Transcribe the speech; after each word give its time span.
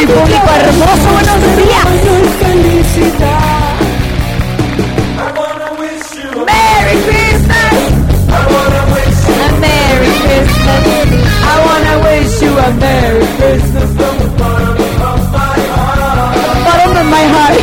mi 0.00 0.06
público 0.06 0.48
hermoso, 0.54 1.08
buenos 1.12 1.56
días. 1.56 1.84
Merry 6.46 6.96
Christmas. 7.06 7.72
A 8.30 9.52
Merry 9.60 10.12
Christmas. 10.24 10.80
I 11.44 11.56
wanna 11.66 11.94
wish 12.06 12.40
you 12.40 12.52
a 12.58 12.70
Merry 12.80 13.26
Christmas. 13.36 13.90
Bottom 16.64 16.96
of 16.96 17.06
my 17.06 17.24
heart. 17.34 17.60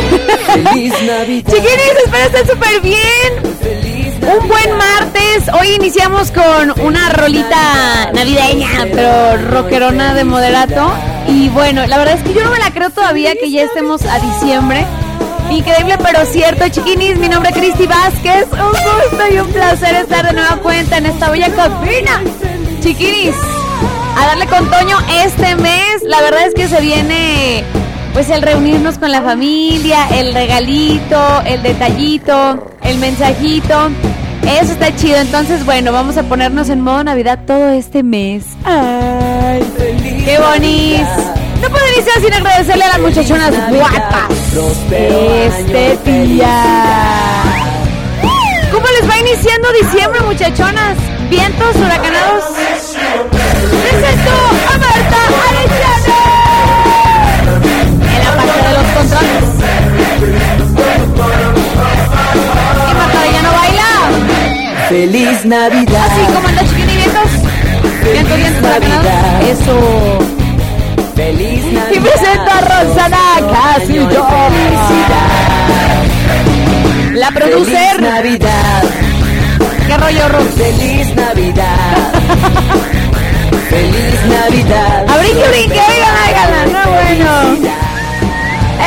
Chiquinis, 1.48 1.94
espero 2.04 2.24
estén 2.26 2.46
súper 2.46 2.80
bien. 2.82 3.30
Un 4.22 4.48
buen 4.48 4.76
martes. 4.76 5.48
Hoy 5.58 5.74
iniciamos 5.74 6.30
con 6.30 6.80
una 6.82 7.08
rolita 7.08 8.12
navideña, 8.12 8.86
pero 8.92 9.36
rockerona 9.50 10.14
de 10.14 10.24
moderato. 10.24 10.92
Y 11.28 11.50
bueno, 11.50 11.86
la 11.86 11.98
verdad 11.98 12.14
es 12.14 12.22
que 12.22 12.34
yo 12.34 12.42
no 12.42 12.50
me 12.50 12.58
la 12.58 12.70
creo 12.70 12.90
todavía 12.90 13.34
que 13.34 13.50
ya 13.50 13.64
estemos 13.64 14.02
a 14.04 14.18
diciembre. 14.18 14.84
Increíble 15.50 15.96
pero 16.02 16.24
cierto, 16.26 16.68
chiquinis. 16.68 17.18
Mi 17.18 17.28
nombre 17.28 17.50
es 17.50 17.56
Cristi 17.56 17.86
Vázquez. 17.86 18.46
Un 18.52 18.70
gusto 18.70 19.34
y 19.34 19.38
un 19.38 19.48
placer 19.48 19.94
estar 19.94 20.26
de 20.26 20.32
nueva 20.32 20.56
cuenta 20.56 20.96
en 20.98 21.06
esta 21.06 21.30
bella 21.30 21.50
cabina. 21.54 22.22
Chiquinis, 22.80 23.34
a 24.16 24.26
darle 24.26 24.46
con 24.46 24.70
Toño 24.70 24.98
este 25.24 25.54
mes. 25.56 26.02
La 26.02 26.20
verdad 26.22 26.46
es 26.46 26.54
que 26.54 26.66
se 26.66 26.80
viene 26.80 27.64
pues 28.12 28.30
el 28.30 28.42
reunirnos 28.42 28.98
con 28.98 29.12
la 29.12 29.22
familia, 29.22 30.08
el 30.12 30.34
regalito, 30.34 31.42
el 31.44 31.62
detallito, 31.62 32.72
el 32.82 32.98
mensajito. 32.98 33.90
Eso 34.48 34.72
está 34.72 34.94
chido. 34.96 35.16
Entonces, 35.18 35.64
bueno, 35.64 35.92
vamos 35.92 36.16
a 36.16 36.22
ponernos 36.22 36.68
en 36.70 36.80
modo 36.80 37.04
Navidad 37.04 37.40
todo 37.46 37.68
este 37.70 38.02
mes. 38.02 38.44
¡Ay! 38.64 39.62
¡Qué 40.24 40.38
bonis! 40.38 41.06
No 41.60 41.68
puedo 41.68 41.84
iniciar 41.94 42.20
sin 42.22 42.32
agradecerle 42.32 42.84
a 42.84 42.88
las 42.88 43.00
muchachonas 43.00 43.52
guapas 43.70 44.30
este 44.90 45.96
día. 46.04 46.62
¿Cómo 48.72 48.86
les 48.86 49.10
va 49.10 49.18
iniciando 49.18 49.72
diciembre, 49.82 50.20
muchachonas? 50.20 50.96
¿Vientos 51.28 51.76
huracanados? 51.76 52.44
Presento 53.82 54.32
a 54.72 54.78
Marta 54.78 55.18
Arellano 55.48 56.14
en 58.02 58.20
la 58.24 58.30
parte 58.36 58.58
de 58.68 58.72
los 58.72 58.86
controles. 58.94 59.47
Feliz 64.88 65.44
Navidad. 65.44 66.06
Así 66.10 66.32
como 66.32 66.48
anda 66.48 66.62
chiquini 66.62 66.96
vientos. 66.96 67.30
Vientos, 68.10 68.36
vientos 68.38 68.62
huracanados. 68.62 69.44
Eso. 69.50 70.18
Feliz 71.14 71.64
Navidad. 71.64 71.90
Y 71.92 72.00
presento 72.00 72.50
a 72.50 72.60
Rosana 72.62 73.18
Casillo. 73.52 74.26
La 77.12 77.28
Feliz 77.28 77.50
producer. 77.50 78.00
Navidad. 78.00 78.82
¿Qué 79.86 79.96
rollo, 79.98 80.28
Ros? 80.30 80.44
Feliz 80.56 81.14
Navidad. 81.14 82.12
Feliz 83.68 84.24
Navidad. 84.26 85.04
A 85.06 85.18
brinque, 85.18 85.48
brinque, 85.48 85.80
oigan, 85.80 86.14
oigan, 86.28 86.72
no 86.72 86.90
bueno. 86.92 87.30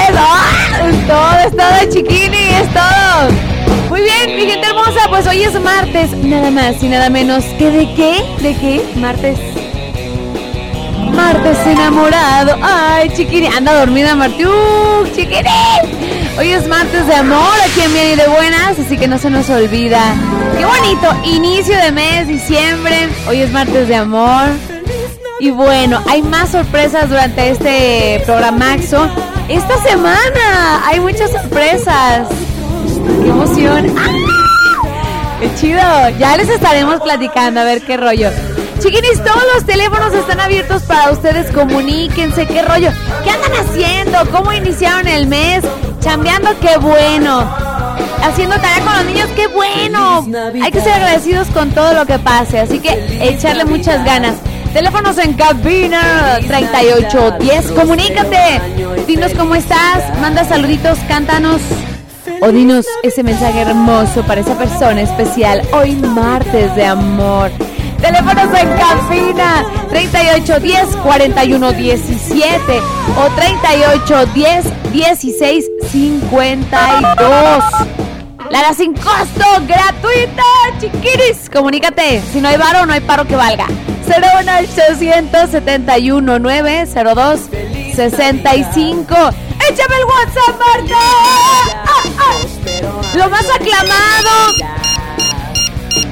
Eso, 0.08 0.26
es 0.88 1.08
todo, 1.08 1.40
es 1.46 1.52
todo, 1.56 1.92
chiquini, 1.92 2.56
es 2.56 2.74
todo. 2.74 3.51
Muy 3.92 4.04
bien, 4.04 4.38
mi 4.38 4.50
gente 4.50 4.66
hermosa, 4.66 5.02
pues 5.10 5.28
hoy 5.28 5.44
es 5.44 5.60
martes, 5.60 6.12
nada 6.14 6.50
más 6.50 6.82
y 6.82 6.88
nada 6.88 7.10
menos 7.10 7.44
que 7.60 7.70
de 7.72 7.94
qué, 7.94 8.24
de 8.40 8.56
qué, 8.56 8.82
martes. 8.96 9.38
Martes 11.14 11.58
enamorado, 11.68 12.56
ay, 12.62 13.10
chiquini, 13.10 13.48
anda 13.48 13.74
dormida 13.74 14.16
Martiú, 14.16 14.50
chiquini. 15.14 15.50
Hoy 16.40 16.52
es 16.52 16.70
martes 16.70 17.06
de 17.06 17.16
amor, 17.16 17.54
aquí 17.66 17.82
en 17.82 17.94
Bien 17.94 18.14
y 18.14 18.16
de 18.16 18.28
Buenas, 18.30 18.80
así 18.80 18.98
que 18.98 19.10
no 19.10 19.18
se 19.18 19.30
nos 19.30 19.50
olvida. 19.50 20.16
Qué 20.58 20.64
bonito, 20.64 21.14
inicio 21.26 21.76
de 21.76 21.92
mes, 21.92 22.30
diciembre, 22.30 23.10
hoy 23.28 23.42
es 23.42 23.52
martes 23.52 23.90
de 23.90 23.96
amor. 23.96 24.48
Y 25.42 25.50
bueno, 25.50 26.02
hay 26.08 26.22
más 26.22 26.52
sorpresas 26.52 27.10
durante 27.10 27.50
este 27.50 28.24
programaxo. 28.26 29.10
Esta 29.50 29.84
semana 29.84 30.88
hay 30.88 31.02
muchas 31.02 31.30
sorpresas. 31.30 32.30
¡Qué 33.06 33.30
emoción! 33.30 33.94
¡Ah! 33.98 35.38
¡Qué 35.40 35.56
chido! 35.56 35.82
Ya 36.20 36.38
les 36.38 36.50
estaremos 36.50 37.02
platicando 37.02 37.62
a 37.62 37.64
ver 37.64 37.82
qué 37.82 37.98
rollo. 37.98 38.30
Chiquinis, 38.80 39.24
todos 39.24 39.44
los 39.54 39.66
teléfonos 39.66 40.14
están 40.14 40.40
abiertos 40.40 40.82
para 40.84 41.12
ustedes. 41.12 41.52
Comuníquense, 41.52 42.48
qué 42.48 42.64
rollo. 42.64 42.90
¿Qué 43.24 43.30
andan 43.30 43.52
haciendo? 43.54 44.18
¿Cómo 44.32 44.52
iniciaron 44.54 45.08
el 45.08 45.28
mes? 45.28 45.64
Chambeando, 46.00 46.50
qué 46.60 46.78
bueno. 46.78 47.42
Haciendo 48.24 48.56
tarea 48.56 48.84
con 48.84 48.96
los 48.96 49.06
niños, 49.06 49.30
qué 49.36 49.48
bueno. 49.48 50.28
Hay 50.64 50.72
que 50.72 50.82
ser 50.82 50.94
agradecidos 50.94 51.48
con 51.50 51.72
todo 51.72 51.94
lo 51.94 52.06
que 52.06 52.18
pase. 52.20 52.60
Así 52.60 52.80
que 52.80 53.20
echarle 53.22 53.66
muchas 53.66 54.04
ganas. 54.04 54.36
Teléfonos 54.74 55.18
en 55.18 55.34
cabina 55.34 56.40
3810. 56.48 57.72
Comunícate. 57.74 58.62
Dinos 59.06 59.34
cómo 59.38 59.56
estás. 59.56 60.20
Manda 60.20 60.44
saluditos, 60.44 60.98
cántanos. 61.08 61.62
O 62.44 62.52
dinos 62.52 62.88
ese 63.04 63.22
mensaje 63.22 63.62
hermoso 63.62 64.24
para 64.24 64.42
esa 64.42 64.58
persona 64.58 65.02
especial. 65.02 65.62
Hoy 65.74 65.96
martes 65.96 66.76
de 66.76 66.86
amor. 66.86 67.52
Teléfonos 68.02 68.48
en 68.60 68.68
cabina 68.80 69.64
3810 69.90 70.96
4117 71.04 72.82
o 73.16 73.30
3810 73.36 74.66
1652. 74.92 77.64
La 78.50 78.64
da 78.64 78.74
sin 78.74 78.96
costo, 78.96 79.46
gratuita, 79.68 80.42
chiquiris. 80.80 81.48
Comunícate. 81.48 82.24
Si 82.34 82.42
no 82.42 82.50
hay 82.50 82.58
varo, 82.58 82.88
no 82.88 82.94
hay 82.94 83.02
paro 83.02 83.26
que 83.26 83.36
valga. 83.36 83.68
01871 84.20 86.40
902 86.40 87.50
65. 87.96 89.16
Échame 89.70 89.96
el 89.96 90.06
WhatsApp, 90.06 90.60
Marta. 90.60 90.96
Ah, 91.86 92.04
ah. 92.20 92.38
Lo 93.16 93.30
más 93.30 93.46
aclamado. 93.50 94.32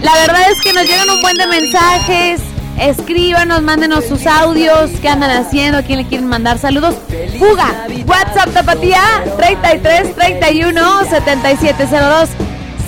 La 0.01 0.13
verdad 0.13 0.49
es 0.51 0.61
que 0.61 0.71
nos 0.73 0.85
llegan 0.85 1.09
un 1.09 1.21
buen 1.21 1.35
de 1.37 1.47
mensajes. 1.47 2.41
Escríbanos, 2.79 3.61
mándenos 3.61 4.05
sus 4.05 4.25
audios. 4.25 4.89
¿Qué 5.01 5.09
andan 5.09 5.31
haciendo? 5.31 5.79
¿A 5.79 5.81
quién 5.81 5.97
le 5.99 6.05
quieren 6.07 6.27
mandar 6.27 6.57
saludos? 6.57 6.95
Fuga. 7.37 7.85
WhatsApp 8.05 8.53
Tapatía 8.53 9.01
33 9.37 10.15
31 10.15 11.03
7702 11.09 12.29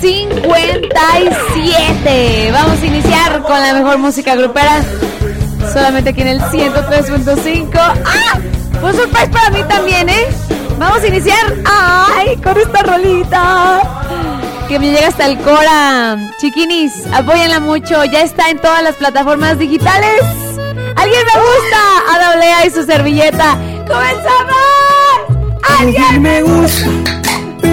57. 0.02 2.50
Vamos 2.52 2.82
a 2.82 2.86
iniciar 2.86 3.40
con 3.42 3.60
la 3.60 3.72
mejor 3.72 3.98
música 3.98 4.34
grupera. 4.34 4.82
Solamente 5.72 6.10
aquí 6.10 6.22
en 6.22 6.28
el 6.28 6.40
103.5. 6.40 7.70
¡Ah! 7.74 8.40
Un 8.82 8.94
surprise 8.94 9.28
para 9.28 9.50
mí 9.50 9.62
también, 9.68 10.08
¿eh? 10.08 10.26
Vamos 10.76 11.04
a 11.04 11.06
iniciar. 11.06 11.54
¡Ay! 11.64 12.36
Con 12.38 12.58
esta 12.58 12.82
rolita 12.82 13.80
que 14.66 14.80
me 14.80 14.90
llega 14.90 15.06
hasta 15.06 15.26
el 15.26 15.38
Cora. 15.38 16.18
Chiquinis, 16.40 17.06
apóyenla 17.12 17.60
mucho. 17.60 18.04
Ya 18.04 18.22
está 18.22 18.50
en 18.50 18.58
todas 18.58 18.82
las 18.82 18.96
plataformas 18.96 19.56
digitales. 19.56 20.20
¿Alguien 20.96 21.22
me 21.32 21.40
gusta? 21.40 21.78
A 22.10 22.18
y 22.66 22.70
su 22.70 22.82
servilleta. 22.82 23.56
¡Comenzamos! 23.86 24.56
Alguien 25.78 26.22
me 26.22 26.42
gusta, 26.42 27.21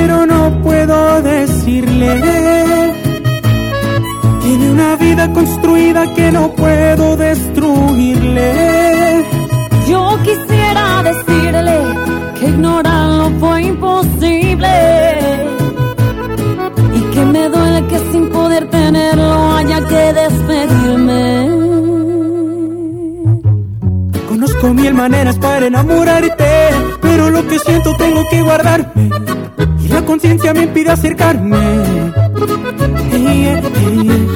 pero 0.09 0.25
no 0.25 0.59
puedo 0.63 1.21
decirle. 1.21 2.09
Tiene 4.41 4.71
una 4.71 4.95
vida 4.95 5.31
construida 5.31 6.11
que 6.15 6.31
no 6.31 6.49
puedo 6.53 7.15
destruirle. 7.15 8.53
Yo 9.87 10.17
quisiera 10.23 11.03
decirle 11.03 11.77
que 12.39 12.47
ignorarlo 12.47 13.29
fue 13.39 13.61
imposible 13.61 14.73
y 16.95 17.01
que 17.13 17.25
me 17.25 17.49
duele 17.49 17.85
que 17.85 17.99
sin 18.11 18.29
poder 18.29 18.67
tenerlo 18.67 19.51
haya 19.57 19.79
que 19.85 20.13
despedirme. 20.21 21.48
Conozco 24.59 24.81
mil 24.81 24.93
maneras 24.93 25.37
para 25.37 25.67
enamorarte, 25.67 26.69
pero 27.01 27.29
lo 27.29 27.47
que 27.47 27.59
siento 27.59 27.95
tengo 27.97 28.21
que 28.29 28.41
guardarme. 28.41 29.09
Y 29.79 29.87
la 29.87 30.01
conciencia 30.03 30.53
me 30.53 30.63
impide 30.63 30.91
acercarme. 30.91 31.57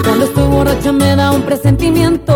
Cuando 0.03 0.25
estoy 0.25 0.47
borracha 0.47 0.91
me 0.93 1.15
da 1.17 1.31
un 1.31 1.41
presentimiento 1.41 2.33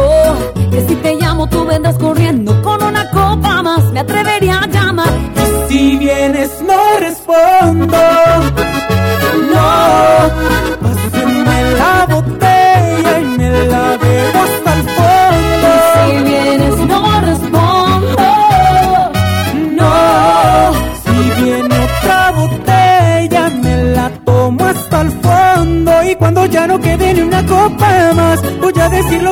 que 0.69 0.85
si 0.85 0.95
te 0.95 1.15
llamo 1.15 1.47
tú 1.47 1.65
vendrás 1.65 1.97
corriendo 1.97 2.61
con 2.61 2.83
una 2.83 3.09
copa 3.09 3.63
más 3.63 3.83
me 3.93 4.01
atrevería 4.01 4.59
a 4.59 4.67
llamar. 4.67 5.13
Si 5.69 5.97
vienes 5.97 6.61
no 6.61 6.99
respondo. 6.99 7.97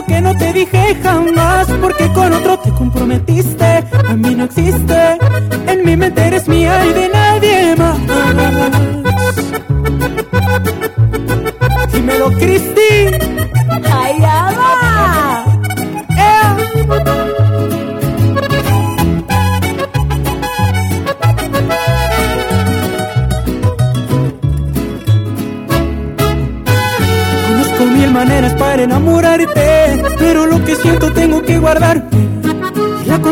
que 0.07 0.21
no 0.21 0.35
te 0.37 0.53
dije 0.53 0.97
jamás, 1.01 1.67
porque 1.81 2.07
con 2.13 2.33
otro 2.33 2.59
te 2.59 2.71
comprometiste, 2.71 3.83
a 4.07 4.15
mí 4.15 4.35
no 4.35 4.45
existe, 4.45 5.17
en 5.67 5.85
mi 5.85 5.95
mente 5.95 6.21
eres 6.21 6.47
mía 6.47 6.85
y 6.85 6.93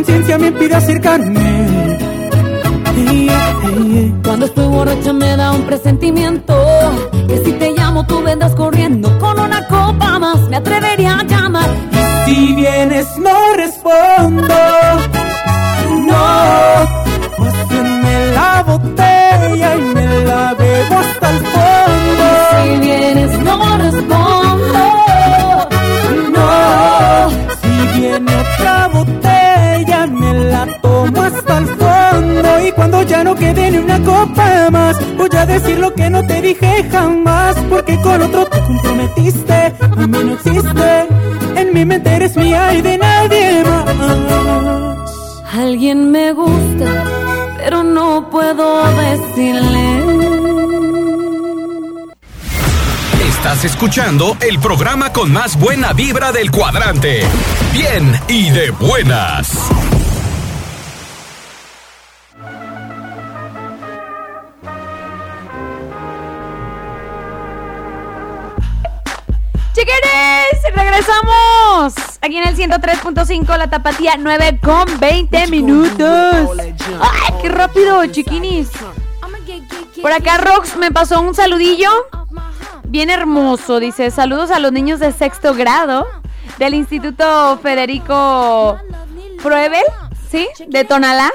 conciencia 0.03 0.37
me 0.37 0.47
impide 0.47 0.75
acercarme. 0.75 1.39
Cuando 4.23 4.45
estoy 4.47 4.67
borracha 4.67 5.13
me 5.13 5.35
da 5.37 5.51
un 5.51 5.63
presentimiento 5.63 6.55
Que 7.27 7.37
si 7.43 7.53
te 7.53 7.71
llamo 7.71 8.05
tú 8.05 8.21
vendrás 8.21 8.55
corriendo 8.55 9.17
Con 9.19 9.39
una 9.39 9.67
copa 9.67 10.19
más 10.19 10.39
me 10.49 10.57
atrevería 10.57 10.92
cuando 32.75 33.03
ya 33.03 33.23
no 33.23 33.35
quede 33.35 33.71
ni 33.71 33.77
una 33.77 33.99
copa 34.01 34.69
más 34.71 34.97
voy 35.17 35.29
a 35.37 35.45
decir 35.45 35.77
lo 35.77 35.93
que 35.93 36.09
no 36.09 36.25
te 36.25 36.41
dije 36.41 36.89
jamás 36.91 37.55
porque 37.69 37.99
con 38.01 38.21
otro 38.21 38.45
te 38.45 38.59
comprometiste, 38.61 39.53
a 39.53 40.07
mí 40.07 40.17
no 40.23 40.33
existe, 40.33 41.07
en 41.55 41.73
mi 41.73 41.85
mente 41.85 42.09
eres 42.09 42.35
mía 42.35 42.73
y 42.73 42.81
de 42.81 42.97
nadie 42.97 43.63
más. 43.63 45.53
Alguien 45.53 46.11
me 46.11 46.33
gusta 46.33 47.03
pero 47.57 47.83
no 47.83 48.29
puedo 48.29 48.83
decirle 48.95 50.03
Estás 53.43 53.65
escuchando 53.65 54.37
el 54.39 54.57
programa 54.59 55.11
con 55.11 55.33
más 55.33 55.59
buena 55.59 55.91
vibra 55.91 56.31
del 56.31 56.49
cuadrante. 56.49 57.23
Bien 57.73 58.17
y 58.29 58.49
de 58.51 58.71
buenas. 58.71 59.72
103.5, 72.73 73.55
la 73.55 73.69
tapatía 73.69 74.15
9 74.17 74.59
con 74.63 74.99
20 74.99 75.47
minutos. 75.47 76.49
¡Ay, 76.59 77.33
qué 77.39 77.49
rápido, 77.49 78.03
chiquinis! 78.07 78.69
Por 80.01 80.11
acá 80.11 80.39
Rox 80.39 80.75
me 80.77 80.89
pasó 80.91 81.21
un 81.21 81.35
saludillo 81.35 81.91
bien 82.85 83.11
hermoso. 83.11 83.79
Dice, 83.79 84.09
saludos 84.09 84.49
a 84.49 84.57
los 84.57 84.71
niños 84.71 84.99
de 84.99 85.11
sexto 85.11 85.53
grado 85.53 86.07
del 86.57 86.73
Instituto 86.73 87.59
Federico 87.61 88.79
Pruebel, 89.43 89.83
¿sí? 90.31 90.47
De 90.67 90.83
Tonalá. 90.83 91.29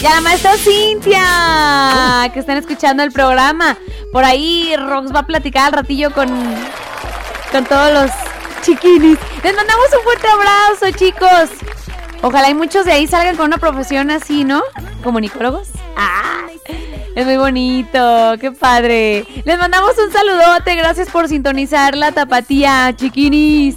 Y 0.00 0.06
a 0.06 0.14
la 0.14 0.20
maestra 0.20 0.52
Cintia, 0.56 2.30
que 2.32 2.38
están 2.38 2.58
escuchando 2.58 3.02
el 3.02 3.10
programa. 3.10 3.76
Por 4.12 4.24
ahí 4.24 4.72
Rox 4.76 5.12
va 5.12 5.20
a 5.20 5.26
platicar 5.26 5.66
al 5.66 5.72
ratillo 5.72 6.12
con, 6.12 6.28
con 7.50 7.64
todos 7.64 7.92
los 7.92 8.31
chiquinis. 8.62 9.18
Les 9.42 9.54
mandamos 9.54 9.86
un 9.96 10.02
fuerte 10.02 10.26
abrazo, 10.28 10.96
chicos. 10.96 11.50
Ojalá 12.22 12.48
y 12.50 12.54
muchos 12.54 12.84
de 12.84 12.92
ahí 12.92 13.06
salgan 13.06 13.36
con 13.36 13.46
una 13.46 13.58
profesión 13.58 14.10
así, 14.10 14.44
¿no? 14.44 14.62
Comunicólogos. 15.02 15.68
Ah, 15.96 16.46
es 17.14 17.26
muy 17.26 17.36
bonito, 17.36 18.34
qué 18.40 18.52
padre. 18.52 19.26
Les 19.44 19.58
mandamos 19.58 19.92
un 19.98 20.10
saludote, 20.12 20.74
gracias 20.76 21.10
por 21.10 21.28
sintonizar 21.28 21.96
la 21.96 22.12
tapatía, 22.12 22.94
chiquinis. 22.96 23.76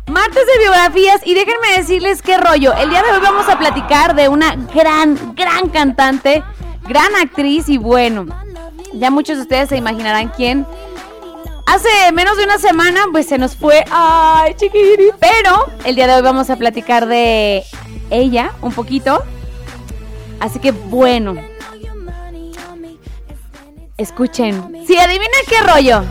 Martes 0.07 0.47
de 0.47 0.59
biografías 0.59 1.21
y 1.25 1.35
déjenme 1.35 1.77
decirles 1.77 2.23
qué 2.23 2.37
rollo. 2.37 2.75
El 2.75 2.91
día 2.91 3.03
de 3.03 3.13
hoy 3.13 3.21
vamos 3.23 3.49
a 3.49 3.59
platicar 3.59 4.15
de 4.15 4.29
una 4.29 4.57
gran, 4.75 5.35
gran 5.35 5.69
cantante, 5.69 6.43
gran 6.87 7.15
actriz 7.17 7.69
y 7.69 7.79
bueno, 7.79 8.27
ya 8.93 9.11
muchos 9.11 9.37
de 9.37 9.43
ustedes 9.43 9.69
se 9.69 9.77
imaginarán 9.77 10.29
quién. 10.37 10.67
Hace 11.67 11.89
menos 12.13 12.37
de 12.37 12.45
una 12.45 12.59
semana 12.59 13.01
pues 13.13 13.27
se 13.27 13.39
nos 13.39 13.57
fue, 13.57 13.85
ay 13.91 14.55
chiquiri, 14.55 15.11
pero 15.21 15.67
el 15.85 15.95
día 15.95 16.09
de 16.09 16.15
hoy 16.15 16.23
vamos 16.23 16.51
a 16.51 16.57
platicar 16.57 17.07
de 17.07 17.63
ella 18.11 18.53
un 18.61 18.73
poquito. 18.73 19.23
Así 20.41 20.59
que 20.59 20.73
bueno, 20.73 21.37
escuchen. 24.03 24.85
Si 24.87 24.99
adivina 24.99 25.27
qué 25.49 25.61
rollo. 25.61 26.05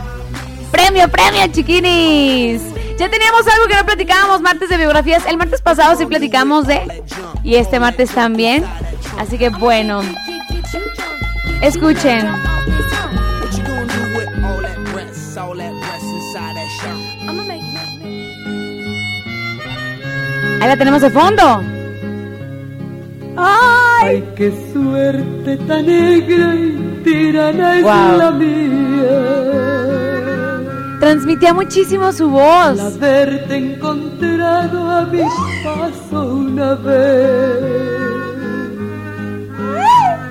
Premio, 0.70 1.08
premio, 1.08 1.46
chiquinis. 1.52 2.62
Ya 2.98 3.10
teníamos 3.10 3.46
algo 3.46 3.66
que 3.68 3.76
no 3.76 3.84
platicábamos 3.84 4.40
martes 4.40 4.68
de 4.68 4.76
biografías. 4.76 5.24
El 5.26 5.36
martes 5.36 5.60
pasado 5.60 5.96
sí 5.96 6.06
platicamos 6.06 6.66
de. 6.66 7.02
Y 7.42 7.56
este 7.56 7.78
martes 7.80 8.10
también. 8.10 8.64
Así 9.18 9.38
que 9.38 9.50
bueno. 9.50 10.02
Escuchen. 11.60 12.28
Ahí 20.60 20.68
la 20.68 20.76
tenemos 20.76 21.02
de 21.02 21.10
fondo. 21.10 21.81
¡Ay! 23.36 24.24
Qué 24.36 24.52
suerte 24.72 25.56
tan 25.68 25.86
negra 25.86 26.54
y 26.54 26.72
mentira 26.72 27.52
no 27.52 27.68
es 27.72 27.82
la 28.18 28.30
mía. 28.32 29.18
Transmitía 31.00 31.52
muchísimo 31.54 32.12
su 32.12 32.24
Al 32.24 32.76
voz. 32.76 32.80
haberte 32.96 33.56
encontrado 33.56 34.90
a 34.90 35.04
mi 35.06 35.20
paso 35.64 36.24
una 36.26 36.74
vez. 36.74 37.82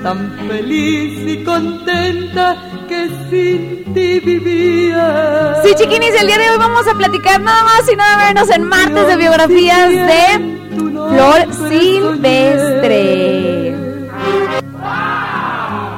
Tan 0.03 0.31
feliz 0.48 1.31
y 1.31 1.43
contenta 1.43 2.55
que 2.88 3.08
sin 3.29 3.93
ti 3.93 4.20
vivía. 4.20 5.55
Sí, 5.63 5.75
chiquinis, 5.75 6.13
el 6.20 6.27
día 6.27 6.38
de 6.38 6.50
hoy 6.51 6.58
vamos 6.58 6.88
a 6.88 6.93
platicar 6.96 7.39
nada 7.41 7.63
más 7.63 7.91
y 7.91 7.96
nada 7.96 8.17
menos 8.27 8.50
en 8.50 8.63
martes 8.63 9.08
de 9.08 9.15
biografías 9.17 9.89
de 9.89 10.60
Flor 10.75 11.47
Silvestre. 11.69 13.75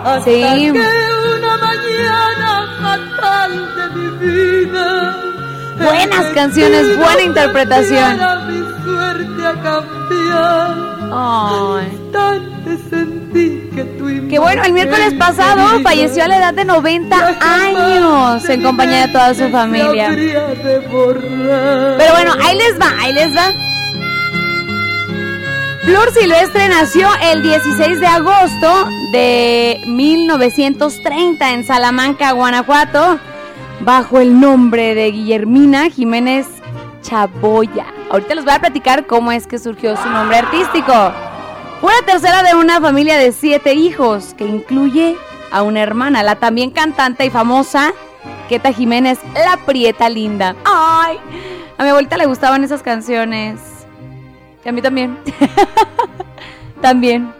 Hasta 0.06 0.24
Sí. 0.26 0.32
que 0.42 0.72
una 0.72 1.58
mañana 1.58 2.50
fatal 2.82 3.52
de 3.76 3.86
mi 3.96 4.08
vida. 4.26 4.88
Buenas 5.78 6.26
canciones, 6.34 6.84
buena 6.98 7.22
interpretación. 7.22 8.12
Mi 8.48 8.60
suerte 8.84 9.42
a 9.48 9.54
cambiar. 9.62 10.72
Ay. 11.16 11.86
Tanto 12.12 12.72
sentí 12.90 13.46
que 13.76 13.84
tu 13.98 14.04
Que 14.30 14.40
bueno, 14.40 14.64
el 14.64 14.74
miércoles 14.74 15.14
pasado 15.14 15.80
falleció 15.84 16.24
a 16.24 16.28
la 16.28 16.38
edad 16.38 16.54
de 16.54 16.66
90 16.66 17.16
años 17.40 18.50
en 18.50 18.64
compañía 18.64 19.06
de 19.08 19.14
toda 19.14 19.34
su 19.36 19.48
familia. 19.50 20.10
Pero 20.10 22.12
bueno, 22.14 22.34
ahí 22.44 22.58
les 22.58 22.80
va, 22.80 22.88
ahí 23.00 23.14
les 23.14 23.36
va. 23.36 23.52
Flor 25.84 26.12
Silvestre 26.14 26.70
nació 26.70 27.10
el 27.22 27.44
16 27.44 28.00
de 28.00 28.08
agosto 28.08 28.88
de 29.12 29.82
1930 29.86 31.52
en 31.52 31.66
Salamanca, 31.66 32.32
Guanajuato, 32.32 33.20
bajo 33.82 34.22
el 34.22 34.40
nombre 34.40 34.96
de 34.96 35.12
Guillermina 35.12 35.90
Jiménez 35.90 36.48
Chaboya. 37.02 37.88
Ahorita 38.10 38.34
les 38.34 38.46
voy 38.46 38.54
a 38.54 38.60
platicar 38.60 39.06
cómo 39.08 39.34
es 39.34 39.46
que 39.46 39.60
surgió 39.60 39.98
su 39.98 40.10
nombre 40.10 40.38
artístico. 40.38 40.94
Fue 41.82 41.92
la 42.00 42.06
tercera 42.06 42.44
de 42.44 42.56
una 42.56 42.80
familia 42.80 43.18
de 43.18 43.34
siete 43.34 43.74
hijos, 43.74 44.34
que 44.36 44.46
incluye 44.46 45.18
a 45.52 45.64
una 45.64 45.82
hermana, 45.82 46.24
la 46.24 46.36
también 46.36 46.72
cantante 46.72 47.26
y 47.26 47.30
famosa 47.30 47.92
Queta 48.48 48.72
Jiménez, 48.72 49.20
la 49.34 49.58
Prieta 49.58 50.08
Linda. 50.08 50.56
¡Ay! 50.64 51.18
A 51.78 51.84
mi 51.84 51.90
abuelita 51.90 52.16
le 52.16 52.26
gustaban 52.26 52.64
esas 52.64 52.82
canciones. 52.84 53.73
Y 54.66 54.70
a 54.70 54.72
mí 54.72 54.82
también. 54.82 55.18
también. 56.82 57.34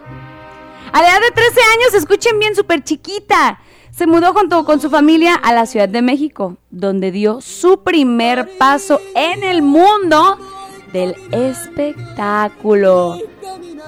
A 0.92 1.02
la 1.02 1.08
edad 1.08 1.20
de 1.20 1.30
13 1.30 1.60
años, 1.60 1.94
escuchen 1.94 2.38
bien, 2.38 2.54
súper 2.54 2.84
chiquita. 2.84 3.58
Se 3.90 4.06
mudó 4.06 4.32
junto 4.32 4.64
con 4.64 4.80
su 4.80 4.90
familia 4.90 5.34
a 5.34 5.52
la 5.52 5.66
Ciudad 5.66 5.88
de 5.88 6.02
México, 6.02 6.56
donde 6.70 7.12
dio 7.12 7.40
su 7.40 7.82
primer 7.82 8.58
paso 8.58 9.00
en 9.14 9.42
el 9.44 9.62
mundo 9.62 10.38
del 10.92 11.14
espectáculo. 11.30 13.18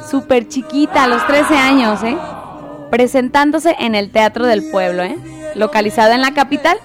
Súper 0.09 0.49
chiquita, 0.49 1.05
a 1.05 1.09
los 1.09 1.27
13 1.27 1.57
años, 1.57 2.03
¿eh? 2.05 2.17
Presentándose 2.91 3.75
en 3.79 3.95
el 3.95 4.11
Teatro 4.11 4.47
del 4.47 4.71
Pueblo, 4.71 5.03
¿eh? 5.03 5.17
Localizado 5.55 6.13
en 6.13 6.21
la 6.21 6.35
capital, 6.35 6.79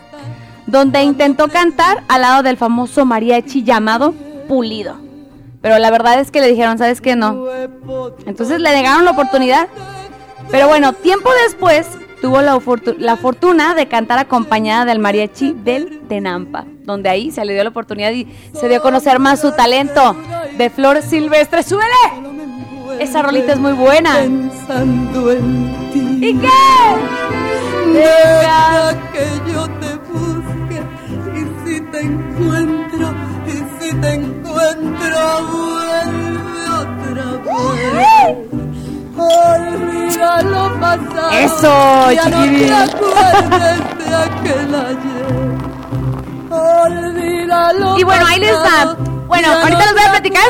donde 0.66 1.04
intentó 1.04 1.48
cantar 1.48 2.04
al 2.08 2.22
lado 2.22 2.44
del 2.44 2.58
famoso 2.58 3.06
mariachi 3.06 3.64
llamado 3.64 4.14
Pulido. 4.48 5.11
Pero 5.62 5.78
la 5.78 5.92
verdad 5.92 6.20
es 6.20 6.32
que 6.32 6.42
le 6.42 6.48
dijeron, 6.48 6.78
¿sabes 6.78 7.02
qué? 7.02 7.16
No. 7.16 7.46
Entonces 8.26 8.60
le 8.60 8.72
negaron 8.72 9.06
la 9.06 9.12
oportunidad. 9.12 9.68
Pero 10.50 10.68
bueno, 10.68 10.94
tiempo 10.94 11.30
después 11.46 11.88
tuvo 12.22 12.42
la, 12.42 12.60
la 13.00 13.18
fortuna 13.18 13.74
de 13.74 13.88
cantar 13.88 14.20
acompañada 14.20 14.86
del 14.86 15.00
mariachi 15.00 15.54
del 15.54 16.02
Tenampa, 16.08 16.66
donde 16.84 17.10
ahí 17.10 17.32
se 17.32 17.44
le 17.46 17.54
dio 17.54 17.64
la 17.64 17.70
oportunidad 17.70 18.12
y 18.12 18.28
se 18.54 18.68
dio 18.68 18.78
a 18.78 18.82
conocer 18.82 19.20
más 19.20 19.40
su 19.42 19.52
talento 19.52 20.16
de 20.58 20.70
Flor 20.70 21.02
Silvestre. 21.02 21.64
¡Súbele! 21.64 22.32
Esa 23.00 23.22
rolita 23.22 23.54
es 23.54 23.60
muy 23.60 23.74
buena. 23.74 24.16
Pensando 24.16 25.32
en 25.32 25.92
ti. 25.92 26.28
¿Y 26.28 26.38
qué? 26.38 26.48
Deja 27.94 28.96
que 29.12 29.52
yo 29.52 29.68
te 29.80 29.96
busque 30.12 30.82
y 31.36 31.70
si 31.70 31.82
te 31.82 32.00
encuentro, 32.02 33.14
si 33.92 33.98
te 33.98 34.14
encuentro, 34.14 35.48
vuelve 35.52 36.64
otra 36.82 37.28
vez. 37.44 38.38
Olvida 39.18 40.42
lo 40.44 40.80
pasado. 40.80 41.32
Eso, 41.32 42.12
ya 42.12 42.30
no 42.30 42.42
te 42.44 42.74
acuerdes 42.74 43.80
de 43.98 44.16
aquel 44.16 44.76
ayer. 44.76 45.28
Olvida 46.50 47.74
lo 47.74 48.00
Y 48.00 48.04
bueno, 48.04 48.26
ahí 48.28 48.40
les 48.40 48.54
pasado, 48.54 48.98
Bueno, 49.28 49.48
ahorita 49.52 49.80
no 49.80 49.86
les 49.86 49.94
voy 49.94 50.04
a 50.04 50.12
platicar. 50.12 50.50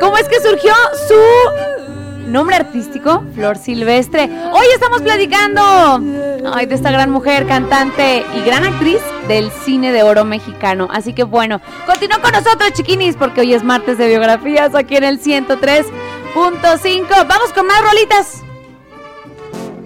¿Cómo 0.00 0.18
es 0.18 0.28
que 0.28 0.40
surgió 0.40 0.74
su 1.08 1.81
nombre 2.26 2.56
artístico? 2.56 3.22
Flor 3.34 3.58
Silvestre. 3.58 4.30
Hoy 4.52 4.66
estamos 4.74 5.02
platicando 5.02 5.98
de 6.00 6.74
esta 6.74 6.90
gran 6.90 7.10
mujer, 7.10 7.46
cantante 7.46 8.24
y 8.34 8.40
gran 8.44 8.64
actriz 8.64 9.00
del 9.28 9.50
cine 9.50 9.92
de 9.92 10.02
oro 10.02 10.24
mexicano. 10.24 10.88
Así 10.92 11.12
que 11.12 11.24
bueno, 11.24 11.60
continúa 11.86 12.20
con 12.20 12.32
nosotros, 12.32 12.72
chiquinis, 12.72 13.16
porque 13.16 13.42
hoy 13.42 13.52
es 13.54 13.62
martes 13.62 13.98
de 13.98 14.08
biografías 14.08 14.74
aquí 14.74 14.96
en 14.96 15.04
el 15.04 15.20
103.5. 15.20 17.26
Vamos 17.28 17.52
con 17.54 17.66
más 17.66 17.82
rolitas. 17.82 18.42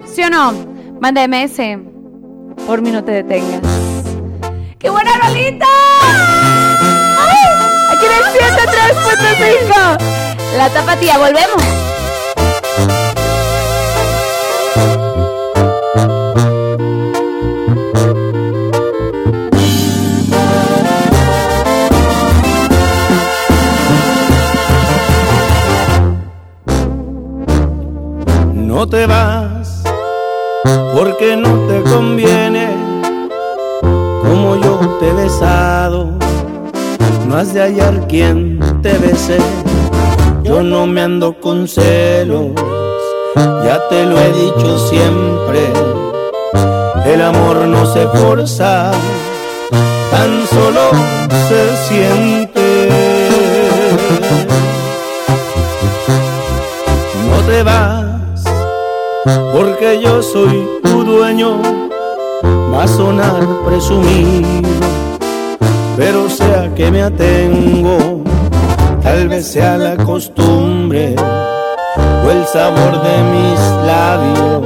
¿Sí 0.05 0.23
o 0.23 0.29
no? 0.29 0.53
Manda 0.99 1.27
MS. 1.27 1.59
Por 2.65 2.81
mí 2.81 2.89
no 2.91 3.03
te 3.03 3.11
detengas. 3.11 3.61
¡Qué 4.79 4.89
buena 4.89 5.11
rolita! 5.17 5.65
¡Ay! 7.19 7.37
Aquí 7.91 8.05
en 8.05 8.11
el 8.11 8.23
103.5. 9.69 9.97
La 10.57 10.69
tapatía, 10.69 11.17
volvemos. 11.17 11.61
No 28.53 28.87
te 28.87 29.07
vas 29.07 29.81
porque 30.93 31.35
no 31.35 31.67
te 31.67 31.81
conviene 31.81 32.69
como 34.21 34.55
yo 34.57 34.77
te 34.99 35.09
he 35.09 35.13
besado. 35.13 36.11
No 37.27 37.37
has 37.37 37.55
de 37.55 37.61
hallar 37.61 38.07
quien 38.07 38.59
te 38.83 38.97
bese. 38.99 39.39
Yo 40.47 40.63
no 40.63 40.87
me 40.87 41.01
ando 41.01 41.33
con 41.41 41.67
celos, 41.67 42.51
ya 43.35 43.79
te 43.89 44.05
lo 44.05 44.17
he 44.17 44.31
dicho 44.31 44.79
siempre. 44.89 45.59
El 47.05 47.21
amor 47.21 47.57
no 47.67 47.85
se 47.85 48.07
forza, 48.07 48.91
tan 50.09 50.47
solo 50.47 50.89
se 51.49 51.77
siente. 51.87 52.89
No 57.29 57.37
te 57.49 57.63
vas, 57.63 58.43
porque 59.51 59.99
yo 60.01 60.23
soy 60.23 60.67
tu 60.81 61.03
dueño. 61.03 61.61
Va 62.73 62.83
a 62.83 62.87
sonar 62.87 63.45
presumido, 63.65 64.47
pero 65.97 66.29
sea 66.29 66.73
que 66.75 66.91
me 66.91 67.03
atengo, 67.03 68.23
tal 69.07 69.29
vez 69.29 69.47
sea 69.47 69.77
la 69.77 69.95
costumbre 69.95 71.15
o 72.25 72.29
el 72.29 72.45
sabor 72.45 72.93
de 73.07 73.15
mis 73.33 73.59
labios, 73.91 74.61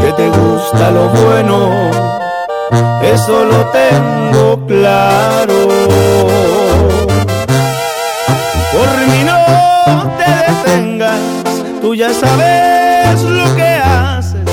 que 0.00 0.10
te 0.20 0.28
gusta 0.28 0.90
lo 0.90 1.04
bueno, 1.10 1.58
eso 3.14 3.44
lo 3.44 3.60
tengo 3.80 4.66
claro. 4.66 5.58
Por 8.74 8.90
mí 9.10 9.20
no 9.30 9.38
te 10.18 10.32
detengas, 10.46 11.20
tú 11.80 11.94
ya 11.94 12.12
sabes 12.12 13.22
lo 13.22 13.54
que 13.54 13.70
haces. 13.98 14.44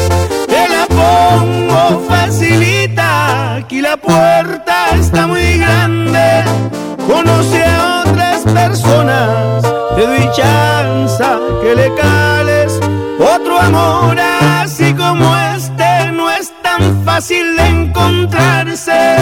Te 0.53 0.63
la 0.75 0.85
pongo 0.99 1.99
facilita, 2.07 3.55
aquí 3.55 3.81
la 3.81 3.97
puerta 3.97 4.75
está 4.99 5.25
muy 5.25 5.57
grande. 5.57 5.83
Otras 7.43 7.72
personas, 8.53 9.63
te 9.95 10.31
chance 10.35 11.23
que 11.61 11.75
le 11.75 11.93
cales 11.95 12.79
otro 13.19 13.59
amor 13.59 14.17
así 14.19 14.93
como 14.93 15.35
este. 15.55 16.11
No 16.11 16.29
es 16.29 16.51
tan 16.61 17.03
fácil 17.03 17.55
de 17.57 17.67
encontrarse. 17.67 19.15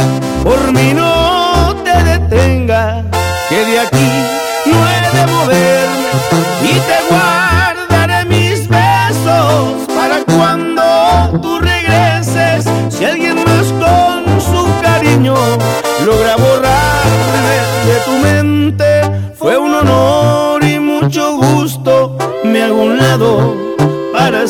Por 0.43 0.71
mí 0.71 0.93
no 0.93 1.75
te 1.83 2.03
detengas, 2.03 3.05
que 3.49 3.65
de 3.65 3.79
aquí 3.79 4.10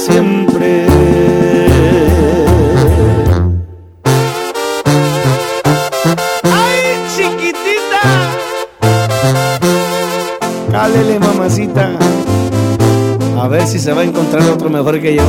siempre. 0.01 0.87
¡Ay, 6.43 6.79
chiquitita! 7.15 8.03
Cálele, 10.71 11.19
mamacita. 11.19 11.91
A 13.39 13.47
ver 13.47 13.67
si 13.67 13.77
se 13.79 13.93
va 13.93 14.01
a 14.01 14.05
encontrar 14.05 14.43
otro 14.49 14.69
mejor 14.69 14.99
que 14.99 15.15
yo. 15.15 15.23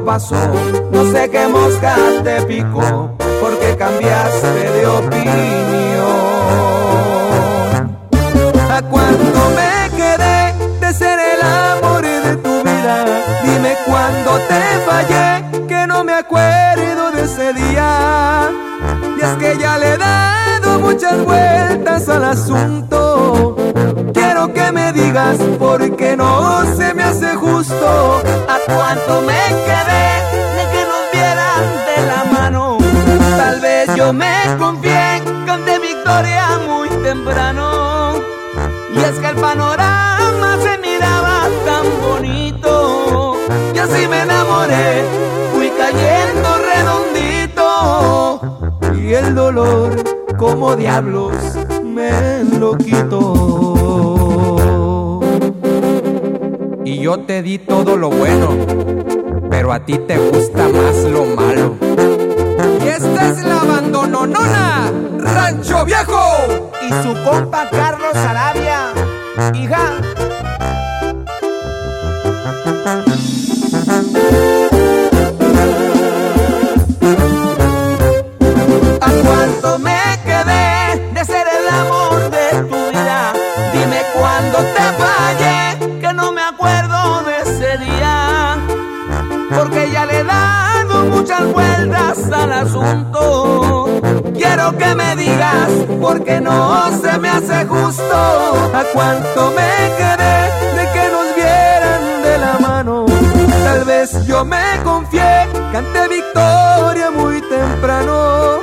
Pasó, 0.00 0.36
no 0.90 1.10
sé 1.10 1.30
qué 1.30 1.48
mosca 1.48 1.96
te 2.22 2.42
picó, 2.42 3.10
porque 3.40 3.76
cambiaste 3.76 4.70
de 4.76 4.86
opinión. 4.86 5.82
¿A 8.70 8.82
cuánto 8.82 9.40
me 9.56 9.96
quedé 9.96 10.54
de 10.80 10.94
ser 10.94 11.18
el 11.18 11.42
amor 11.42 12.02
de 12.02 12.36
tu 12.36 12.62
vida? 12.62 13.04
Dime 13.44 13.76
cuándo 13.86 14.38
te 14.48 14.62
fallé, 14.86 15.66
que 15.66 15.86
no 15.86 16.04
me 16.04 16.14
acuerdo 16.14 17.10
de 17.12 17.22
ese 17.24 17.52
día. 17.52 18.50
Y 19.18 19.20
es 19.20 19.36
que 19.36 19.58
ya 19.60 19.78
le 19.78 19.94
he 19.94 19.98
dado 19.98 20.78
muchas 20.80 21.24
vueltas 21.24 22.08
al 22.08 22.24
asunto. 22.24 23.56
Quiero 24.14 24.52
que 24.52 24.72
me 24.72 24.92
digas 24.92 25.38
cuánto 28.92 29.22
me 29.22 29.42
quedé 29.48 30.06
de 30.56 30.64
que 30.72 30.82
nos 30.84 31.04
vieran 31.12 31.62
de 31.86 31.96
la 32.06 32.24
mano? 32.24 32.78
Tal 33.38 33.60
vez 33.60 33.94
yo 33.96 34.12
me 34.12 34.34
confié, 34.58 35.22
canté 35.46 35.78
victoria 35.78 36.58
muy 36.66 36.88
temprano. 37.02 38.16
Y 38.94 38.98
es 38.98 39.18
que 39.18 39.28
el 39.28 39.36
panorama 39.36 40.58
se 40.62 40.76
miraba 40.78 41.48
tan 41.64 41.86
bonito. 42.02 43.36
Y 43.74 43.78
así 43.78 44.06
me 44.08 44.22
enamoré, 44.22 45.04
fui 45.54 45.70
cayendo 45.70 46.58
redondito. 46.70 48.40
Y 48.94 49.14
el 49.14 49.34
dolor, 49.34 49.96
como 50.36 50.76
diablos, 50.76 51.34
me 51.82 52.44
lo 52.58 52.76
quitó. 52.76 53.81
Yo 57.02 57.18
te 57.18 57.42
di 57.42 57.58
todo 57.58 57.96
lo 57.96 58.10
bueno, 58.10 58.56
pero 59.50 59.72
a 59.72 59.84
ti 59.84 59.98
te 59.98 60.16
gusta 60.18 60.68
más 60.68 60.96
lo 61.02 61.24
malo. 61.24 61.74
Y 62.80 62.86
esta 62.86 63.28
es 63.28 63.44
la 63.44 63.60
abandononona, 63.60 64.92
Rancho 65.18 65.84
Viejo. 65.84 66.70
Y 66.80 66.88
su 67.02 67.12
compa 67.24 67.68
Carlos 67.70 68.14
Arabia. 68.14 68.92
Hija, 69.52 69.94
¿A 79.00 79.10
cuánto 79.24 79.78
me 79.80 80.00
quedé 80.24 81.10
de 81.14 81.24
ser 81.24 81.46
el 81.48 81.68
amor 81.68 82.30
de 82.30 82.62
tu 82.70 82.90
vida? 82.90 83.32
Dime 83.72 84.02
cuándo 84.14 84.58
te 84.58 85.01
al 92.42 92.52
asunto. 92.52 93.86
Quiero 94.34 94.76
que 94.76 94.94
me 94.94 95.16
digas, 95.16 95.70
porque 96.00 96.40
no 96.40 96.90
se 97.00 97.18
me 97.18 97.28
hace 97.28 97.64
justo. 97.66 98.14
¿A 98.74 98.84
cuánto 98.92 99.50
me 99.50 99.72
quedé 99.98 100.36
de 100.76 100.84
que 100.94 101.04
nos 101.14 101.34
vieran 101.36 102.22
de 102.22 102.38
la 102.38 102.58
mano? 102.58 103.06
Tal 103.64 103.84
vez 103.84 104.26
yo 104.26 104.44
me 104.44 104.62
confié, 104.84 105.48
canté 105.72 106.08
victoria 106.08 107.10
muy 107.10 107.40
temprano. 107.42 108.58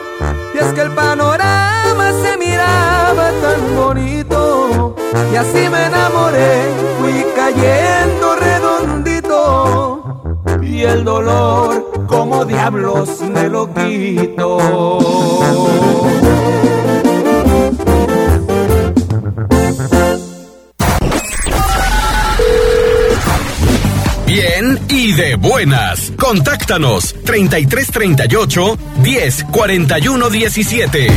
Y 0.53 0.57
es 0.57 0.73
que 0.73 0.81
el 0.81 0.91
panorama 0.91 2.11
se 2.21 2.37
miraba 2.37 3.31
tan 3.41 3.75
bonito. 3.75 4.95
Y 5.31 5.35
así 5.35 5.69
me 5.69 5.85
enamoré, 5.85 6.63
fui 6.99 7.25
cayendo 7.35 8.35
redondito. 8.35 10.03
Y 10.61 10.83
el 10.83 11.03
dolor, 11.03 11.88
como 12.09 12.43
diablos, 12.43 13.21
me 13.21 13.47
lo 13.47 13.71
quito. 13.71 14.57
Bien 24.25 24.79
y 24.89 25.11
de 25.13 25.35
buenas. 25.35 26.11
Contáctanos 26.17 27.13
3338 27.25 28.77
10 29.03 29.43
41 29.51 30.29
17. 30.29 31.07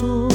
Beso 0.00 0.29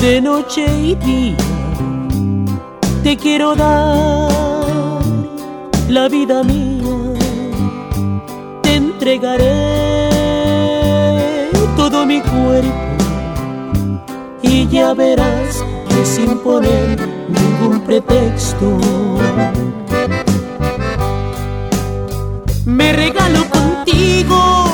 de 0.00 0.20
noche 0.20 0.64
y 0.78 0.94
día, 0.94 1.36
te 3.02 3.16
quiero 3.18 3.54
dar 3.54 4.30
la 5.88 6.08
vida 6.08 6.42
mía, 6.42 7.14
te 8.62 8.76
entregaré 8.76 10.08
todo 11.76 12.06
mi 12.06 12.20
cuerpo 12.22 12.70
y 14.42 14.66
ya 14.68 14.94
verás 14.94 15.62
que 15.88 16.06
sin 16.06 16.38
poner 16.38 16.98
ningún 17.28 17.80
pretexto. 17.80 18.78
Me 22.64 22.92
regalo 22.94 23.44
contigo 23.50 24.64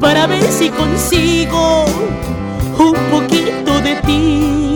para 0.00 0.26
ver 0.26 0.44
si 0.44 0.70
consigo 0.70 1.84
un 2.78 2.94
poquito 3.10 3.80
de 3.80 3.94
ti. 4.06 4.74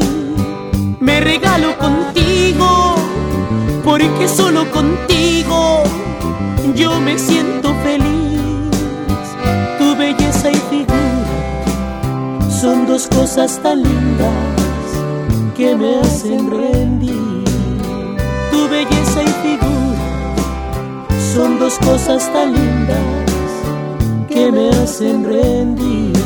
Me 1.00 1.20
regalo 1.20 1.76
contigo 1.78 2.96
porque 3.84 4.28
solo 4.28 4.70
contigo 4.70 5.82
yo 6.74 7.00
me 7.00 7.18
siento 7.18 7.74
feliz. 7.82 8.70
Tu 9.78 9.96
belleza 9.96 10.50
y 10.50 10.60
figura 10.70 11.16
son 12.60 12.86
dos 12.86 13.06
cosas 13.08 13.60
tan 13.62 13.82
lindas 13.82 14.32
que 15.56 15.74
me 15.76 16.00
hacen 16.00 16.50
rendir. 16.50 17.44
Tu 18.50 18.68
belleza 18.68 19.22
y 19.22 19.32
figura 19.42 19.76
son 21.34 21.58
dos 21.58 21.78
cosas 21.78 22.32
tan 22.32 22.52
lindas 22.52 22.98
que 24.28 24.50
me 24.50 24.70
hacen 24.70 25.24
rendir. 25.24 26.16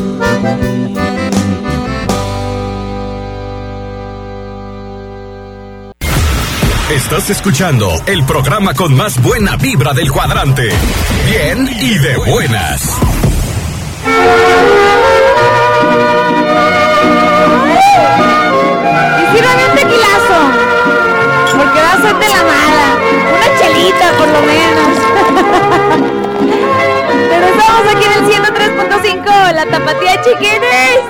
Estás 6.90 7.30
escuchando 7.30 7.88
el 8.06 8.24
programa 8.24 8.74
con 8.74 8.92
más 8.92 9.22
buena 9.22 9.56
vibra 9.56 9.94
del 9.94 10.10
cuadrante. 10.10 10.70
Bien 11.24 11.68
y 11.80 11.96
de 11.98 12.16
buenas. 12.16 12.98
Y 19.18 19.36
sírvame 19.36 19.68
un 19.68 19.76
tequilazo. 19.76 20.50
Porque 21.56 21.80
va 21.80 21.92
a 21.92 22.02
ser 22.02 22.18
de 22.18 22.28
la 22.28 22.42
mala. 22.42 22.98
Una 23.36 23.48
chelita, 23.60 24.12
por 24.18 24.28
lo 24.28 24.42
menos. 24.42 24.98
Pero 27.30 27.46
estamos 27.46 27.84
aquí 27.94 28.04
en 28.04 28.12
el 28.18 28.24
103.5, 29.22 29.54
la 29.54 29.64
tapatía 29.66 30.20
chiquines. 30.22 31.04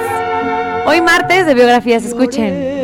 Hoy 0.85 1.01
martes 1.01 1.47
de 1.47 1.55
biografías, 1.55 2.05
escuchen. 2.05 2.81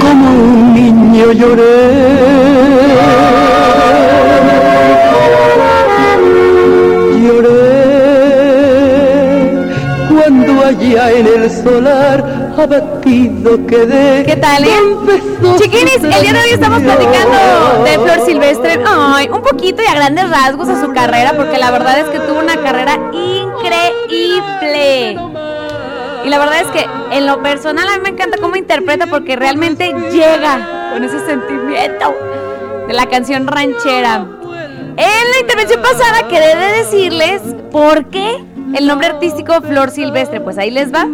Como 0.00 0.28
un 0.30 0.74
niño 0.74 1.32
lloré, 1.32 1.78
lloré 7.22 7.88
cuando 10.08 10.64
allá 10.64 11.10
en 11.12 11.26
el 11.26 11.50
solar 11.50 12.24
abatido 12.56 13.66
quedé. 13.66 14.24
¿Qué 14.26 14.36
tal, 14.36 14.64
eh? 14.64 14.68
Chiquinis, 15.58 16.02
el 16.02 16.10
día 16.20 16.32
de 16.32 16.40
hoy 16.40 16.50
estamos 16.52 16.82
platicando 16.82 17.84
de 17.84 17.98
Flor 17.98 18.26
Silvestre. 18.26 18.80
Ay, 18.86 19.28
un 19.32 19.42
poquito 19.42 19.82
y 19.82 19.86
a 19.86 19.94
grandes 19.94 20.28
rasgos 20.28 20.68
a 20.68 20.80
su 20.80 20.92
carrera, 20.92 21.34
porque 21.36 21.56
la 21.58 21.70
verdad 21.70 22.00
es 22.00 22.06
que 22.06 22.18
tuvo 22.20 22.40
una 22.40 22.56
carrera 22.56 22.98
increíble. 23.12 23.68
Y 26.28 26.30
la 26.30 26.38
verdad 26.40 26.60
es 26.60 26.66
que 26.66 26.86
en 27.16 27.26
lo 27.26 27.42
personal 27.42 27.88
a 27.88 27.96
mí 27.96 28.02
me 28.02 28.08
encanta 28.10 28.36
cómo 28.36 28.54
interpreta 28.54 29.06
porque 29.06 29.34
realmente 29.34 29.94
llega 30.12 30.90
con 30.92 31.02
ese 31.02 31.24
sentimiento 31.24 32.14
de 32.86 32.92
la 32.92 33.06
canción 33.06 33.46
ranchera. 33.46 34.26
En 34.98 35.30
la 35.30 35.40
intervención 35.40 35.80
pasada 35.80 36.28
quedé 36.28 36.54
de 36.54 36.76
decirles 36.80 37.40
por 37.72 38.10
qué 38.10 38.44
el 38.74 38.86
nombre 38.86 39.06
artístico 39.06 39.54
Flor 39.62 39.90
Silvestre. 39.90 40.42
Pues 40.42 40.58
ahí 40.58 40.70
les 40.70 40.92
va. 40.92 41.08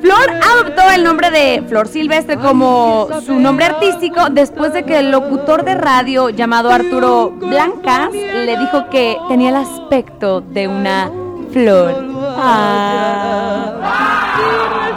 Flor 0.00 0.30
adoptó 0.42 0.90
el 0.92 1.04
nombre 1.04 1.30
de 1.30 1.62
Flor 1.68 1.86
Silvestre 1.86 2.38
como 2.38 3.06
su 3.24 3.38
nombre 3.38 3.66
artístico 3.66 4.30
después 4.32 4.72
de 4.72 4.82
que 4.82 4.98
el 4.98 5.12
locutor 5.12 5.64
de 5.64 5.76
radio 5.76 6.28
llamado 6.30 6.70
Arturo 6.70 7.30
Blancas 7.30 8.10
le 8.12 8.56
dijo 8.58 8.90
que 8.90 9.16
tenía 9.28 9.50
el 9.50 9.56
aspecto 9.56 10.40
de 10.40 10.66
una 10.66 11.08
flor. 11.48 11.94
Ah. 12.38 13.72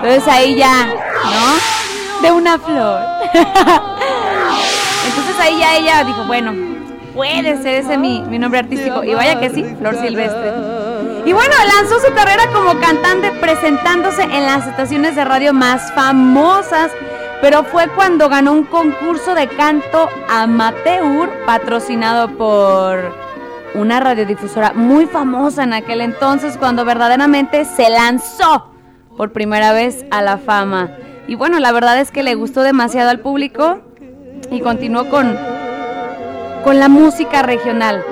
Entonces 0.04 0.28
ahí 0.28 0.56
ya, 0.56 0.88
¿no? 0.88 2.22
De 2.22 2.32
una 2.32 2.58
flor. 2.58 3.02
Entonces 5.06 5.36
ahí 5.40 5.60
ya 5.60 5.76
ella 5.78 6.04
dijo, 6.04 6.24
bueno, 6.26 6.54
puede 7.14 7.62
ser 7.62 7.76
ese 7.76 7.98
mi, 7.98 8.22
mi 8.22 8.40
nombre 8.40 8.60
artístico. 8.60 9.04
Y 9.04 9.14
vaya 9.14 9.40
que 9.40 9.50
sí, 9.50 9.64
Flor 9.80 9.96
Silvestre. 9.98 10.54
Y 11.26 11.34
bueno, 11.34 11.54
lanzó 11.68 12.00
su 12.00 12.14
carrera 12.14 12.44
como 12.54 12.80
cantante 12.80 13.32
presentándose 13.32 14.24
en 14.24 14.46
las 14.46 14.66
estaciones 14.68 15.16
de 15.16 15.24
radio 15.24 15.54
más 15.54 15.92
famosas, 15.94 16.92
pero 17.42 17.64
fue 17.64 17.88
cuando 17.90 18.28
ganó 18.30 18.54
un 18.54 18.64
concurso 18.64 19.36
de 19.36 19.48
canto 19.48 20.10
amateur 20.30 21.30
patrocinado 21.46 22.30
por 22.30 23.31
una 23.76 24.00
radiodifusora 24.00 24.74
muy 24.74 25.06
famosa 25.06 25.64
en 25.64 25.74
aquel 25.74 26.02
entonces, 26.02 26.58
cuando 26.58 26.86
verdaderamente 26.86 27.66
se 27.66 27.90
lanzó 27.90 28.72
por 29.18 29.32
primera 29.32 29.74
vez 29.74 30.06
a 30.12 30.22
la 30.22 30.38
fama. 30.38 30.92
Y 31.28 31.36
bueno, 31.36 31.60
la 31.60 31.72
verdad 31.72 32.00
es 32.00 32.12
que 32.12 32.24
le 32.24 32.36
gustó 32.36 32.64
demasiado 32.64 33.10
al 33.10 33.20
público 33.20 33.82
y 34.50 34.60
continuó 34.62 35.10
con, 35.10 35.38
con 36.64 36.80
la 36.80 36.90
música 36.90 37.42
regional. 37.42 38.04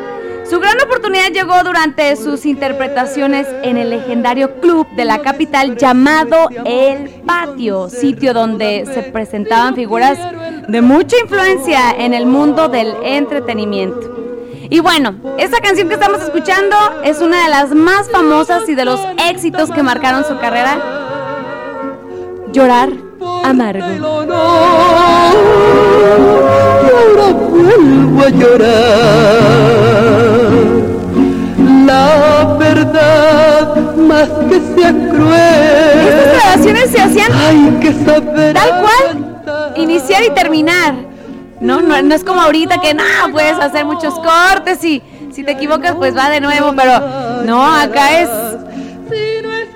Su 0.50 0.60
gran 0.60 0.82
oportunidad 0.82 1.30
llegó 1.32 1.63
durante 1.63 2.15
sus 2.15 2.45
interpretaciones 2.45 3.48
en 3.62 3.78
el 3.78 3.91
legendario 3.91 4.60
club 4.60 4.88
de 4.95 5.06
la 5.06 5.19
capital 5.19 5.78
llamado 5.78 6.50
El 6.65 7.10
Patio, 7.26 7.88
sitio 7.89 8.34
donde 8.34 8.86
se 8.91 9.04
presentaban 9.04 9.76
figuras 9.76 10.17
de 10.67 10.82
mucha 10.82 11.17
influencia 11.22 11.91
en 11.91 12.15
el 12.15 12.26
mundo 12.26 12.67
del 12.67 12.95
entretenimiento. 13.04 14.29
Y 14.71 14.82
bueno, 14.82 15.15
esta 15.39 15.60
canción 15.62 15.88
que 15.88 15.95
estamos 15.95 16.21
escuchando 16.21 16.75
es 17.03 17.21
una 17.21 17.43
de 17.43 17.49
las 17.49 17.73
más 17.73 18.10
famosas 18.12 18.69
y 18.69 18.75
de 18.75 18.86
los 18.86 18.99
éxitos 19.27 19.71
que 19.71 19.82
marcaron 19.82 20.23
su 20.23 20.38
carrera. 20.38 20.77
Llorar 22.51 22.89
amargo. 23.43 23.84
ahora 26.86 27.32
vuelvo 27.34 28.21
a 28.21 28.29
llorar. 28.29 29.39
La 31.88 32.55
verdad, 32.60 33.75
más 33.97 34.29
que 34.49 34.60
sea 34.60 34.89
Estas 34.89 35.10
cruel, 35.10 36.29
grabaciones 36.32 36.91
se 36.91 37.01
hacían 37.01 37.32
hay 37.34 37.79
que 37.82 37.93
saber. 38.05 38.53
tal 38.53 38.82
cual, 38.82 39.73
iniciar 39.77 40.23
y 40.23 40.29
terminar. 40.29 41.09
No, 41.62 41.82
no, 41.82 42.02
no 42.02 42.15
es 42.15 42.24
como 42.24 42.41
ahorita 42.41 42.80
que 42.80 42.93
no, 42.93 43.04
puedes 43.32 43.58
hacer 43.60 43.86
muchos 43.86 44.13
cortes 44.15 44.84
y 44.84 45.04
si 45.32 45.43
te 45.43 45.52
equivocas 45.52 45.95
pues 45.95 46.15
va 46.15 46.30
de 46.30 46.39
nuevo, 46.39 46.74
pero 46.76 47.00
no, 47.43 47.65
acá 47.65 48.22
es 48.22 48.30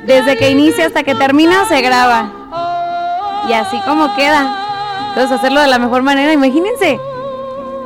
desde 0.05 0.37
que 0.37 0.49
inicia 0.49 0.85
hasta 0.85 1.03
que 1.03 1.15
termina 1.15 1.65
se 1.65 1.81
graba. 1.81 2.31
Y 3.49 3.53
así 3.53 3.79
como 3.85 4.15
queda. 4.15 5.09
Entonces 5.09 5.37
hacerlo 5.37 5.59
de 5.59 5.67
la 5.67 5.79
mejor 5.79 6.01
manera, 6.01 6.31
imagínense. 6.31 6.97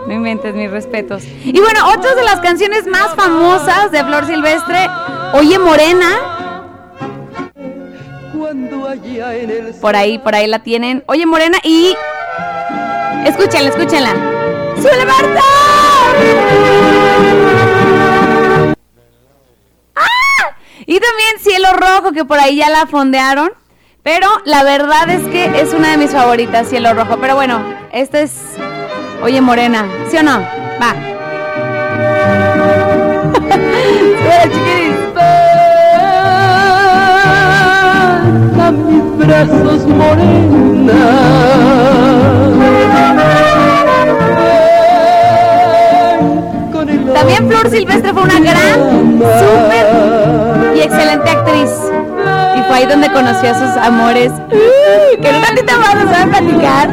No 0.05 0.13
inventes 0.13 0.55
mis 0.55 0.71
respetos. 0.71 1.23
Y 1.43 1.59
bueno, 1.59 1.89
otras 1.89 2.15
de 2.15 2.23
las 2.23 2.39
canciones 2.39 2.87
más 2.87 3.13
famosas 3.15 3.91
de 3.91 4.03
Flor 4.03 4.25
Silvestre, 4.25 4.87
Oye 5.33 5.59
Morena, 5.59 6.37
por 9.81 9.95
ahí, 9.95 10.17
por 10.19 10.35
ahí 10.35 10.47
la 10.47 10.59
tienen. 10.59 11.03
Oye 11.07 11.25
Morena 11.25 11.57
y 11.63 11.95
escúchenla, 13.25 13.69
escúchenla. 13.69 14.13
¡Súbele 14.75 15.05
Marta! 15.05 15.41
¡Ah! 19.95 20.55
Y 20.85 20.99
también 20.99 21.39
Cielo 21.39 21.69
Rojo, 21.73 22.11
que 22.11 22.25
por 22.25 22.39
ahí 22.39 22.57
ya 22.57 22.69
la 22.69 22.85
fondearon. 22.87 23.51
Pero 24.03 24.27
la 24.45 24.63
verdad 24.63 25.09
es 25.09 25.23
que 25.27 25.59
es 25.59 25.73
una 25.73 25.91
de 25.91 25.97
mis 25.97 26.11
favoritas, 26.11 26.69
Cielo 26.69 26.93
Rojo. 26.93 27.17
Pero 27.19 27.35
bueno, 27.35 27.61
esta 27.91 28.21
es 28.21 28.33
Oye 29.21 29.41
Morena, 29.41 29.85
¿sí 30.09 30.17
o 30.17 30.23
no? 30.23 30.39
Va. 30.81 30.95
a 38.67 38.71
mis 38.71 39.17
brazos 39.17 39.85
morena. 39.87 40.93
También 47.13 47.47
Flor 47.47 47.69
Silvestre 47.69 48.13
fue 48.13 48.23
una 48.23 48.39
gran, 48.39 49.19
súper 49.39 50.75
y 50.75 50.81
excelente 50.81 51.29
actriz. 51.29 51.71
Y 52.57 52.61
fue 52.63 52.77
ahí 52.77 52.85
donde 52.85 53.11
conoció 53.11 53.51
a 53.51 53.53
sus 53.53 53.77
amores. 53.77 54.31
Que 55.21 55.29
en 55.29 55.35
un 55.35 55.41
ratito 55.41 55.73
vamos 55.79 56.13
a 56.13 56.25
platicar. 56.25 56.89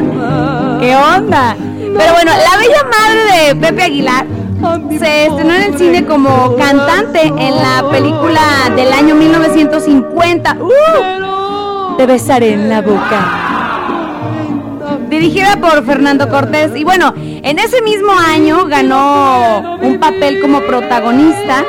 ¿Qué 0.79 0.95
onda? 0.95 1.55
Pero 1.97 2.13
bueno, 2.13 2.31
la 2.31 2.57
bella 2.57 2.83
madre 2.85 3.47
de 3.47 3.55
Pepe 3.55 3.83
Aguilar 3.83 4.25
se 4.97 5.25
estrenó 5.27 5.53
en 5.53 5.73
el 5.73 5.77
cine 5.77 6.05
como 6.05 6.55
cantante 6.55 7.21
en 7.27 7.55
la 7.55 7.85
película 7.91 8.41
del 8.75 8.93
año 8.93 9.15
1950. 9.15 10.57
¡Uh! 10.61 11.24
Te 11.97 12.05
besaré 12.05 12.53
en 12.53 12.69
la 12.69 12.81
boca 12.81 13.41
dirigida 15.09 15.55
por 15.57 15.85
Fernando 15.85 16.27
Cortés. 16.29 16.75
Y 16.75 16.83
bueno, 16.83 17.13
en 17.15 17.57
ese 17.59 17.81
mismo 17.81 18.11
año 18.11 18.65
ganó 18.65 19.77
un 19.81 19.99
papel 19.99 20.41
como 20.41 20.61
protagonista 20.61 21.63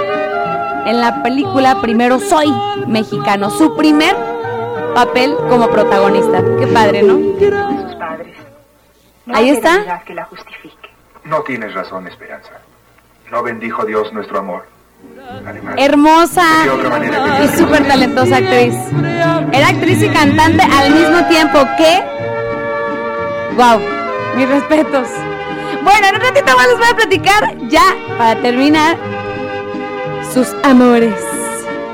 en 0.87 1.01
la 1.01 1.23
película 1.23 1.81
Primero 1.81 2.19
Soy 2.19 2.53
Mexicano. 2.87 3.51
Su 3.51 3.77
primer 3.77 4.17
papel 4.95 5.37
como 5.49 5.69
protagonista. 5.69 6.43
Qué 6.59 6.67
padre, 6.69 7.03
¿no? 7.03 7.15
sus 7.19 7.95
padres. 7.97 8.37
No 9.27 9.37
Ahí 9.37 9.51
está. 9.51 9.73
divinidad 9.73 10.03
que 10.05 10.15
la 10.15 10.25
justifique. 10.25 10.91
No 11.25 11.43
tienes 11.43 11.75
razón, 11.75 12.07
Esperanza. 12.07 12.51
No 13.31 13.43
bendijo 13.43 13.85
Dios 13.85 14.13
nuestro 14.13 14.39
amor. 14.39 14.65
Hermosa 15.77 16.43
¿de 16.43 16.65
qué 16.65 16.71
otra 16.71 16.91
manera 16.91 17.45
y 17.45 17.49
súper 17.57 17.87
talentosa 17.87 18.37
actriz. 18.37 18.75
Era 19.53 19.69
actriz 19.69 20.03
y 20.03 20.09
cantante 20.09 20.63
al 20.63 20.91
mismo 20.93 21.25
tiempo 21.29 21.59
que... 21.77 22.03
¡Wow! 23.57 23.81
Mis 24.37 24.49
respetos. 24.49 25.09
Bueno, 25.83 26.09
en 26.09 26.15
un 26.17 26.21
ratito 26.21 26.57
más 26.57 26.67
les 26.67 26.79
voy 26.79 26.89
a 26.91 26.97
platicar, 26.97 27.69
ya 27.69 27.95
para 28.19 28.41
terminar, 28.41 28.97
sus 30.35 30.49
amores 30.65 31.15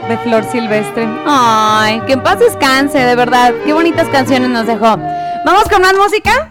de 0.09 0.17
Flor 0.19 0.45
Silvestre. 0.45 1.07
Ay, 1.27 2.01
que 2.07 2.15
en 2.15 2.23
paz 2.23 2.39
descanse, 2.39 2.99
de 2.99 3.15
verdad. 3.15 3.53
Qué 3.65 3.73
bonitas 3.73 4.09
canciones 4.09 4.49
nos 4.49 4.67
dejó. 4.67 4.97
¿Vamos 5.45 5.65
con 5.71 5.83
más 5.83 5.95
música? 5.95 6.51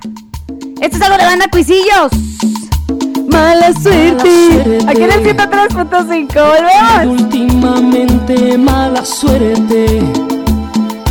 Esto 0.82 0.98
es 0.98 1.02
algo 1.02 1.18
de 1.18 1.26
banda 1.26 1.48
Cuisillos. 1.52 2.12
Mala 3.32 3.72
suerte. 3.74 4.80
Aquí 4.88 5.04
en 5.04 5.12
el 5.12 5.24
103.5. 5.24 6.34
Volvemos. 6.34 7.22
Últimamente 7.22 8.58
mala 8.58 9.06
suerte, 9.06 10.02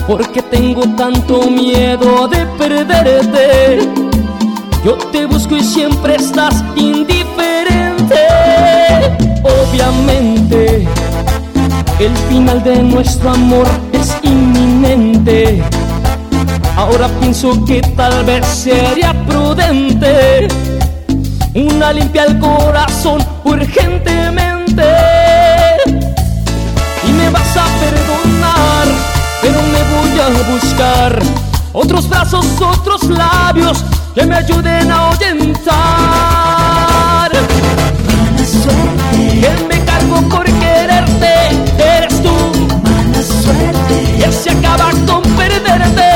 porque 0.06 0.42
tengo 0.42 0.82
tanto 0.96 1.50
miedo 1.50 2.28
de 2.28 2.46
perderte. 2.58 3.88
Yo 4.84 4.96
te 5.12 5.26
busco 5.26 5.56
y 5.56 5.64
siempre 5.64 6.16
estás 6.16 6.62
indiferente. 6.76 8.16
Obviamente, 9.42 10.86
el 11.98 12.16
final 12.28 12.62
de 12.62 12.82
nuestro 12.82 13.30
amor 13.30 13.66
es 13.92 14.16
inminente. 14.22 15.62
Ahora 16.76 17.08
pienso 17.20 17.64
que 17.64 17.80
tal 17.80 18.24
vez 18.24 18.46
sería 18.46 19.12
prudente 19.26 20.48
una 21.54 21.92
limpia 21.92 22.22
al 22.24 22.38
corazón 22.38 23.24
urgentemente. 23.44 24.84
Y 27.06 27.12
me 27.12 27.28
vas 27.30 27.56
a 27.56 27.64
perdonar, 27.80 28.86
pero 29.42 29.60
me 29.62 29.82
voy 29.94 30.20
a 30.20 30.28
buscar 30.52 31.18
otros 31.72 32.08
brazos, 32.08 32.46
otros 32.60 33.04
labios 33.04 33.84
que 34.14 34.26
me 34.26 34.36
ayuden 34.36 34.90
a 34.90 35.08
ahuyentar. 35.08 35.70
Mala 38.06 39.10
que 39.12 39.64
me 39.68 39.84
cargo 39.84 40.20
por 40.28 40.44
quererte, 40.44 41.34
eres 41.78 42.22
tú. 42.22 42.34
Mala 42.82 43.22
que 44.18 44.32
se 44.32 44.50
acaba 44.50 44.90
con 45.06 45.22
perderte. 45.22 46.10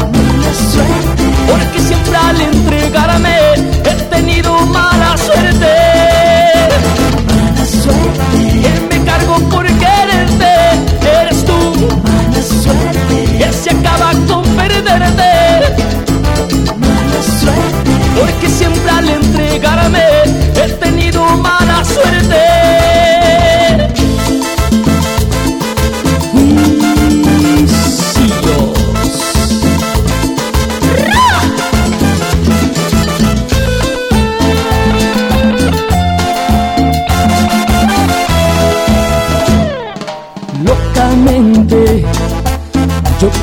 Mala 0.00 0.52
suerte, 0.72 1.24
porque 1.48 1.78
siempre 1.80 2.16
al 2.16 2.40
entregarme 2.40 3.41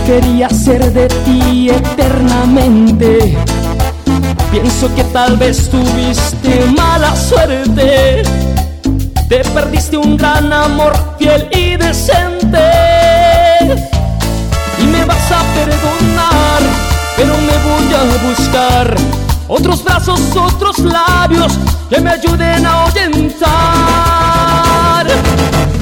quería 0.09 0.49
ser 0.49 0.91
de 0.91 1.07
ti 1.23 1.69
eternamente. 1.69 3.37
Pienso 4.49 4.93
que 4.95 5.03
tal 5.03 5.37
vez 5.37 5.69
tuviste 5.69 6.65
mala 6.75 7.15
suerte. 7.15 8.23
Te 9.29 9.39
perdiste 9.53 9.97
un 9.97 10.17
gran 10.17 10.51
amor 10.51 10.93
fiel 11.19 11.47
y 11.51 11.77
decente. 11.77 12.65
Y 14.81 14.83
me 14.87 15.05
vas 15.05 15.31
a 15.31 15.41
perdonar, 15.53 16.61
pero 17.15 17.35
me 17.47 17.55
voy 17.67 17.93
a 17.93 18.01
buscar 18.29 18.95
otros 19.47 19.83
brazos, 19.83 20.21
otros 20.35 20.79
labios 20.79 21.53
que 21.87 22.01
me 22.01 22.09
ayuden 22.09 22.65
a 22.65 22.81
ahuyentar. 22.81 23.45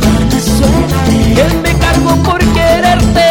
Mala 0.04 0.40
suerte, 0.58 1.34
que 1.34 1.46
me 1.64 1.80
cargo 1.80 2.12
por 2.24 2.40
quererte, 2.54 3.27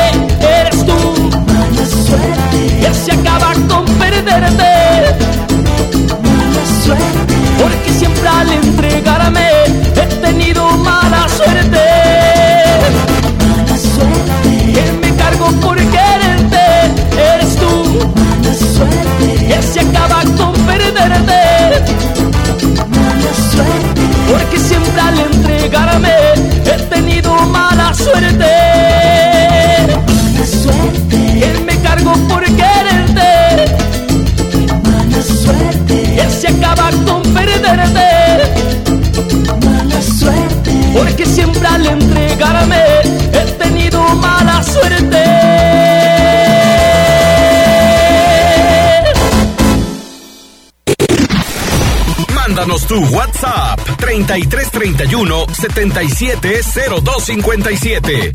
que 2.86 2.94
se 2.94 3.12
acaba 3.12 3.52
con 3.68 3.84
perderte. 3.98 5.16
Mala 6.22 6.64
suerte, 6.84 7.34
porque 7.60 7.92
siempre 7.92 8.28
al 8.28 8.52
entre 8.52 9.02
Tu 52.66 52.98
WhatsApp 53.14 53.78
3331 53.96 55.46
770257. 55.54 58.34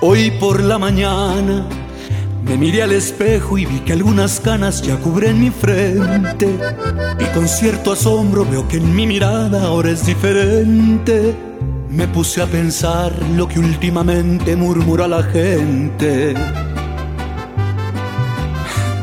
Hoy 0.00 0.32
por 0.32 0.60
la 0.60 0.78
mañana 0.78 1.64
me 2.52 2.58
miré 2.58 2.82
al 2.82 2.92
espejo 2.92 3.56
y 3.56 3.64
vi 3.64 3.80
que 3.80 3.94
algunas 3.94 4.38
canas 4.38 4.82
ya 4.82 4.98
cubren 4.98 5.40
mi 5.40 5.48
frente. 5.48 6.54
Y 7.18 7.24
con 7.34 7.48
cierto 7.48 7.92
asombro 7.92 8.44
veo 8.44 8.68
que 8.68 8.76
en 8.76 8.94
mi 8.94 9.06
mirada 9.06 9.64
ahora 9.64 9.88
es 9.88 10.04
diferente. 10.04 11.34
Me 11.88 12.06
puse 12.08 12.42
a 12.42 12.46
pensar 12.46 13.10
lo 13.34 13.48
que 13.48 13.58
últimamente 13.58 14.54
murmura 14.54 15.08
la 15.08 15.22
gente. 15.22 16.34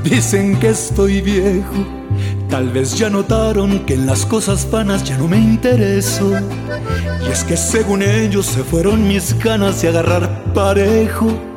Dicen 0.04 0.60
que 0.60 0.70
estoy 0.70 1.22
viejo. 1.22 1.88
Tal 2.50 2.70
vez 2.70 2.96
ya 3.00 3.10
notaron 3.10 3.80
que 3.80 3.96
en 3.96 4.06
las 4.06 4.28
cosas 4.28 4.70
vanas 4.70 5.04
ya 5.04 5.18
no 5.18 5.28
me 5.28 5.40
intereso. 5.40 6.34
Y 7.28 7.32
es 7.32 7.44
que 7.44 7.58
según 7.58 8.04
ellos 8.04 8.46
se 8.46 8.64
fueron 8.64 9.08
mis 9.08 9.36
ganas 9.40 9.82
de 9.82 9.88
agarrar 9.88 10.54
parejo. 10.54 11.49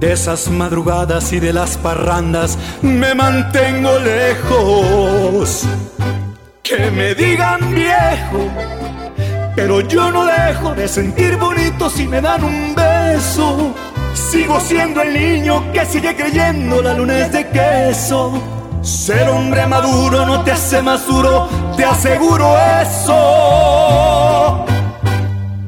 De 0.00 0.12
esas 0.12 0.48
madrugadas 0.48 1.30
y 1.32 1.40
de 1.40 1.52
las 1.52 1.76
parrandas 1.76 2.58
me 2.80 3.14
mantengo 3.14 3.98
lejos. 3.98 5.64
Que 6.62 6.90
me 6.90 7.14
digan 7.14 7.74
viejo, 7.74 8.48
pero 9.54 9.82
yo 9.82 10.10
no 10.10 10.24
dejo 10.24 10.74
de 10.74 10.88
sentir 10.88 11.36
bonito 11.36 11.90
si 11.90 12.08
me 12.08 12.22
dan 12.22 12.42
un 12.42 12.74
beso. 12.74 13.74
Sigo 14.14 14.58
siendo 14.60 15.02
el 15.02 15.12
niño 15.12 15.70
que 15.72 15.84
sigue 15.84 16.16
creyendo 16.16 16.80
la 16.80 16.94
luna 16.94 17.18
es 17.18 17.32
de 17.32 17.46
queso. 17.48 18.32
Ser 18.82 19.28
hombre 19.28 19.66
maduro 19.66 20.24
no 20.24 20.42
te 20.42 20.52
hace 20.52 20.80
más 20.80 21.06
duro, 21.06 21.46
te 21.76 21.84
aseguro 21.84 22.56
eso. 22.80 24.64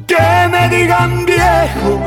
Que 0.07 0.49
me 0.51 0.69
digan 0.71 1.27
viejo, 1.27 2.01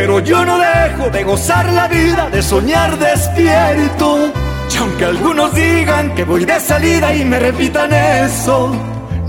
pero 0.00 0.18
yo 0.20 0.46
no 0.46 0.58
dejo 0.58 1.10
de 1.10 1.24
gozar 1.24 1.70
la 1.74 1.86
vida, 1.86 2.30
de 2.30 2.42
soñar 2.42 2.98
despierto. 2.98 4.32
Y 4.72 4.76
aunque 4.78 5.04
algunos 5.04 5.54
digan 5.54 6.14
que 6.14 6.24
voy 6.24 6.46
de 6.46 6.58
salida 6.58 7.14
y 7.14 7.22
me 7.22 7.38
repitan 7.38 7.92
eso, 7.92 8.74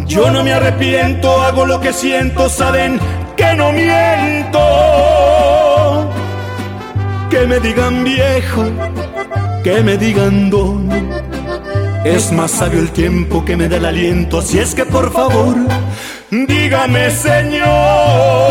yo 0.05 0.31
no 0.31 0.45
me 0.45 0.53
arrepiento, 0.53 1.41
hago 1.41 1.65
lo 1.65 1.81
que 1.81 1.91
siento, 1.91 2.47
saben 2.47 3.01
que 3.35 3.53
no 3.53 3.73
miento. 3.73 4.59
Que 7.29 7.45
me 7.47 7.59
digan 7.59 8.05
viejo, 8.05 8.63
que 9.65 9.83
me 9.83 9.97
digan 9.97 10.49
don. 10.49 10.89
Es 12.05 12.31
más 12.31 12.49
sabio 12.49 12.79
el 12.79 12.91
tiempo 12.91 13.43
que 13.43 13.57
me 13.57 13.67
da 13.67 13.75
el 13.75 13.87
aliento, 13.87 14.39
así 14.39 14.57
es 14.59 14.73
que 14.73 14.85
por 14.85 15.11
favor, 15.11 15.53
dígame 16.31 17.11
Señor. 17.11 18.50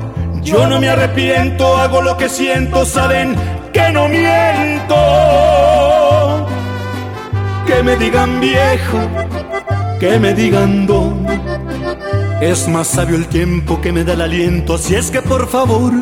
yo 0.43 0.67
no 0.67 0.79
me 0.79 0.89
arrepiento, 0.89 1.77
hago 1.77 2.01
lo 2.01 2.17
que 2.17 2.29
siento, 2.29 2.85
saben 2.85 3.35
que 3.73 3.91
no 3.91 4.07
miento. 4.07 4.95
Que 7.65 7.83
me 7.83 7.95
digan 7.95 8.39
viejo, 8.39 8.99
que 9.99 10.19
me 10.19 10.33
digan 10.33 10.87
don. 10.87 11.25
Es 12.41 12.67
más 12.67 12.87
sabio 12.87 13.15
el 13.17 13.27
tiempo 13.27 13.79
que 13.81 13.91
me 13.91 14.03
da 14.03 14.13
el 14.13 14.21
aliento, 14.21 14.73
así 14.75 14.95
es 14.95 15.11
que 15.11 15.21
por 15.21 15.47
favor, 15.47 15.93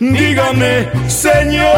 dígame, 0.00 0.88
Señor. 1.08 1.68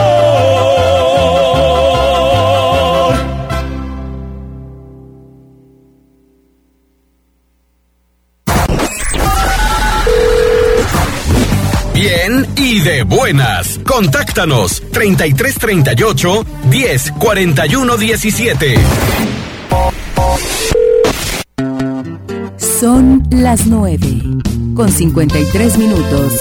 Buenas. 13.11 13.79
Contáctanos 13.85 14.83
3338 14.93 16.47
10 16.71 17.13
41 17.19 17.97
17. 17.99 18.75
Son 22.57 23.23
las 23.31 23.67
9 23.67 23.99
con 24.75 24.91
53 24.91 25.77
minutos. 25.77 26.33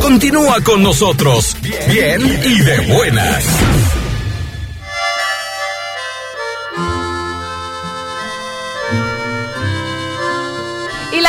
Continúa 0.00 0.60
con 0.62 0.82
nosotros. 0.82 1.56
Bien 1.88 2.20
y 2.44 2.60
de 2.60 2.94
buenas. 2.94 3.44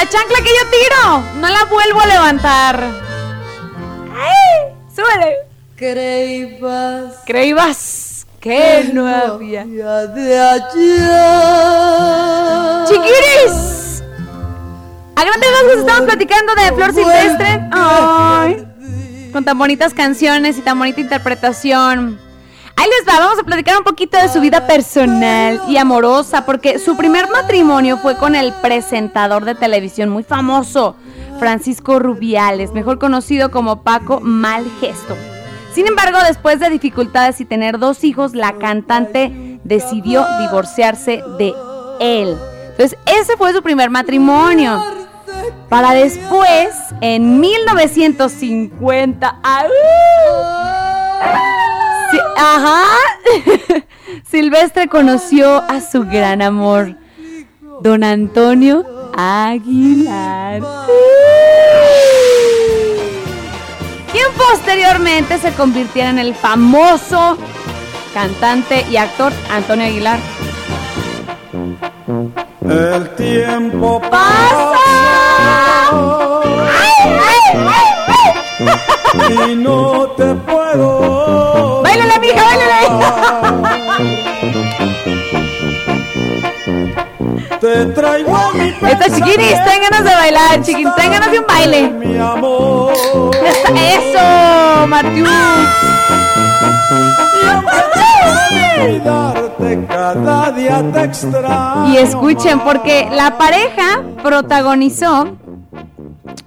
La 0.01 0.09
chancla 0.09 0.37
que 0.41 0.49
yo 0.49 0.65
tiro, 0.71 1.23
no 1.35 1.47
la 1.47 1.65
vuelvo 1.65 2.01
a 2.01 2.07
levantar. 2.07 2.83
¡Ay! 4.15 4.73
¡Súbele! 4.95 5.35
Creibas. 5.75 7.19
Creibas 7.25 8.25
que 8.39 8.89
no 8.93 9.07
había. 9.07 9.63
de 9.65 10.39
allá. 10.39 11.65
¡Chiquiris! 12.87 14.03
A 15.15 15.23
grandes 15.23 15.51
rasgos 15.51 15.77
estamos 15.77 16.01
platicando 16.09 16.55
de 16.55 16.71
Flor 16.71 16.93
Silvestre. 16.95 17.69
Ay, 17.71 18.67
con 19.31 19.45
tan 19.45 19.55
bonitas 19.59 19.93
canciones 19.93 20.57
y 20.57 20.61
tan 20.61 20.79
bonita 20.79 20.99
interpretación. 20.99 22.19
Ahí 22.81 22.89
les 22.97 23.07
va, 23.07 23.19
vamos 23.19 23.37
a 23.37 23.43
platicar 23.43 23.77
un 23.77 23.83
poquito 23.83 24.17
de 24.17 24.27
su 24.27 24.41
vida 24.41 24.65
personal 24.65 25.61
y 25.67 25.77
amorosa, 25.77 26.47
porque 26.47 26.79
su 26.79 26.97
primer 26.97 27.29
matrimonio 27.29 27.99
fue 27.99 28.17
con 28.17 28.33
el 28.33 28.51
presentador 28.53 29.45
de 29.45 29.53
televisión 29.53 30.09
muy 30.09 30.23
famoso, 30.23 30.95
Francisco 31.37 31.99
Rubiales, 31.99 32.71
mejor 32.71 32.97
conocido 32.97 33.51
como 33.51 33.83
Paco 33.83 34.19
Malgesto. 34.19 35.15
Sin 35.75 35.85
embargo, 35.85 36.17
después 36.27 36.59
de 36.59 36.71
dificultades 36.71 37.39
y 37.39 37.45
tener 37.45 37.77
dos 37.77 38.03
hijos, 38.03 38.33
la 38.33 38.53
cantante 38.53 39.59
decidió 39.63 40.25
divorciarse 40.39 41.23
de 41.37 41.53
él. 41.99 42.35
Entonces, 42.71 42.97
ese 43.05 43.37
fue 43.37 43.53
su 43.53 43.61
primer 43.61 43.91
matrimonio. 43.91 44.83
Para 45.69 45.93
después, 45.93 46.73
en 46.99 47.39
1950, 47.39 49.39
¡au! 49.43 51.50
Ajá, 52.37 52.83
Silvestre 54.29 54.87
conoció 54.87 55.57
a 55.57 55.81
su 55.81 56.03
gran 56.03 56.41
amor, 56.41 56.95
don 57.81 58.03
Antonio 58.03 58.85
Aguilar. 59.15 60.61
Quien 64.11 64.25
posteriormente 64.37 65.37
se 65.37 65.51
convirtiera 65.53 66.09
en 66.09 66.19
el 66.19 66.35
famoso 66.35 67.37
cantante 68.13 68.85
y 68.89 68.97
actor 68.97 69.31
Antonio 69.49 69.85
Aguilar. 69.85 70.19
El 72.69 73.15
tiempo 73.15 74.01
¡Pasa! 74.09 74.81
y 79.29 79.55
no 79.55 80.07
te 80.17 80.35
puedo. 80.35 81.80
¡Báilala, 81.91 82.19
mija, 82.19 82.41
báilala! 82.45 82.79
Te 87.59 87.85
traigo 87.87 88.33
a 88.33 88.53
mi 88.53 88.69
Esta 88.69 89.13
chiquini 89.13 89.43
está 89.43 89.75
en 89.75 89.81
ganas 89.81 90.03
de 90.05 90.15
bailar, 90.15 90.61
chiquini, 90.61 90.89
está 90.89 91.09
ganas 91.09 91.31
de 91.31 91.39
un 91.39 91.45
baile. 91.45 91.89
Mi 91.89 92.17
amor. 92.17 92.93
Eso, 93.75 94.87
Matius. 94.87 95.29
Cada 99.87 100.51
día 100.51 100.83
te 100.93 101.11
y 101.91 101.97
escuchen, 101.97 102.61
porque 102.61 103.09
la 103.11 103.37
pareja 103.37 104.01
protagonizó 104.23 105.27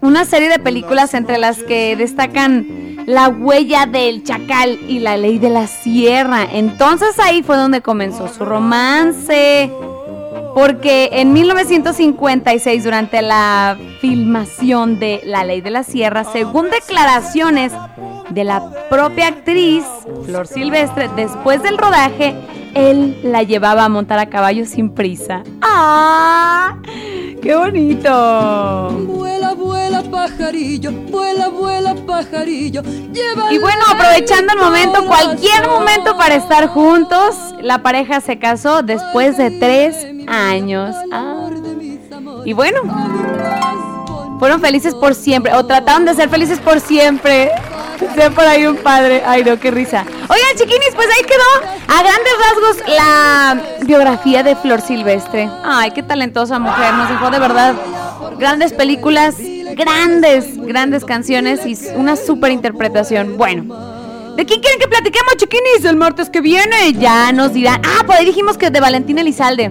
una 0.00 0.24
serie 0.24 0.48
de 0.48 0.58
películas 0.58 1.14
entre 1.14 1.38
las 1.38 1.62
que 1.62 1.96
destacan 1.96 3.04
La 3.06 3.28
huella 3.28 3.86
del 3.86 4.22
chacal 4.22 4.78
y 4.88 5.00
La 5.00 5.16
ley 5.16 5.38
de 5.38 5.50
la 5.50 5.66
sierra. 5.66 6.46
Entonces 6.50 7.18
ahí 7.18 7.42
fue 7.42 7.56
donde 7.56 7.80
comenzó 7.80 8.28
su 8.28 8.44
romance. 8.44 9.70
Porque 10.54 11.08
en 11.12 11.32
1956, 11.32 12.84
durante 12.84 13.20
la 13.22 13.76
filmación 14.00 15.00
de 15.00 15.20
La 15.24 15.44
Ley 15.44 15.60
de 15.60 15.70
la 15.70 15.82
Sierra, 15.82 16.22
según 16.22 16.70
declaraciones 16.70 17.72
de 18.30 18.44
la 18.44 18.70
propia 18.88 19.26
actriz 19.28 19.84
Flor 20.24 20.46
Silvestre, 20.46 21.10
después 21.16 21.60
del 21.64 21.76
rodaje, 21.76 22.36
él 22.74 23.18
la 23.22 23.42
llevaba 23.42 23.84
a 23.84 23.88
montar 23.88 24.18
a 24.18 24.26
caballo 24.26 24.66
sin 24.66 24.90
prisa. 24.90 25.42
¡Ah! 25.62 26.76
¡Qué 27.42 27.54
bonito! 27.54 28.90
Vuela, 29.06 29.54
vuela, 29.54 30.02
pajarillo, 30.02 30.92
vuela, 31.10 31.48
vuela, 31.48 31.94
pajarillo. 31.94 32.82
Y 33.50 33.58
bueno, 33.58 33.84
aprovechando 33.90 34.52
el 34.54 34.58
momento, 34.58 35.06
cualquier 35.06 35.68
momento 35.68 36.16
para 36.16 36.36
estar 36.36 36.68
juntos, 36.68 37.36
la 37.60 37.82
pareja 37.82 38.20
se 38.20 38.38
casó 38.38 38.82
después 38.82 39.36
de 39.36 39.50
tres 39.50 40.06
años. 40.26 40.96
Ah. 41.12 41.50
Y 42.44 42.52
bueno, 42.52 42.80
fueron 44.38 44.60
felices 44.60 44.94
por 44.94 45.14
siempre, 45.14 45.54
o 45.54 45.64
trataron 45.64 46.04
de 46.04 46.14
ser 46.14 46.28
felices 46.28 46.58
por 46.60 46.80
siempre. 46.80 47.50
Sea 48.14 48.30
por 48.30 48.44
ahí 48.44 48.66
un 48.66 48.76
padre. 48.76 49.22
Ay, 49.26 49.44
no, 49.44 49.58
qué 49.58 49.70
risa. 49.70 50.04
Oigan, 50.28 50.56
chiquinis, 50.56 50.90
pues 50.94 51.08
ahí 51.16 51.24
quedó 51.24 51.70
a 51.88 52.02
grandes 52.02 52.32
rasgos 52.38 52.96
la 52.96 53.84
biografía 53.84 54.42
de 54.42 54.56
Flor 54.56 54.80
Silvestre. 54.80 55.48
Ay, 55.64 55.90
qué 55.90 56.02
talentosa 56.02 56.58
mujer. 56.58 56.94
Nos 56.94 57.08
dejó 57.08 57.30
de 57.30 57.38
verdad 57.38 57.74
grandes 58.38 58.72
películas, 58.72 59.36
grandes, 59.76 60.56
grandes 60.58 61.04
canciones 61.04 61.66
y 61.66 61.76
una 61.96 62.16
súper 62.16 62.52
interpretación. 62.52 63.36
Bueno. 63.36 63.94
¿De 64.36 64.44
quién 64.44 64.60
quieren 64.60 64.80
que 64.80 64.88
platiquemos, 64.88 65.36
chiquinis? 65.36 65.84
El 65.84 65.96
martes 65.96 66.28
que 66.28 66.40
viene 66.40 66.92
ya 66.94 67.30
nos 67.30 67.52
dirán. 67.52 67.80
Ah, 67.84 68.04
por 68.04 68.16
ahí 68.16 68.24
dijimos 68.24 68.58
que 68.58 68.70
de 68.70 68.80
Valentín 68.80 69.18
Elizalde. 69.18 69.70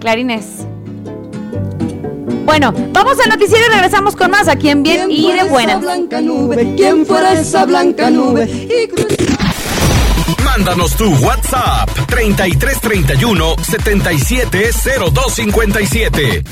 Clarines. 0.00 0.67
Bueno, 2.48 2.72
vamos 2.92 3.20
al 3.20 3.28
noticiero 3.28 3.66
y 3.66 3.68
regresamos 3.68 4.16
con 4.16 4.30
más 4.30 4.48
aquí 4.48 4.70
en 4.70 4.82
Bien 4.82 5.10
y 5.10 5.30
de 5.30 5.44
Buenas. 5.44 5.82
blanca 5.82 6.22
nube? 6.22 6.74
¿Quién 6.78 7.04
fuera 7.04 7.34
esa 7.34 7.66
blanca 7.66 8.08
nube? 8.08 8.48
Y 8.48 8.88
Mándanos 10.42 10.96
tu 10.96 11.12
WhatsApp 11.16 11.90
3331 12.06 13.54
770257. 13.60 16.42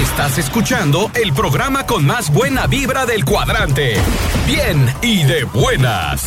Estás 0.00 0.38
escuchando 0.38 1.10
el 1.14 1.32
programa 1.32 1.84
con 1.84 2.06
más 2.06 2.32
buena 2.32 2.68
vibra 2.68 3.04
del 3.04 3.24
cuadrante. 3.24 3.96
Bien 4.46 4.94
y 5.02 5.24
de 5.24 5.42
buenas. 5.42 6.26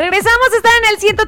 Regresamos 0.00 0.48
a 0.54 0.56
estar 0.56 0.72
en 0.82 0.94
el 0.94 1.18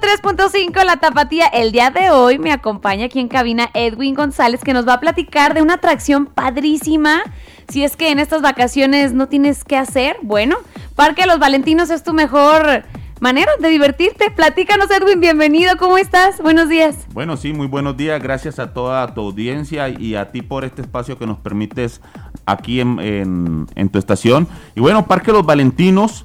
103.5 0.71 0.85
La 0.87 0.97
Tapatía. 0.97 1.47
El 1.49 1.73
día 1.73 1.91
de 1.91 2.11
hoy 2.11 2.39
me 2.39 2.53
acompaña 2.53 3.05
aquí 3.05 3.21
en 3.21 3.29
cabina 3.29 3.69
Edwin 3.75 4.15
González 4.15 4.65
que 4.65 4.73
nos 4.73 4.89
va 4.89 4.95
a 4.95 5.01
platicar 5.01 5.53
de 5.53 5.61
una 5.61 5.75
atracción 5.75 6.25
padrísima. 6.25 7.21
Si 7.69 7.85
es 7.85 7.99
que 7.99 8.11
en 8.11 8.19
estas 8.19 8.41
vacaciones 8.41 9.13
no 9.13 9.29
tienes 9.29 9.65
qué 9.65 9.77
hacer, 9.77 10.17
bueno, 10.23 10.57
Parque 10.97 11.27
Los 11.27 11.39
Valentinos 11.39 11.91
es 11.91 12.03
tu 12.03 12.15
mejor 12.15 12.85
manera 13.21 13.53
de 13.61 13.69
divertirte. 13.69 14.31
Platícanos 14.31 14.91
Edwin, 14.91 15.21
bienvenido, 15.21 15.77
¿cómo 15.77 15.99
estás? 15.99 16.41
Buenos 16.41 16.71
días. 16.71 16.97
Bueno, 17.13 17.37
sí, 17.37 17.53
muy 17.53 17.67
buenos 17.67 17.99
días. 17.99 18.23
Gracias 18.23 18.59
a 18.59 18.73
toda 18.73 19.13
tu 19.13 19.21
audiencia 19.21 19.91
y 19.91 20.15
a 20.15 20.33
ti 20.33 20.41
por 20.41 20.65
este 20.65 20.81
espacio 20.81 21.19
que 21.19 21.27
nos 21.27 21.37
permites 21.37 22.01
aquí 22.47 22.81
en, 22.81 23.67
en- 23.75 23.89
tu 23.91 23.99
estación. 23.99 24.49
Y 24.75 24.81
bueno, 24.81 25.07
Parque 25.07 25.31
Los 25.31 25.45
Valentinos 25.45 26.25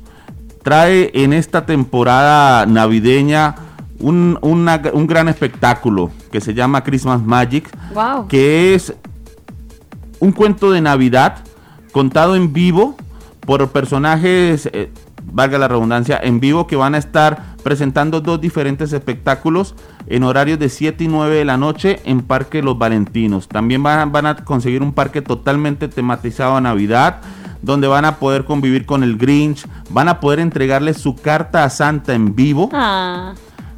trae 0.72 1.12
en 1.14 1.32
esta 1.32 1.66
temporada 1.66 2.66
navideña 2.66 3.56
un, 4.00 4.38
una- 4.42 4.82
un 4.92 5.08
gran 5.08 5.30
espectáculo 5.30 6.12
que 6.30 6.42
se 6.42 6.54
llama 6.54 6.84
Christmas 6.84 7.22
Magic, 7.24 7.70
Wow. 7.94 8.28
que 8.28 8.76
es 8.76 8.94
un 10.20 10.34
cuento 10.34 10.70
de 10.72 10.82
Navidad 10.82 11.38
contado 11.94 12.36
en 12.36 12.52
vivo 12.52 12.98
por 13.46 13.66
personajes, 13.70 14.70
eh, 14.74 14.92
valga 15.32 15.58
la 15.58 15.70
redundancia, 15.70 16.20
en 16.22 16.42
vivo 16.42 16.68
que 16.68 16.76
van 16.76 16.96
a 16.96 16.98
estar 16.98 17.56
presentando 17.64 18.20
dos 18.20 18.42
diferentes 18.42 18.92
espectáculos 18.92 19.74
en 20.08 20.24
horarios 20.24 20.60
de 20.60 20.68
7 20.68 21.06
y 21.06 21.08
9 21.08 21.34
de 21.34 21.46
la 21.46 21.56
noche 21.56 22.02
en 22.04 22.24
Parque 22.24 22.62
Los 22.62 22.78
Valentinos. 22.78 23.48
También 23.48 23.82
van, 23.84 24.12
van 24.12 24.26
a 24.26 24.36
conseguir 24.36 24.82
un 24.84 24.92
parque 24.92 25.22
totalmente 25.22 25.88
tematizado 25.88 26.58
a 26.58 26.62
Navidad, 26.62 27.22
donde 27.62 27.88
van 27.88 28.06
a 28.06 28.18
poder 28.18 28.46
convivir 28.46 28.86
con 28.86 29.04
el 29.04 29.18
Grinch, 29.18 29.66
van 29.90 30.10
a 30.10 30.20
poder 30.20 30.40
entregarle 30.40 30.94
su 30.94 31.16
carta 31.16 31.64
a 31.64 31.70
Santa 31.70 32.14
en 32.14 32.36
vivo. 32.36 32.70
Ah. 32.74 33.34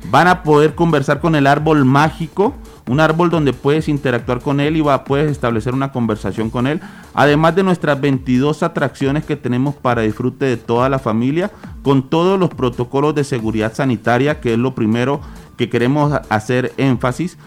Van 0.10 0.28
a 0.28 0.44
poder 0.44 0.76
conversar 0.76 1.20
con 1.20 1.36
el 1.36 1.46
árbol 1.46 1.86
mágico, 1.86 2.56
un 2.88 3.00
árbol 3.00 3.30
donde 3.30 3.54
puedes 3.54 3.88
interactuar 3.88 4.40
con 4.40 4.60
él 4.60 4.78
y 4.78 4.82
va, 4.82 5.04
puedes 5.04 5.30
establecer 5.30 5.74
una 5.74 5.92
conversación 5.92 6.50
con 6.50 6.66
él. 6.66 6.82
Además 7.14 7.56
de 7.56 7.64
nuestras 7.64 8.00
22 8.00 8.64
atracciones 8.64 9.26
que 9.26 9.36
tenemos 9.36 9.76
para 9.76 10.02
disfrute 10.02 10.46
de 10.46 10.58
toda 10.58 10.90
la 10.90 11.00
familia, 11.00 11.52
con 11.84 12.10
todos 12.10 12.40
los 12.40 12.50
protocolos 12.50 13.14
de 13.14 13.24
seguridad 13.24 13.74
sanitaria, 13.74 14.40
que 14.40 14.54
es 14.54 14.60
lo 14.60 14.74
primero 14.74 15.22
que 15.58 15.70
queremos 15.70 16.14
hacer 16.30 16.74
énfasis. 16.78 17.38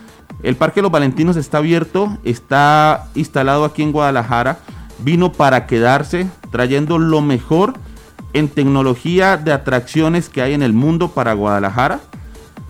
El 0.42 0.56
Parque 0.56 0.82
Los 0.82 0.90
Valentinos 0.90 1.36
está 1.36 1.58
abierto, 1.58 2.18
está 2.24 3.08
instalado 3.14 3.64
aquí 3.64 3.82
en 3.82 3.92
Guadalajara, 3.92 4.58
vino 5.04 5.32
para 5.32 5.66
quedarse, 5.66 6.28
trayendo 6.50 6.98
lo 6.98 7.20
mejor 7.20 7.74
en 8.32 8.48
tecnología 8.48 9.36
de 9.36 9.52
atracciones 9.52 10.28
que 10.28 10.42
hay 10.42 10.54
en 10.54 10.62
el 10.62 10.72
mundo 10.72 11.08
para 11.08 11.34
Guadalajara. 11.34 12.00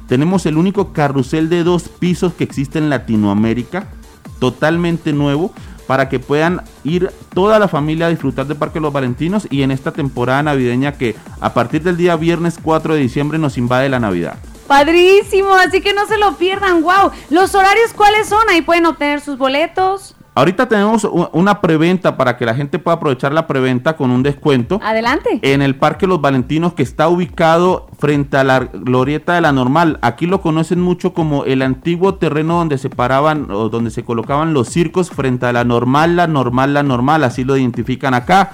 Tenemos 0.09 0.45
el 0.47 0.57
único 0.57 0.93
carrusel 0.93 1.49
de 1.49 1.64
dos 1.64 1.89
pisos 1.89 2.35
que 2.35 2.45
existe 2.45 2.78
en 2.78 2.91
Latinoamérica, 2.91 3.89
totalmente 4.39 5.12
nuevo, 5.12 5.53
para 5.87 6.09
que 6.09 6.18
puedan 6.18 6.62
ir 6.85 7.11
toda 7.35 7.59
la 7.59 7.68
familia 7.68 8.07
a 8.07 8.11
disfrutar 8.11 8.47
de 8.47 8.55
Parque 8.55 8.80
Los 8.80 8.93
Valentinos 8.93 9.47
y 9.51 9.62
en 9.62 9.70
esta 9.70 9.93
temporada 9.93 10.43
navideña 10.43 10.93
que 10.93 11.16
a 11.41 11.55
partir 11.55 11.83
del 11.83 11.97
día 11.97 12.16
viernes 12.16 12.59
4 12.62 12.95
de 12.95 13.01
diciembre 13.01 13.39
nos 13.39 13.59
invade 13.59 13.89
la 13.89 14.01
Navidad. 14.01 14.37
Padrísimo, 14.66 15.53
así 15.55 15.80
que 15.80 15.93
no 15.93 16.07
se 16.07 16.18
lo 16.18 16.37
pierdan. 16.37 16.83
Wow. 16.83 17.11
¿Los 17.30 17.55
horarios 17.55 17.93
cuáles 17.95 18.28
son? 18.28 18.49
Ahí 18.49 18.62
pueden 18.62 18.87
obtener 18.87 19.20
sus 19.20 19.37
boletos. 19.37 20.14
Ahorita 20.35 20.66
tenemos 20.66 21.05
una 21.33 21.61
preventa 21.61 22.16
para 22.16 22.39
que 22.39 22.47
la 22.47 22.55
gente 22.55 22.78
pueda 22.78 22.97
aprovechar 22.97 23.33
la 23.33 23.47
preventa 23.47 23.97
con 23.97 24.11
un 24.11 24.22
descuento. 24.22 24.80
Adelante. 24.83 25.41
en 25.43 25.61
el 25.61 25.76
Parque 25.76 26.07
Los 26.07 26.22
Valentinos 26.22 26.72
que 26.72 26.83
está 26.83 27.09
ubicado 27.09 27.87
frente 27.99 28.39
a 28.39 28.45
la 28.45 28.61
glorieta 28.61 29.35
de 29.35 29.43
la 29.43 29.53
normal. 29.53 29.99
Aquí 30.01 30.26
lo 30.26 30.41
conocen 30.41 30.80
mucho 30.80 31.12
como 31.12 31.45
el 31.45 31.61
antiguo 31.61 32.14
terreno 32.14 32.57
donde 32.57 32.78
se 32.78 32.89
paraban 32.89 33.51
o 33.51 33.68
donde 33.68 33.91
se 33.91 34.05
colocaban 34.05 34.55
los 34.55 34.68
circos 34.68 35.11
frente 35.11 35.45
a 35.45 35.53
la 35.53 35.64
normal, 35.64 36.16
la 36.16 36.26
normal, 36.26 36.72
la 36.72 36.83
normal, 36.83 37.24
así 37.24 37.45
lo 37.45 37.57
identifican 37.57 38.14
acá. 38.14 38.53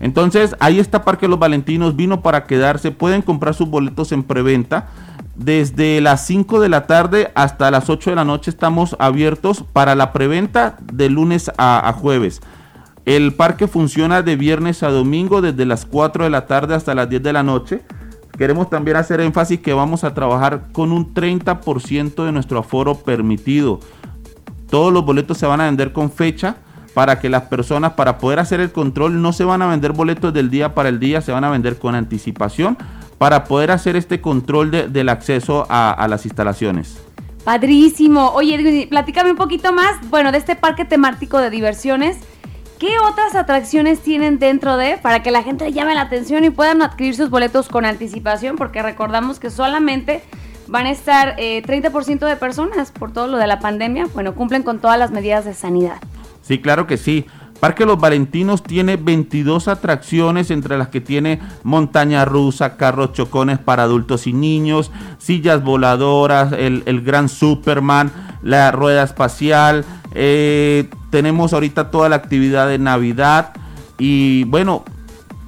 Entonces, 0.00 0.56
ahí 0.60 0.78
está 0.78 1.04
Parque 1.04 1.28
Los 1.28 1.38
Valentinos, 1.38 1.94
vino 1.94 2.22
para 2.22 2.44
quedarse, 2.44 2.90
pueden 2.90 3.20
comprar 3.20 3.54
sus 3.54 3.68
boletos 3.68 4.12
en 4.12 4.22
preventa. 4.22 4.88
Desde 5.36 6.00
las 6.00 6.26
5 6.26 6.60
de 6.60 6.68
la 6.70 6.86
tarde 6.86 7.30
hasta 7.34 7.70
las 7.70 7.88
8 7.88 8.10
de 8.10 8.16
la 8.16 8.24
noche 8.24 8.50
estamos 8.50 8.96
abiertos 8.98 9.64
para 9.72 9.94
la 9.94 10.12
preventa 10.12 10.76
de 10.92 11.10
lunes 11.10 11.50
a, 11.56 11.94
jueves. 11.98 12.40
El 13.04 13.34
parque 13.34 13.66
funciona 13.66 14.22
de 14.22 14.36
viernes 14.36 14.82
a 14.82 14.90
domingo 14.90 15.40
desde 15.40 15.64
las 15.66 15.86
4 15.86 16.24
de 16.24 16.30
la 16.30 16.46
tarde 16.46 16.74
hasta 16.74 16.94
las 16.94 17.08
10 17.08 17.22
de 17.22 17.32
la 17.32 17.42
noche. 17.42 17.82
Queremos 18.36 18.70
también 18.70 18.96
hacer 18.96 19.20
énfasis 19.20 19.60
que 19.60 19.72
vamos 19.72 20.04
a 20.04 20.14
trabajar 20.14 20.72
con 20.72 20.92
un 20.92 21.12
30% 21.12 22.24
de 22.24 22.32
nuestro 22.32 22.58
aforo 22.58 22.94
permitido. 22.94 23.80
Todos 24.70 24.92
los 24.92 25.04
boletos 25.04 25.36
se 25.38 25.46
van 25.46 25.60
a 25.60 25.66
vender 25.66 25.92
con 25.92 26.10
fecha 26.10 26.56
para 26.94 27.20
que 27.20 27.28
las 27.28 27.42
personas, 27.44 27.92
para 27.92 28.18
poder 28.18 28.38
hacer 28.40 28.60
el 28.60 28.72
control, 28.72 29.22
no 29.22 29.32
se 29.32 29.44
van 29.44 29.62
a 29.62 29.66
vender 29.68 29.92
boletos 29.92 30.32
del 30.34 30.50
día 30.50 30.74
para 30.74 30.88
el 30.88 30.98
día, 30.98 31.20
se 31.20 31.32
van 31.32 31.44
a 31.44 31.50
vender 31.50 31.78
con 31.78 31.94
anticipación 31.94 32.76
para 33.18 33.44
poder 33.44 33.70
hacer 33.70 33.96
este 33.96 34.20
control 34.20 34.70
de- 34.70 34.88
del 34.88 35.08
acceso 35.08 35.66
a, 35.68 35.92
a 35.92 36.08
las 36.08 36.24
instalaciones. 36.24 36.98
Padrísimo. 37.44 38.30
Oye, 38.34 38.54
Edwin, 38.54 38.88
platícame 38.88 39.30
un 39.30 39.36
poquito 39.36 39.72
más, 39.72 39.96
bueno, 40.10 40.30
de 40.32 40.38
este 40.38 40.56
parque 40.56 40.84
temático 40.84 41.38
de 41.38 41.50
diversiones. 41.50 42.18
¿Qué 42.78 42.92
otras 43.10 43.34
atracciones 43.34 44.00
tienen 44.00 44.38
dentro 44.38 44.76
de 44.76 44.98
para 44.98 45.22
que 45.22 45.30
la 45.30 45.42
gente 45.42 45.70
llame 45.72 45.94
la 45.94 46.02
atención 46.02 46.44
y 46.44 46.50
puedan 46.50 46.80
adquirir 46.82 47.14
sus 47.14 47.28
boletos 47.28 47.68
con 47.68 47.84
anticipación? 47.84 48.56
Porque 48.56 48.82
recordamos 48.82 49.38
que 49.38 49.50
solamente 49.50 50.22
van 50.66 50.86
a 50.86 50.90
estar 50.90 51.34
eh, 51.38 51.62
30% 51.66 52.20
de 52.26 52.36
personas 52.36 52.90
por 52.90 53.12
todo 53.12 53.26
lo 53.26 53.36
de 53.36 53.46
la 53.46 53.58
pandemia. 53.60 54.06
Bueno, 54.14 54.34
cumplen 54.34 54.62
con 54.62 54.78
todas 54.78 54.98
las 54.98 55.10
medidas 55.10 55.44
de 55.44 55.52
sanidad. 55.52 55.98
Sí, 56.50 56.58
claro 56.58 56.88
que 56.88 56.96
sí. 56.96 57.26
Parque 57.60 57.86
Los 57.86 58.00
Valentinos 58.00 58.64
tiene 58.64 58.96
22 58.96 59.68
atracciones, 59.68 60.50
entre 60.50 60.76
las 60.76 60.88
que 60.88 61.00
tiene 61.00 61.38
montaña 61.62 62.24
rusa, 62.24 62.76
carros 62.76 63.12
chocones 63.12 63.60
para 63.60 63.84
adultos 63.84 64.26
y 64.26 64.32
niños, 64.32 64.90
sillas 65.18 65.62
voladoras, 65.62 66.50
el, 66.50 66.82
el 66.86 67.02
gran 67.02 67.28
Superman, 67.28 68.10
la 68.42 68.72
rueda 68.72 69.04
espacial. 69.04 69.84
eh, 70.12 70.90
tenemos 71.10 71.52
ahorita 71.52 71.92
toda 71.92 72.08
la 72.08 72.16
actividad 72.16 72.66
de 72.66 72.78
Navidad 72.78 73.52
y 73.96 74.42
bueno, 74.44 74.84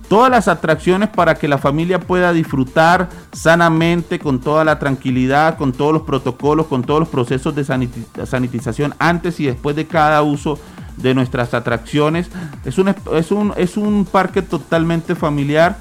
todas 0.08 0.30
las 0.30 0.46
atracciones 0.46 1.08
para 1.08 1.34
que 1.34 1.48
la 1.48 1.58
familia 1.58 1.98
pueda 1.98 2.32
disfrutar 2.32 3.08
sanamente, 3.32 4.20
con 4.20 4.38
toda 4.38 4.64
la 4.64 4.78
tranquilidad, 4.78 5.56
con 5.58 5.72
todos 5.72 5.92
los 5.94 6.02
protocolos, 6.02 6.66
con 6.66 6.82
todos 6.84 7.00
los 7.00 7.08
procesos 7.08 7.56
de 7.56 7.64
saniti- 7.64 8.24
sanitización 8.24 8.94
antes 9.00 9.40
y 9.40 9.46
después 9.46 9.74
de 9.74 9.86
cada 9.88 10.22
uso 10.22 10.60
de 10.96 11.14
nuestras 11.14 11.54
atracciones. 11.54 12.28
Es 12.64 12.78
un, 12.78 12.88
es- 13.14 13.30
un, 13.30 13.52
es 13.56 13.76
un 13.76 14.04
parque 14.04 14.42
totalmente 14.42 15.14
familiar 15.14 15.76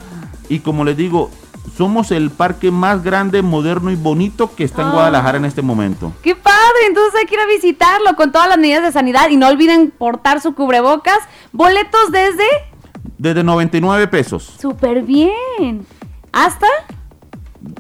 y 0.50 0.60
como 0.60 0.84
les 0.84 0.98
digo, 0.98 1.30
somos 1.78 2.12
el 2.12 2.30
parque 2.32 2.72
más 2.72 3.04
grande, 3.04 3.42
moderno 3.42 3.92
y 3.92 3.96
bonito 3.96 4.54
que 4.56 4.64
está 4.64 4.82
en 4.82 4.88
Ah. 4.90 4.92
Guadalajara 4.92 5.38
en 5.38 5.46
este 5.46 5.62
momento. 5.62 6.12
¡Qué 6.22 6.36
padre! 6.36 6.58
Entonces 6.88 7.14
hay 7.20 7.26
que 7.26 7.36
ir 7.36 7.40
a 7.42 7.46
visitarlo 7.46 8.16
con 8.16 8.32
todas 8.32 8.50
las 8.50 8.58
medidas 8.58 8.84
de 8.84 8.92
sanidad 8.92 9.30
y 9.30 9.38
no 9.38 9.48
olviden 9.48 9.92
portar 9.92 10.42
su 10.42 10.54
cubrebocas. 10.56 11.20
Boletos 11.52 12.12
desde... 12.12 12.44
Desde 13.18 13.44
99 13.44 14.08
pesos. 14.08 14.56
Súper 14.60 15.04
bien. 15.04 15.86
¿Hasta? 16.32 16.66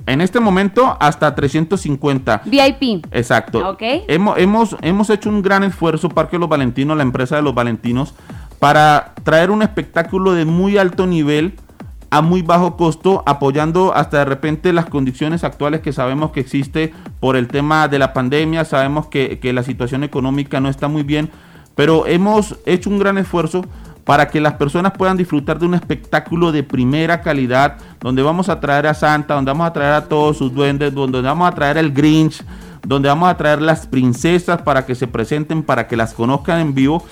En 0.06 0.22
este 0.22 0.40
momento 0.40 0.96
hasta 1.00 1.34
350. 1.34 2.44
VIP. 2.46 3.06
Exacto. 3.12 3.70
Ok. 3.70 3.82
Hemos, 4.08 4.38
hemos, 4.38 4.76
hemos 4.82 5.10
hecho 5.10 5.30
un 5.30 5.42
gran 5.42 5.64
esfuerzo, 5.64 6.10
Parque 6.10 6.38
Los 6.38 6.50
Valentinos, 6.50 6.98
la 6.98 7.04
empresa 7.04 7.36
de 7.36 7.42
Los 7.42 7.56
Valentinos, 7.56 8.14
para 8.60 9.14
traer 9.24 9.52
un 9.52 9.64
espectáculo 9.64 10.34
de 10.34 10.46
muy 10.46 10.78
alto 10.78 11.08
nivel 11.08 11.56
a 12.12 12.22
muy 12.22 12.42
bajo 12.42 12.76
costo, 12.76 13.24
apoyando 13.26 13.96
hasta 13.96 14.20
de 14.20 14.26
repente 14.26 14.74
las 14.74 14.86
condiciones 14.86 15.46
actuales 15.46 15.80
que 15.80 15.94
sabemos 15.94 16.32
que 16.32 16.42
existe 16.42 16.94
por 17.22 17.38
el 17.38 17.48
tema 17.48 17.88
de 17.88 18.00
la 18.00 18.12
pandemia, 18.12 18.66
sabemos 18.66 19.08
que, 19.08 19.40
que 19.40 19.54
la 19.54 19.64
situación 19.64 20.04
económica 20.04 20.60
no 20.60 20.68
está 20.68 20.90
muy 20.90 21.04
bien, 21.04 21.30
pero 21.74 22.06
hemos 22.06 22.58
hecho 22.66 22.90
un 22.90 23.00
gran 23.00 23.18
esfuerzo 23.18 23.64
para 24.04 24.28
que 24.28 24.42
las 24.42 24.54
personas 24.54 24.94
puedan 24.98 25.18
disfrutar 25.18 25.60
de 25.60 25.66
un 25.66 25.74
espectáculo 25.74 26.52
de 26.52 26.64
primera 26.64 27.22
calidad, 27.22 27.78
donde 28.00 28.22
vamos 28.22 28.50
a 28.50 28.60
traer 28.60 28.88
a 28.88 28.94
Santa, 28.94 29.36
donde 29.36 29.52
vamos 29.52 29.68
a 29.68 29.74
traer 29.74 29.94
a 29.94 30.06
todos 30.06 30.38
sus 30.38 30.54
duendes, 30.54 30.94
donde 30.94 31.22
vamos 31.22 31.48
a 31.48 31.56
traer 31.56 31.78
el 31.78 31.92
Grinch, 31.92 32.44
donde 32.86 33.10
vamos 33.10 33.30
a 33.30 33.38
traer 33.38 33.62
las 33.62 33.86
princesas 33.88 34.62
para 34.62 34.86
que 34.86 34.96
se 34.96 35.08
presenten, 35.08 35.64
para 35.64 35.88
que 35.88 35.96
las 35.96 36.14
conozcan 36.14 36.60
en 36.60 36.74
vivo 36.74 37.06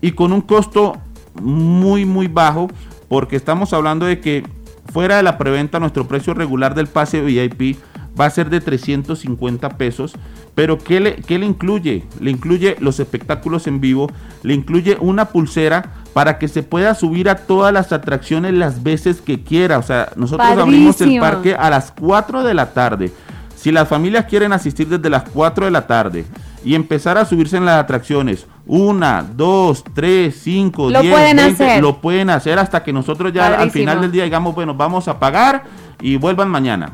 y 0.00 0.12
con 0.12 0.32
un 0.32 0.40
costo 0.40 0.98
muy 1.40 2.04
muy 2.04 2.28
bajo, 2.28 2.68
porque 3.08 3.36
estamos 3.36 3.72
hablando 3.72 4.06
de 4.06 4.20
que 4.20 4.44
fuera 4.92 5.16
de 5.16 5.22
la 5.22 5.38
preventa 5.38 5.78
nuestro 5.78 6.08
precio 6.08 6.34
regular 6.34 6.74
del 6.74 6.88
pase 6.88 7.22
VIP 7.22 7.78
va 8.18 8.26
a 8.26 8.30
ser 8.30 8.50
de 8.50 8.60
350 8.60 9.78
pesos. 9.78 10.14
Pero 10.54 10.78
¿qué 10.78 11.00
le, 11.00 11.16
qué 11.16 11.38
le 11.38 11.46
incluye? 11.46 12.04
Le 12.20 12.30
incluye 12.30 12.76
los 12.80 13.00
espectáculos 13.00 13.66
en 13.66 13.80
vivo, 13.80 14.10
le 14.42 14.54
incluye 14.54 14.98
una 15.00 15.26
pulsera 15.26 16.01
para 16.12 16.38
que 16.38 16.48
se 16.48 16.62
pueda 16.62 16.94
subir 16.94 17.28
a 17.28 17.36
todas 17.36 17.72
las 17.72 17.92
atracciones 17.92 18.52
las 18.54 18.82
veces 18.82 19.20
que 19.20 19.42
quiera. 19.42 19.78
O 19.78 19.82
sea, 19.82 20.10
nosotros 20.16 20.46
abrimos 20.58 21.00
el 21.00 21.18
parque 21.18 21.54
a 21.54 21.70
las 21.70 21.92
4 21.92 22.44
de 22.44 22.54
la 22.54 22.72
tarde. 22.72 23.12
Si 23.56 23.70
las 23.70 23.88
familias 23.88 24.26
quieren 24.26 24.52
asistir 24.52 24.88
desde 24.88 25.08
las 25.08 25.22
4 25.30 25.66
de 25.66 25.70
la 25.70 25.86
tarde 25.86 26.24
y 26.64 26.74
empezar 26.74 27.16
a 27.16 27.24
subirse 27.24 27.56
en 27.56 27.64
las 27.64 27.78
atracciones, 27.78 28.46
una, 28.66 29.22
dos, 29.22 29.82
tres, 29.94 30.40
cinco, 30.42 30.88
Lo 30.90 31.00
diez, 31.00 31.12
pueden 31.12 31.36
veinte, 31.36 31.64
hacer. 31.64 31.82
lo 31.82 32.00
pueden 32.00 32.30
hacer 32.30 32.58
hasta 32.58 32.82
que 32.84 32.92
nosotros 32.92 33.32
ya 33.32 33.58
al 33.58 33.70
final 33.70 34.00
del 34.00 34.12
día 34.12 34.24
digamos, 34.24 34.54
bueno, 34.54 34.74
vamos 34.74 35.08
a 35.08 35.18
pagar 35.18 35.64
y 36.00 36.16
vuelvan 36.16 36.48
mañana. 36.48 36.92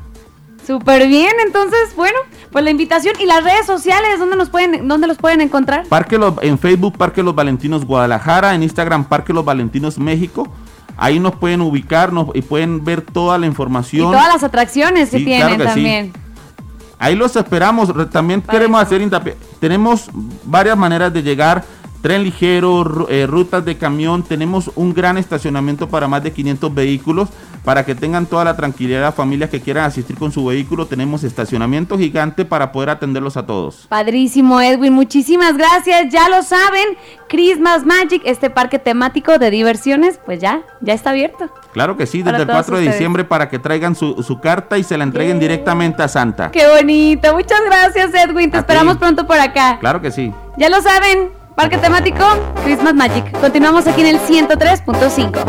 Súper 0.68 1.08
bien. 1.08 1.32
Entonces, 1.46 1.96
bueno, 1.96 2.18
pues 2.52 2.62
la 2.62 2.70
invitación 2.70 3.14
y 3.18 3.24
las 3.24 3.42
redes 3.42 3.64
sociales, 3.64 4.18
¿dónde, 4.18 4.36
nos 4.36 4.50
pueden, 4.50 4.86
dónde 4.86 5.06
los 5.06 5.16
pueden 5.16 5.40
encontrar? 5.40 5.86
Parque 5.86 6.18
Los- 6.18 6.34
en 6.42 6.58
Facebook 6.58 6.98
Parque 6.98 7.22
Los 7.22 7.34
Valentinos 7.34 7.86
Guadalajara, 7.86 8.54
en 8.54 8.62
Instagram 8.62 9.04
Parque 9.06 9.32
Los 9.32 9.46
Valentinos 9.46 9.98
México. 9.98 10.46
Ahí 10.98 11.18
nos 11.20 11.34
pueden 11.36 11.62
ubicarnos 11.62 12.26
y 12.34 12.42
pueden 12.42 12.84
ver 12.84 13.00
toda 13.00 13.38
la 13.38 13.46
Y 13.46 13.48
información. 13.48 14.10
todas 14.12 14.28
las 14.30 14.42
atracciones 14.44 15.08
que 15.08 15.18
Sí, 15.20 15.24
tienen 15.24 15.46
claro 15.46 15.56
que 15.56 15.68
sí. 15.70 15.74
también. 15.74 16.12
Ahí 16.98 17.14
los 17.14 17.34
esperamos. 17.34 17.90
También 18.10 18.42
queremos 18.42 18.82
hacer 18.82 19.00
hincapié. 19.00 19.36
Tenemos 19.60 20.10
varias 20.44 20.76
maneras 20.76 21.10
de 21.14 21.22
llegar. 21.22 21.64
Tren 22.02 22.22
ligero, 22.22 23.06
eh, 23.10 23.26
rutas 23.26 23.64
de 23.64 23.76
camión. 23.76 24.22
Tenemos 24.22 24.70
un 24.76 24.94
gran 24.94 25.18
estacionamiento 25.18 25.88
para 25.88 26.06
más 26.08 26.22
de 26.22 26.32
500 26.32 26.74
vehículos. 26.74 27.28
Para 27.64 27.84
que 27.84 27.94
tengan 27.94 28.24
toda 28.24 28.44
la 28.44 28.56
tranquilidad 28.56 29.02
las 29.02 29.14
familias 29.14 29.50
que 29.50 29.60
quieran 29.60 29.84
asistir 29.84 30.16
con 30.16 30.32
su 30.32 30.46
vehículo. 30.46 30.86
Tenemos 30.86 31.22
estacionamiento 31.24 31.98
gigante 31.98 32.44
para 32.46 32.72
poder 32.72 32.88
atenderlos 32.88 33.36
a 33.36 33.44
todos. 33.44 33.86
Padrísimo, 33.90 34.60
Edwin. 34.60 34.92
Muchísimas 34.94 35.56
gracias. 35.58 36.10
Ya 36.10 36.30
lo 36.30 36.42
saben, 36.42 36.84
Christmas 37.28 37.84
Magic, 37.84 38.22
este 38.24 38.48
parque 38.48 38.78
temático 38.78 39.36
de 39.38 39.50
diversiones, 39.50 40.18
pues 40.24 40.40
ya, 40.40 40.62
ya 40.80 40.94
está 40.94 41.10
abierto. 41.10 41.50
Claro 41.72 41.96
que 41.98 42.06
sí, 42.06 42.22
desde 42.22 42.38
el 42.38 42.46
todos 42.46 42.56
4 42.58 42.76
de 42.76 42.82
ustedes. 42.82 42.94
diciembre 42.96 43.24
para 43.24 43.50
que 43.50 43.58
traigan 43.58 43.94
su, 43.94 44.22
su 44.22 44.40
carta 44.40 44.78
y 44.78 44.84
se 44.84 44.96
la 44.96 45.04
entreguen 45.04 45.38
directamente 45.38 46.02
a 46.02 46.08
Santa. 46.08 46.50
Qué 46.50 46.66
bonito. 46.68 47.34
Muchas 47.34 47.60
gracias, 47.66 48.14
Edwin. 48.14 48.50
Te 48.50 48.56
A 48.56 48.60
esperamos 48.60 48.94
ti. 48.94 49.00
pronto 49.00 49.26
por 49.26 49.38
acá. 49.38 49.76
Claro 49.80 50.00
que 50.00 50.10
sí. 50.10 50.32
Ya 50.56 50.70
lo 50.70 50.80
saben, 50.80 51.30
parque 51.58 51.76
temático 51.78 52.24
Christmas 52.62 52.94
Magic. 52.94 53.32
Continuamos 53.40 53.88
aquí 53.88 54.02
en 54.02 54.06
el 54.06 54.20
103.5. 54.20 55.44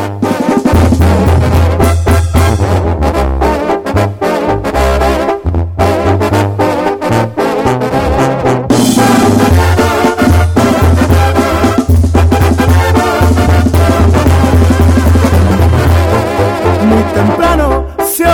Muy 16.85 17.03
temprano 17.13 17.85
se 18.03 18.25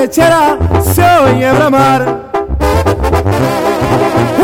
lechera 0.00 0.56
se 0.94 1.04
oye 1.26 1.52
bramar. 1.52 2.02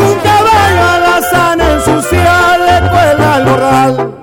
Un 0.03 0.13
caballo 0.27 0.83
alazana 0.95 1.73
en 1.73 1.81
su 1.81 2.01
silla 2.03 2.57
le 2.67 2.89
cuelga 2.91 3.35
al 3.35 3.45
morral. 3.45 4.13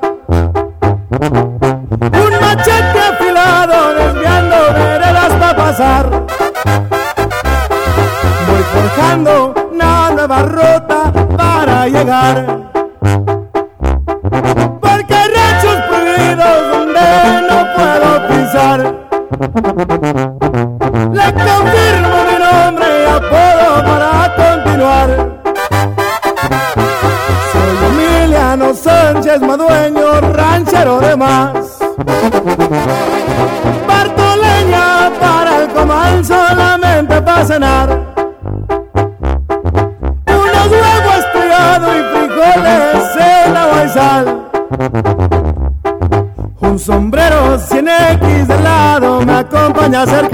Un 2.24 2.32
machete 2.40 3.00
afilado 3.10 3.94
desviando 3.94 4.56
veredas 4.74 5.32
para 5.40 5.56
pasar. 5.56 6.04
Voy 8.48 8.62
forjando 8.74 9.54
una 9.72 10.10
nueva 10.10 10.42
ruta 10.42 11.12
para 11.36 11.88
llegar. 11.88 12.53
Acompaña 50.04 50.33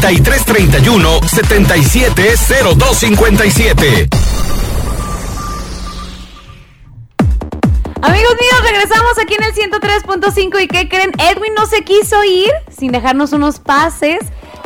3331 0.00 1.20
770257. 1.26 4.08
Amigos 8.00 8.36
míos, 8.40 8.62
regresamos 8.62 9.18
aquí 9.20 9.34
en 9.34 9.42
el 9.44 9.52
103.5 9.54 10.62
y 10.62 10.68
¿qué 10.68 10.88
creen? 10.88 11.12
Edwin 11.18 11.52
no 11.54 11.66
se 11.66 11.82
quiso 11.82 12.24
ir 12.24 12.50
sin 12.74 12.92
dejarnos 12.92 13.32
unos 13.32 13.60
pases 13.60 14.20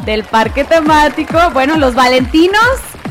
del 0.05 0.23
parque 0.25 0.65
temático. 0.65 1.39
Bueno, 1.53 1.77
los 1.77 1.95
Valentinos. 1.95 2.61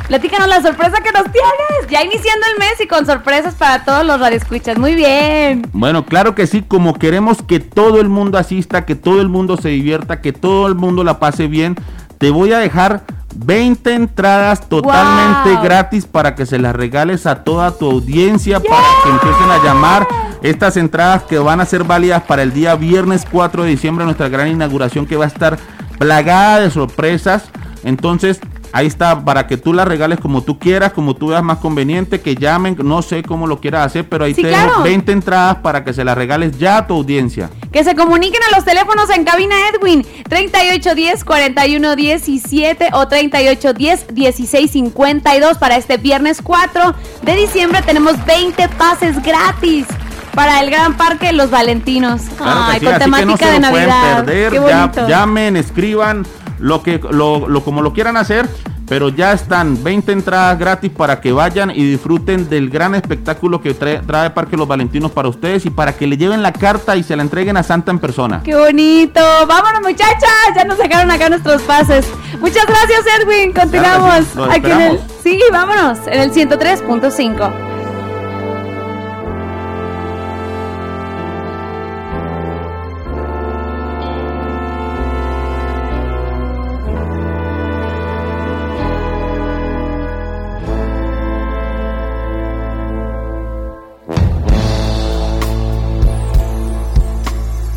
Platícanos 0.08 0.48
la 0.48 0.62
sorpresa 0.62 1.02
que 1.02 1.12
nos 1.12 1.24
tienes. 1.24 1.90
Ya 1.90 2.04
iniciando 2.04 2.46
el 2.54 2.60
mes 2.60 2.80
y 2.80 2.88
con 2.88 3.06
sorpresas 3.06 3.56
para 3.56 3.84
todos 3.84 4.06
los 4.06 4.18
radioescuchas. 4.20 4.78
Muy 4.78 4.96
bien. 4.96 5.68
Bueno, 5.74 6.06
claro 6.06 6.36
que 6.36 6.48
sí, 6.48 6.62
como 6.62 6.98
queremos 6.98 7.42
que 7.42 7.60
todo 7.60 8.00
el 8.00 8.08
mundo 8.08 8.38
asista, 8.38 8.86
que 8.86 8.96
todo 8.96 9.20
el 9.20 9.28
mundo 9.30 9.58
se 9.58 9.68
divierta, 9.70 10.22
que 10.22 10.32
todo 10.32 10.68
el 10.68 10.76
mundo 10.76 11.04
la 11.04 11.20
pase 11.20 11.48
bien, 11.48 11.76
te 12.18 12.30
voy 12.30 12.54
a 12.54 12.60
dejar 12.60 13.04
20 13.36 13.94
entradas 13.94 14.68
totalmente 14.70 15.54
Wow. 15.54 15.64
gratis 15.64 16.06
para 16.06 16.36
que 16.36 16.46
se 16.46 16.58
las 16.58 16.76
regales 16.76 17.26
a 17.26 17.44
toda 17.44 17.72
tu 17.72 17.90
audiencia, 17.90 18.60
para 18.60 18.84
que 19.04 19.10
empiecen 19.10 19.52
a 19.52 19.64
llamar 19.64 20.08
estas 20.42 20.78
entradas 20.78 21.24
que 21.24 21.38
van 21.40 21.60
a 21.60 21.66
ser 21.66 21.84
válidas 21.84 22.24
para 22.24 22.44
el 22.44 22.54
día 22.54 22.76
viernes 22.76 23.26
4 23.30 23.64
de 23.64 23.70
diciembre, 23.70 24.06
nuestra 24.06 24.30
gran 24.30 24.48
inauguración 24.48 25.06
que 25.06 25.18
va 25.18 25.26
a 25.26 25.28
estar 25.28 25.58
plagada 25.98 26.60
de 26.62 26.70
sorpresas. 26.72 27.46
Entonces, 27.84 28.40
ahí 28.78 28.88
está, 28.88 29.24
para 29.24 29.48
que 29.48 29.56
tú 29.58 29.72
las 29.74 29.88
regales 29.88 30.20
como 30.20 30.42
tú 30.42 30.60
quieras, 30.60 30.92
como 30.92 31.16
tú 31.16 31.28
veas 31.30 31.42
más 31.44 31.60
conveniente, 31.60 32.20
que 32.20 32.36
llamen, 32.36 32.76
no 32.84 33.02
sé 33.02 33.24
cómo 33.24 33.48
lo 33.48 33.62
quieras 33.62 33.86
hacer, 33.86 34.08
pero 34.10 34.26
ahí 34.26 34.34
Sí, 34.34 34.42
te 34.42 34.50
claro. 34.50 34.68
dejo 34.72 34.84
20 34.84 35.12
entradas 35.14 35.56
para 35.58 35.84
que 35.84 35.94
se 35.94 36.04
las 36.04 36.18
regales 36.18 36.58
ya 36.60 36.78
a 36.80 36.88
tu 36.88 36.94
audiencia. 36.96 37.50
Que 37.72 37.84
se 37.84 37.96
comuniquen 37.96 38.42
a 38.52 38.56
los 38.56 38.66
teléfonos 38.66 39.10
en 39.10 39.24
cabina 39.24 39.56
Edwin 39.74 40.06
3810 40.30 41.24
4117 41.24 42.90
o 42.94 43.08
3810 43.08 44.08
1652 44.14 45.58
para 45.58 45.78
este 45.78 45.98
viernes 45.98 46.42
4 46.42 46.94
de 47.22 47.36
diciembre 47.36 47.82
tenemos 47.82 48.14
20 48.26 48.68
pases 48.70 49.22
gratis 49.24 49.86
para 50.34 50.60
el 50.60 50.70
Gran 50.70 50.96
Parque 50.98 51.32
los 51.32 51.50
Valentinos. 51.50 52.22
Claro 52.38 52.60
Ay, 52.66 52.80
sí, 52.82 52.86
con 52.86 52.98
temática 53.00 53.46
no 53.46 53.52
de 53.54 53.60
Navidad. 53.62 54.26
perder, 54.26 54.52
Qué 54.52 54.58
ya- 54.68 54.86
bonito. 54.88 55.08
llamen, 55.08 55.56
escriban 55.56 56.26
lo 56.66 56.82
que 56.82 57.00
lo, 57.12 57.48
lo- 57.48 57.64
como 57.64 57.82
lo 57.84 57.94
quieran 57.94 58.18
hacer, 58.18 58.50
pero 58.88 59.10
ya 59.10 59.34
están 59.34 59.84
20 59.84 60.12
entradas 60.12 60.58
gratis 60.58 60.90
para 60.92 61.22
que 61.22 61.32
vayan 61.32 61.70
y 61.70 61.84
disfruten 61.84 62.50
del 62.50 62.70
gran 62.72 62.96
espectáculo 62.96 63.62
que 63.62 63.74
trae, 63.76 64.00
trae 64.00 64.30
Parque 64.32 64.58
Los 64.58 64.68
Valentinos 64.68 65.12
para 65.12 65.28
ustedes 65.28 65.66
y 65.66 65.70
para 65.70 65.94
que 65.94 66.08
le 66.08 66.18
lleven 66.18 66.42
la 66.42 66.52
carta 66.54 66.96
y 66.96 67.04
se 67.04 67.16
la 67.16 67.22
entreguen 67.22 67.56
a 67.58 67.62
Santa 67.64 67.92
en 67.92 68.00
persona. 68.00 68.42
Qué 68.44 68.56
bonito. 68.56 69.20
Vámonos, 69.48 69.82
muchachas. 69.82 70.30
Ya 70.56 70.64
nos 70.66 70.78
sacaron 70.78 71.12
acá 71.12 71.30
nuestros 71.30 71.62
pases. 71.64 72.08
Muchas 72.40 72.66
gracias, 72.66 73.02
Edwin. 73.22 73.54
Continuamos 73.54 74.26
Claro 74.34 74.52
sí, 74.52 74.58
aquí 74.60 74.72
en 74.72 74.82
el. 74.82 75.00
Sí, 75.24 75.40
vámonos. 75.52 76.00
En 76.08 76.22
el 76.22 76.32
103.5. 76.32 77.65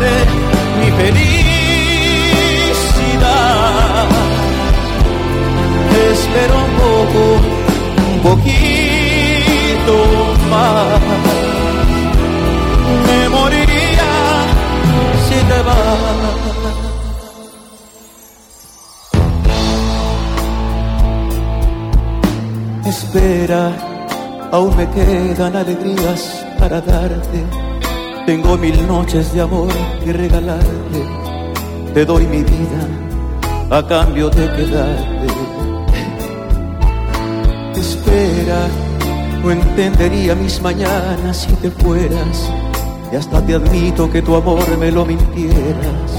mi 0.00 0.88
felicidad. 1.00 1.60
Espera 6.12 6.54
un 6.54 6.72
poco, 6.82 7.22
un 8.12 8.18
poquito 8.28 9.94
más. 10.50 11.00
Me 13.06 13.20
moriría 13.28 14.12
si 15.26 15.38
te 15.48 15.58
vas. 15.62 16.40
Espera, 22.86 23.64
aún 24.50 24.76
me 24.76 24.86
quedan 24.90 25.54
alegrías 25.56 26.22
para 26.58 26.80
darte. 26.80 27.69
Tengo 28.26 28.56
mil 28.56 28.86
noches 28.86 29.32
de 29.32 29.40
amor 29.40 29.68
que 30.04 30.12
regalarte. 30.12 31.04
Te 31.94 32.04
doy 32.04 32.26
mi 32.26 32.42
vida 32.42 32.86
a 33.70 33.86
cambio 33.86 34.28
de 34.30 34.46
quedarte. 34.52 35.26
Espera, 37.76 38.68
no 39.42 39.50
entendería 39.50 40.34
mis 40.34 40.60
mañanas 40.60 41.38
si 41.38 41.52
te 41.54 41.70
fueras. 41.70 42.52
Y 43.12 43.16
hasta 43.16 43.44
te 43.44 43.54
admito 43.54 44.10
que 44.10 44.22
tu 44.22 44.36
amor 44.36 44.64
me 44.78 44.92
lo 44.92 45.04
mintieras. 45.04 46.10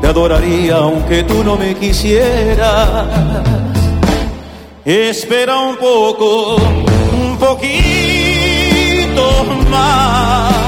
Te 0.00 0.06
adoraría 0.06 0.76
aunque 0.76 1.24
tú 1.24 1.42
no 1.44 1.56
me 1.56 1.74
quisieras. 1.74 3.06
Espera 4.84 5.58
un 5.58 5.76
poco, 5.76 6.56
un 6.56 7.36
poquito 7.36 7.68
más 9.70 10.67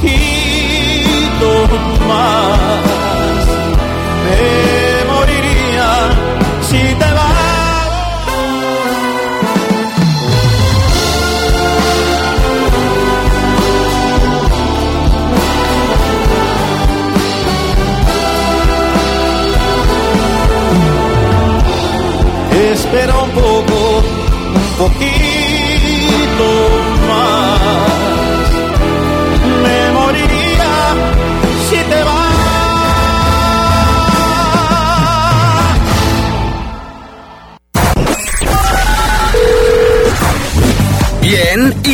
quito 0.00 1.68
más. 2.08 2.89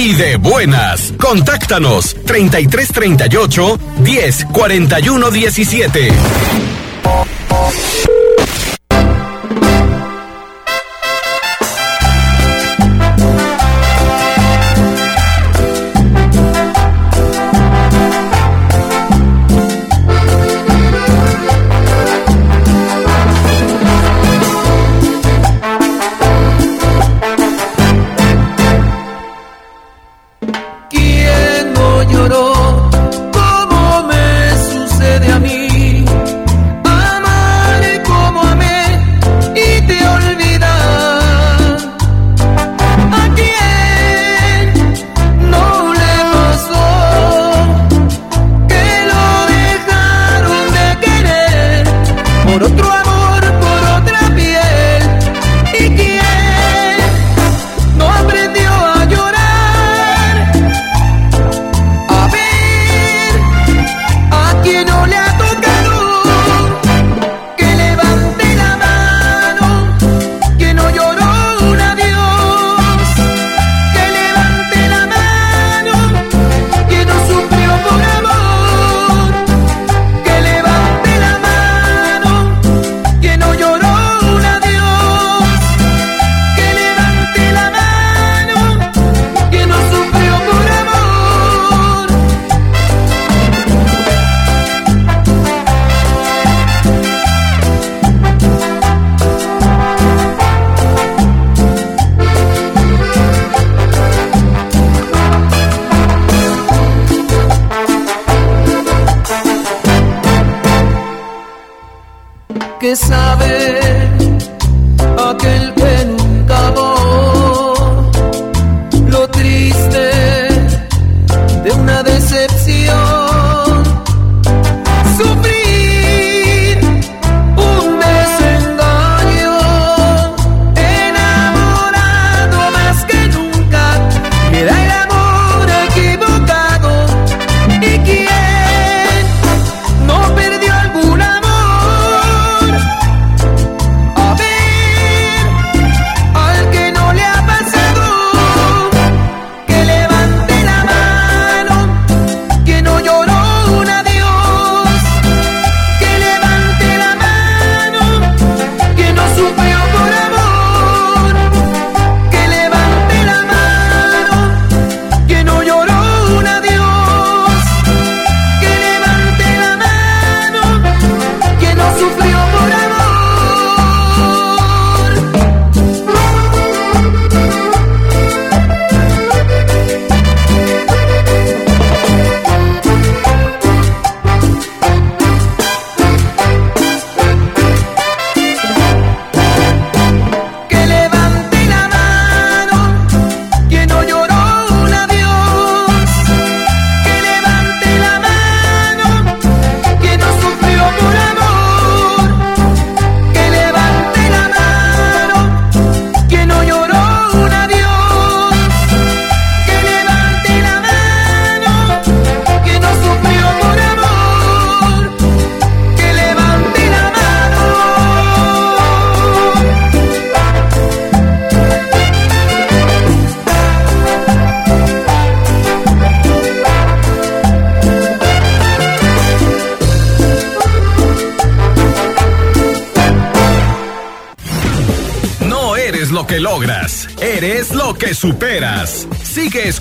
y 0.07 0.13
de 0.15 0.37
buenas. 0.37 1.13
Contáctanos 1.19 2.15
3338 2.27 3.79
10 3.99 4.45
41 4.53 5.31
17. 5.33 6.09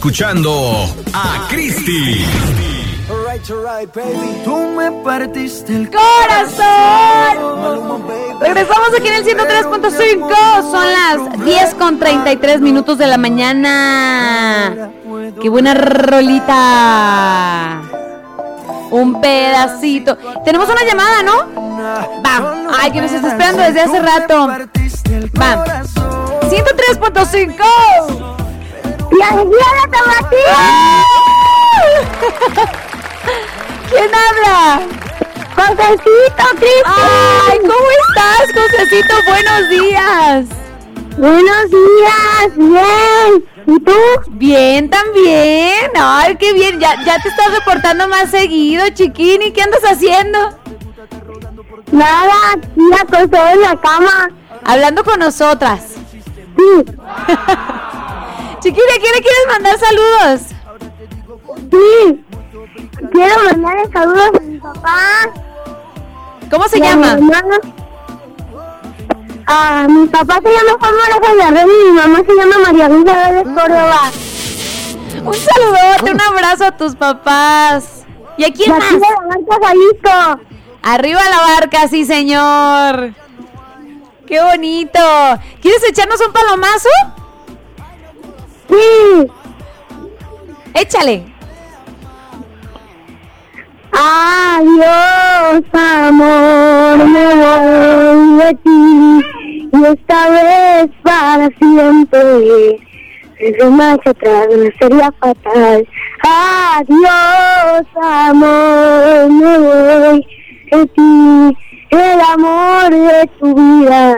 Escuchando 0.06 0.86
a 1.14 1.48
Cristi. 1.50 2.24
Alright, 3.10 3.50
alright, 3.50 3.90
baby. 3.92 4.38
Tú 4.44 4.56
me 4.56 4.92
partiste 5.04 5.76
el 5.76 5.90
¡Corazón! 5.90 6.64
Regresamos 8.40 8.90
aquí 8.96 9.08
en 9.08 9.16
el 9.16 9.26
103.5. 9.26 10.70
Son 10.70 10.94
las 10.94 11.18
10 11.44 11.74
con 11.74 11.98
33 11.98 12.62
minutos 12.62 13.00
de 13.00 13.08
la 13.08 13.18
mañana. 13.18 14.92
¡Qué 15.42 15.50
buena 15.50 15.74
rolita! 15.74 17.82
Un 18.92 19.20
pedacito. 19.20 20.20
Tenemos 20.46 20.70
una 20.70 20.84
llamada, 20.86 21.24
¿no? 21.24 21.48
Va. 22.24 22.54
Ay, 22.80 22.92
que 22.92 23.02
nos 23.02 23.12
está 23.12 23.30
esperando 23.30 23.64
desde 23.64 23.82
hace 23.82 24.00
rato. 24.00 24.50
Va. 25.42 25.66
103.5. 26.44 28.15
¡La 29.18 29.30
alegría 29.30 29.66
de 29.82 29.92
¿Quién 33.90 34.12
habla? 34.14 34.82
Josecito, 35.56 36.46
Cristi. 36.58 36.84
Ay, 36.86 37.60
¿cómo 37.60 37.90
estás, 38.10 38.46
Josecito? 38.54 39.14
Buenos 39.28 39.70
días. 39.70 40.46
Buenos 41.18 41.72
días, 41.72 42.56
bien. 42.56 43.46
¿Y 43.68 43.80
tú? 43.80 43.94
Bien, 44.32 44.90
también. 44.90 45.92
Ay, 45.98 46.36
qué 46.36 46.52
bien. 46.54 46.80
Ya, 46.80 47.02
ya 47.06 47.18
te 47.20 47.30
estás 47.30 47.54
reportando 47.54 48.10
más 48.10 48.32
seguido, 48.32 48.84
chiquini. 48.90 49.52
¿Qué 49.54 49.62
andas 49.62 49.84
haciendo? 49.84 50.60
Nada, 51.92 52.34
aquí 52.54 52.82
acostado 53.02 53.48
en 53.50 53.62
la 53.62 53.80
cama. 53.80 54.30
Hablando 54.66 55.06
con 55.06 55.20
nosotras. 55.20 55.94
Sí. 56.12 56.86
Chiquini, 58.76 58.92
¿a 58.92 59.00
quién 59.00 59.14
le 59.14 59.22
quieres 59.22 59.48
mandar 59.48 59.80
saludos? 59.80 60.42
Sí. 61.72 62.26
Quiero 63.12 63.44
mandarle 63.46 63.92
saludos 63.92 64.30
a 64.36 64.40
mi 64.42 64.60
papá. 64.60 64.98
¿Cómo 66.52 66.68
se 66.68 66.80
llama? 66.80 67.16
mi. 67.16 67.32
Ah, 69.48 69.88
mi 69.88 70.08
papá 70.08 70.40
se 70.44 70.52
llama 70.52 70.78
Juan 70.80 70.94
Villarreal 71.22 71.70
y 71.70 71.86
mi 71.86 71.98
mamá 71.98 72.20
se 72.26 72.36
llama 72.36 72.58
María 72.66 72.90
Luisa 72.90 73.30
Vélez 73.30 73.44
Córdoba. 73.44 74.12
Un 75.24 75.34
saludote, 75.34 76.12
un 76.12 76.22
abrazo 76.22 76.66
a 76.66 76.72
tus 76.72 76.96
papás. 76.96 78.06
¿Y 78.38 78.44
a 78.44 78.52
quién 78.52 78.72
más? 78.72 78.92
de 78.92 79.00
la 79.00 79.08
Barca, 79.08 79.68
Jalisco. 79.68 80.42
Arriba 80.82 81.22
la 81.30 81.40
barca, 81.40 81.88
sí, 81.88 82.06
señor. 82.06 83.14
Qué 84.28 84.42
bonito. 84.42 85.00
¿Quieres 85.62 85.82
echarnos 85.90 86.20
un 86.20 86.34
palomazo? 86.34 86.90
Sí. 88.70 89.28
Échale. 90.74 91.24
Adiós, 93.92 95.64
amor, 95.74 96.98
me 96.98 97.26
voy 97.36 98.38
de 98.40 98.54
ti. 98.64 99.26
Y 99.72 99.86
esta 99.86 100.30
vez 100.30 100.90
para 101.04 101.50
siempre. 101.60 102.82
Desde 103.40 103.70
marcha 103.70 104.10
atrás 104.10 104.48
sería 104.80 105.12
fatal. 105.20 105.88
Adiós, 106.24 107.88
amor, 107.96 109.30
me 109.30 109.58
voy 109.60 110.28
de 110.72 110.86
ti. 110.88 111.58
El 111.92 112.22
amor 112.34 112.90
de 112.90 113.30
tu 113.40 113.54
vida. 113.54 114.16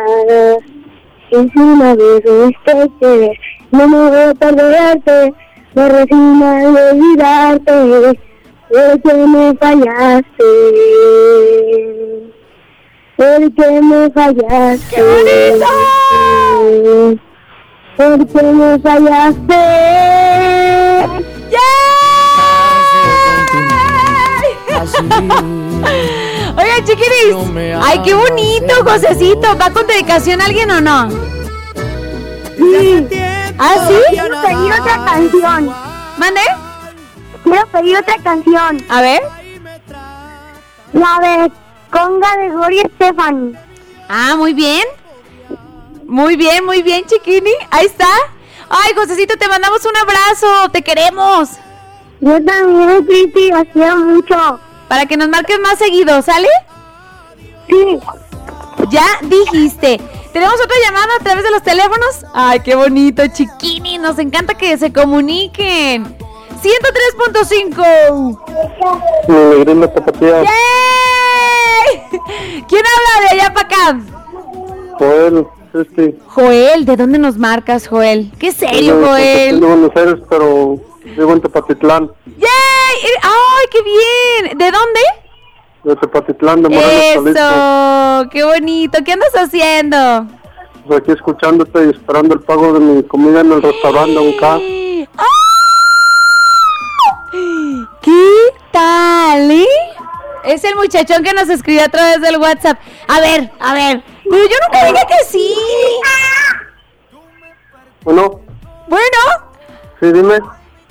Es 1.30 1.46
una 1.56 1.96
vez 1.96 2.24
este 2.26 2.90
querer. 3.00 3.38
No 3.72 3.88
me 3.88 3.98
voy 3.98 4.18
a 4.18 4.34
perderte. 4.34 5.34
Me 5.76 5.90
resigna 5.90 6.60
de 6.60 6.92
olvidarte. 6.92 8.20
Porque 8.70 9.14
me 9.14 9.56
fallaste. 9.56 10.44
Porque 13.18 13.82
me 13.82 14.10
fallaste. 14.12 14.96
¡Qué 14.96 15.02
bonito! 15.04 15.68
Porque 17.98 18.44
me 18.44 18.80
fallaste. 18.80 19.58
Oigan, 21.08 21.24
Ay, 27.82 28.02
qué 28.04 28.14
bonito, 28.14 28.74
Josecito. 28.84 29.58
¿Va 29.58 29.72
con 29.72 29.88
dedicación 29.88 30.42
a 30.42 30.46
alguien 30.46 30.70
o 30.72 30.82
no? 30.82 31.10
Sí. 32.58 33.08
¿Ah, 33.58 33.88
sí? 33.88 33.96
Quiero 34.10 34.42
pedir 34.42 34.74
otra 34.74 35.06
canción. 35.06 35.76
¿Mande? 36.18 36.42
Quiero 37.44 37.68
pedir 37.68 37.98
otra 37.98 38.18
canción. 38.24 38.84
A 38.90 39.02
ver. 39.02 39.22
La 40.94 41.20
de 41.22 41.52
Conga 41.92 42.38
de 42.38 42.50
Gloria 42.50 42.84
Estefan. 42.84 43.58
Ah, 44.10 44.36
muy 44.38 44.54
bien. 44.54 44.84
Muy 46.06 46.36
bien, 46.36 46.66
muy 46.66 46.82
bien, 46.84 47.06
chiquini. 47.06 47.52
Ahí 47.72 47.88
está. 47.88 48.08
Ay, 48.70 48.94
Josecito, 48.96 49.38
te 49.38 49.48
mandamos 49.48 49.84
un 49.86 49.98
abrazo. 49.98 50.70
Te 50.72 50.82
queremos. 50.82 51.50
Yo 52.20 52.44
también, 52.44 53.06
Cristi, 53.06 53.50
las 53.50 53.66
quiero 53.74 53.98
mucho. 53.98 54.60
Para 54.88 55.06
que 55.06 55.18
nos 55.18 55.30
marques 55.30 55.60
más 55.60 55.78
seguido, 55.78 56.22
¿sale? 56.22 56.48
Sí. 57.68 58.00
Ya 58.90 59.06
dijiste. 59.24 60.00
¿Tenemos 60.34 60.56
otra 60.56 60.76
llamada 60.86 61.08
a 61.20 61.24
través 61.24 61.44
de 61.44 61.52
los 61.52 61.64
teléfonos? 61.64 62.26
Ay, 62.34 62.60
qué 62.60 62.76
bonito, 62.76 63.24
chiquini. 63.28 63.98
Nos 63.98 64.20
encanta 64.20 64.54
que 64.54 64.78
se 64.78 64.92
comuniquen. 64.94 66.16
103.5. 66.62 69.28
Mi 69.28 69.60
grinda 69.64 69.92
tapatía, 69.94 70.44
¡Yay! 70.44 70.52
¿Quién 72.68 72.84
habla 72.86 73.22
de 73.22 73.28
allá 73.40 73.54
para 73.54 73.68
acá? 73.68 74.00
Joel, 75.00 75.48
este. 75.74 76.16
Joel, 76.28 76.86
¿de 76.86 76.96
dónde 76.96 77.18
nos 77.20 77.38
marcas, 77.38 77.88
Joel? 77.88 78.32
Qué 78.40 78.52
serio, 78.52 78.98
de 78.98 79.06
Joel. 79.08 79.60
Buenos 79.60 79.92
Aires, 79.96 80.16
pero 80.30 80.78
vivo 81.04 81.34
en 81.34 81.42
Tepatitlán. 81.42 82.12
¡Yay! 82.26 83.12
¡Ay, 83.24 83.66
qué 83.72 83.80
bien! 83.82 84.58
¿De 84.58 84.72
dónde? 84.72 85.00
De 85.88 85.96
Tepatitlán, 85.96 86.62
de 86.64 86.68
Morelos. 86.70 87.28
Eso, 87.28 88.30
qué 88.30 88.44
bonito. 88.44 89.00
¿Qué 89.06 89.14
andas 89.14 89.32
haciendo? 89.36 90.28
Pues 90.86 91.00
aquí 91.00 91.12
escuchándote 91.14 91.86
y 91.86 91.90
esperando 91.92 92.34
el 92.34 92.42
pago 92.42 92.74
de 92.74 92.80
mi 92.82 93.04
comida 93.04 93.40
en 93.40 93.54
el 93.54 93.62
restaurante 93.62 94.36
acá. 94.38 94.60
¿Qué 98.02 98.32
tal, 98.72 99.50
eh? 99.52 99.66
Es 100.44 100.66
el 100.66 100.76
muchachón 100.76 101.24
que 101.24 101.32
nos 101.34 101.48
escribió 101.50 101.84
a 101.86 101.90
través 101.90 102.20
del 102.22 102.36
WhatsApp. 102.38 102.78
A 103.08 103.22
ver, 103.22 103.50
a 103.60 103.74
ver. 103.74 104.04
Pero 104.30 104.44
yo 104.44 104.56
nunca 104.66 104.86
dije 104.88 105.06
que 105.08 105.26
sí. 105.26 105.56
Bueno, 108.04 108.42
Bueno, 108.90 109.18
sí, 110.02 110.12
dime. 110.12 110.40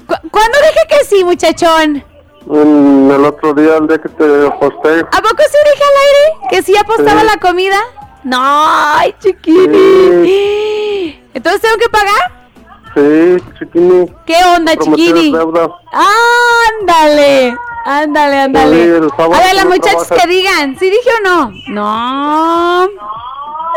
¿cu- 0.07 0.29
¿cuándo 0.31 0.59
dije 0.73 0.87
que 0.89 1.05
sí, 1.05 1.23
muchachón? 1.23 2.03
En 2.49 3.11
el 3.11 3.25
otro 3.25 3.53
día, 3.55 3.77
el 3.79 3.89
día 3.89 3.99
que 3.99 4.09
te 4.09 4.47
aposté. 4.47 5.01
¿A 5.01 5.21
poco 5.21 5.43
sí 5.43 5.59
dije 5.73 5.85
al 5.85 5.97
aire 6.07 6.39
que 6.51 6.63
sí 6.63 6.77
apostaba 6.77 7.21
Sí. 7.23 7.27
la 7.27 7.37
comida? 7.39 7.81
No, 8.23 8.39
ay, 8.41 9.13
chiquini. 9.21 11.21
Entonces 11.35 11.61
tengo 11.61 11.77
que 11.77 11.89
pagar. 11.89 12.31
Sí, 12.95 13.37
chiquini. 13.59 14.07
¿Qué 14.27 14.37
onda, 14.57 14.77
chiquini? 14.77 15.33
deuda. 15.33 15.69
Ándale, 16.81 17.57
ándale, 17.85 18.37
ándale. 18.41 18.77
Sí, 18.77 18.83
el 18.91 19.11
sábado 19.11 19.35
A 19.35 19.39
ver, 19.41 19.55
las 19.55 19.65
no 19.65 19.71
muchachas 19.73 20.09
que 20.09 20.27
digan, 20.29 20.77
¿sí 20.79 20.89
dije 20.91 21.11
o 21.19 21.21
no? 21.29 21.51
No. 21.69 22.89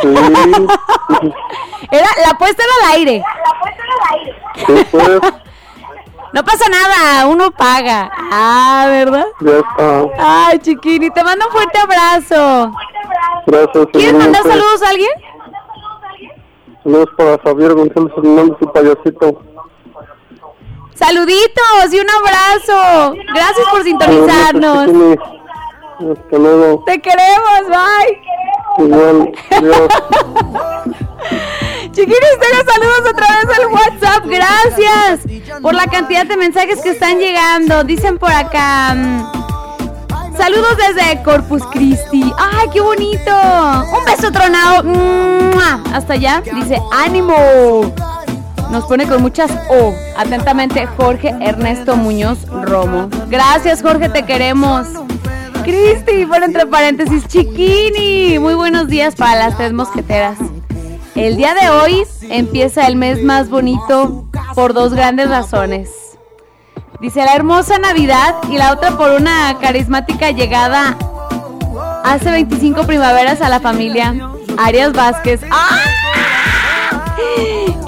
Sí, 0.02 0.08
Era, 1.92 2.08
la 2.24 2.30
apuesta 2.32 2.64
era 2.64 2.74
al 2.88 2.92
aire. 2.98 3.24
sí, 4.56 4.86
pues, 4.92 5.20
No 6.34 6.44
pasa 6.44 6.66
nada, 6.70 7.28
uno 7.28 7.52
paga. 7.52 8.12
Ah, 8.32 8.86
¿verdad? 8.88 9.26
ya 9.42 9.58
está. 9.58 10.04
Ay, 10.20 10.60
chiquini, 10.60 11.10
te 11.10 11.24
mando 11.24 11.46
un 11.48 11.52
fuerte 11.52 11.80
abrazo. 11.80 12.72
Gracias. 13.48 13.88
¿Quieres 13.92 14.14
mandar 14.14 14.42
igualmente. 14.42 14.50
saludos 14.50 14.82
a 14.84 14.90
alguien? 14.90 15.12
Saludos 16.84 17.10
para 17.18 17.38
Javier 17.40 17.74
González 17.74 18.12
Hernández 18.18 18.58
y 18.62 18.66
Payasito. 18.68 19.42
Saluditos 20.96 21.94
y 21.94 22.00
un 22.00 22.10
abrazo. 22.10 23.16
Gracias 23.34 23.68
por 23.72 23.84
sintonizarnos. 23.84 25.18
Hasta 26.00 26.38
luego. 26.38 26.84
Te 26.86 27.02
queremos, 27.02 27.68
bye. 27.68 28.86
Igual. 28.86 29.32
Adiós. 29.52 29.90
Chiquinis, 31.92 32.38
tengo 32.40 32.64
saludos 32.72 33.04
a 33.10 33.14
través 33.14 33.46
del 33.58 33.68
WhatsApp. 33.68 34.26
Gracias 34.26 35.20
por 35.62 35.76
la 35.76 35.88
cantidad 35.88 36.26
de 36.26 36.38
mensajes 36.38 36.80
que 36.82 36.92
están 36.92 37.20
llegando. 37.20 37.84
Dicen 37.84 38.18
por 38.18 38.32
acá. 38.32 38.96
Saludos 40.38 40.78
desde 40.78 41.22
Corpus 41.24 41.66
Christi. 41.74 42.32
¡Ay, 42.38 42.70
qué 42.72 42.80
bonito! 42.80 43.36
Un 43.92 44.06
beso 44.06 44.32
tronado. 44.32 44.84
¡Mua! 44.84 45.82
Hasta 45.94 46.14
allá. 46.14 46.42
Dice, 46.54 46.82
ánimo. 46.94 47.36
Nos 48.72 48.86
pone 48.86 49.06
con 49.06 49.22
muchas 49.22 49.52
O. 49.70 49.94
Atentamente, 50.16 50.88
Jorge 50.96 51.36
Ernesto 51.42 51.98
Muñoz 51.98 52.48
Romo. 52.48 53.10
Gracias, 53.28 53.82
Jorge, 53.82 54.08
te 54.08 54.24
queremos. 54.24 54.88
Cristi, 55.64 56.26
por 56.26 56.44
entre 56.44 56.66
paréntesis, 56.66 57.28
Chiquini. 57.28 58.40
Muy 58.40 58.54
buenos 58.54 58.88
días 58.88 59.16
para 59.16 59.36
las 59.36 59.58
tres 59.58 59.74
mosqueteras. 59.74 60.38
El 61.16 61.38
día 61.38 61.54
de 61.54 61.70
hoy 61.70 62.04
empieza 62.30 62.88
el 62.88 62.96
mes 62.96 63.24
más 63.24 63.50
bonito 63.50 64.26
por 64.56 64.74
dos 64.74 64.94
grandes 64.94 65.30
razones. 65.30 65.90
Dice 67.02 67.24
la 67.24 67.36
hermosa 67.36 67.78
Navidad 67.78 68.36
y 68.50 68.58
la 68.58 68.74
otra 68.74 68.98
por 68.98 69.12
una 69.12 69.58
carismática 69.60 70.32
llegada 70.32 70.98
hace 72.04 72.32
25 72.32 72.84
primaveras 72.86 73.42
a 73.42 73.50
la 73.50 73.60
familia 73.60 74.14
Arias 74.58 74.94
Vázquez. 74.94 75.42
¡Ah! 75.52 75.80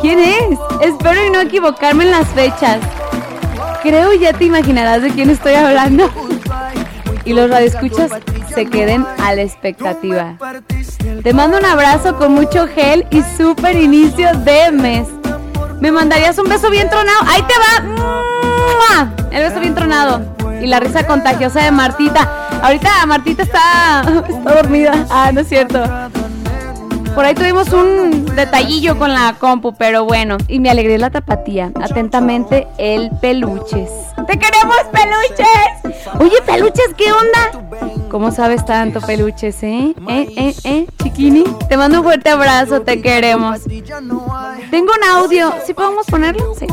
¿Quién 0.02 0.20
es? 0.20 0.60
Espero 0.82 1.26
y 1.26 1.30
no 1.30 1.42
equivocarme 1.42 2.06
en 2.06 2.12
las 2.12 2.28
fechas. 2.30 2.80
Creo 3.82 4.14
ya 4.14 4.34
te 4.34 4.46
imaginarás 4.46 5.02
de 5.02 5.12
quién 5.12 5.30
estoy 5.30 5.54
hablando. 5.54 6.10
Y 7.26 7.34
los 7.34 7.50
radioescuchas 7.50 8.12
se 8.54 8.66
queden 8.66 9.06
a 9.20 9.36
la 9.36 9.42
expectativa. 9.42 10.38
Te 11.24 11.34
mando 11.34 11.58
un 11.58 11.66
abrazo 11.66 12.18
con 12.18 12.34
mucho 12.34 12.68
gel 12.68 13.06
y 13.12 13.22
súper 13.38 13.76
inicio 13.76 14.30
de 14.40 14.72
mes. 14.72 15.08
¿Me 15.80 15.92
mandarías 15.92 16.38
un 16.38 16.48
beso 16.48 16.70
bien 16.70 16.90
tronado? 16.90 17.20
¡Ahí 17.28 17.42
te 17.44 17.54
va! 17.58 18.12
El 19.32 19.44
beso 19.44 19.60
bien 19.60 19.74
tronado. 19.74 20.22
Y 20.62 20.68
la 20.68 20.80
risa 20.80 21.08
contagiosa 21.08 21.64
de 21.64 21.72
Martita. 21.72 22.30
Ahorita 22.62 23.06
Martita 23.08 23.44
está, 23.44 24.04
está 24.30 24.56
dormida. 24.56 25.06
Ah, 25.10 25.32
no 25.34 25.42
es 25.42 25.48
cierto. 25.48 25.82
Por 27.16 27.26
ahí 27.26 27.34
tuvimos 27.34 27.74
un 27.74 28.26
detallillo 28.36 28.98
con 28.98 29.14
la 29.14 29.36
compu, 29.40 29.74
pero 29.74 30.06
bueno. 30.06 30.38
Y 30.48 30.60
me 30.60 30.70
alegré 30.70 30.98
la 30.98 31.10
tapatía. 31.10 31.72
Atentamente, 31.82 32.68
el 32.78 33.10
peluches. 33.22 33.90
¡Te 34.28 34.38
queremos, 34.38 34.78
peluches! 34.92 36.06
Oye, 36.20 36.42
peluches, 36.46 36.94
¿qué 36.98 37.12
onda? 37.12 38.08
¿Cómo 38.10 38.32
sabes 38.32 38.66
tanto, 38.66 39.02
peluches, 39.02 39.64
eh? 39.64 39.96
¿Eh, 40.10 40.28
eh, 40.38 40.56
eh? 40.64 40.88
Chiquini, 41.02 41.44
te 41.68 41.78
mando 41.78 42.00
un 42.00 42.04
fuerte 42.04 42.30
abrazo, 42.30 42.82
te 42.82 43.02
queremos. 43.02 43.62
Tengo 44.70 44.92
un 44.94 45.04
audio. 45.10 45.54
¿Sí 45.66 45.74
podemos 45.74 46.06
ponerlo? 46.06 46.54
Sí. 46.56 46.68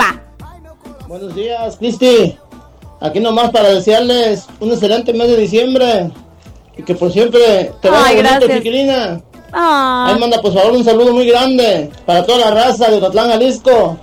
Va. 0.00 0.20
Buenos 1.06 1.34
días, 1.34 1.76
Cristi. 1.76 2.38
Aquí 3.00 3.20
nomás 3.20 3.50
para 3.50 3.68
desearles 3.68 4.46
un 4.58 4.70
excelente 4.70 5.12
mes 5.12 5.28
de 5.28 5.36
diciembre. 5.36 6.10
Y 6.76 6.82
que 6.82 6.94
por 6.94 7.12
siempre 7.12 7.72
te 7.80 7.90
vaya 7.90 8.06
Ay, 8.06 8.16
bonito, 8.16 8.34
gracias. 8.34 8.58
chiquilina. 8.58 9.20
Ah. 9.52 10.06
Ahí 10.08 10.20
manda 10.20 10.40
por 10.40 10.54
favor 10.54 10.72
un 10.72 10.84
saludo 10.84 11.12
muy 11.12 11.26
grande 11.26 11.90
para 12.06 12.24
toda 12.24 12.38
la 12.38 12.50
raza 12.52 12.88
de 12.88 12.96
Otatlán, 12.96 13.30
Jalisco. 13.30 13.98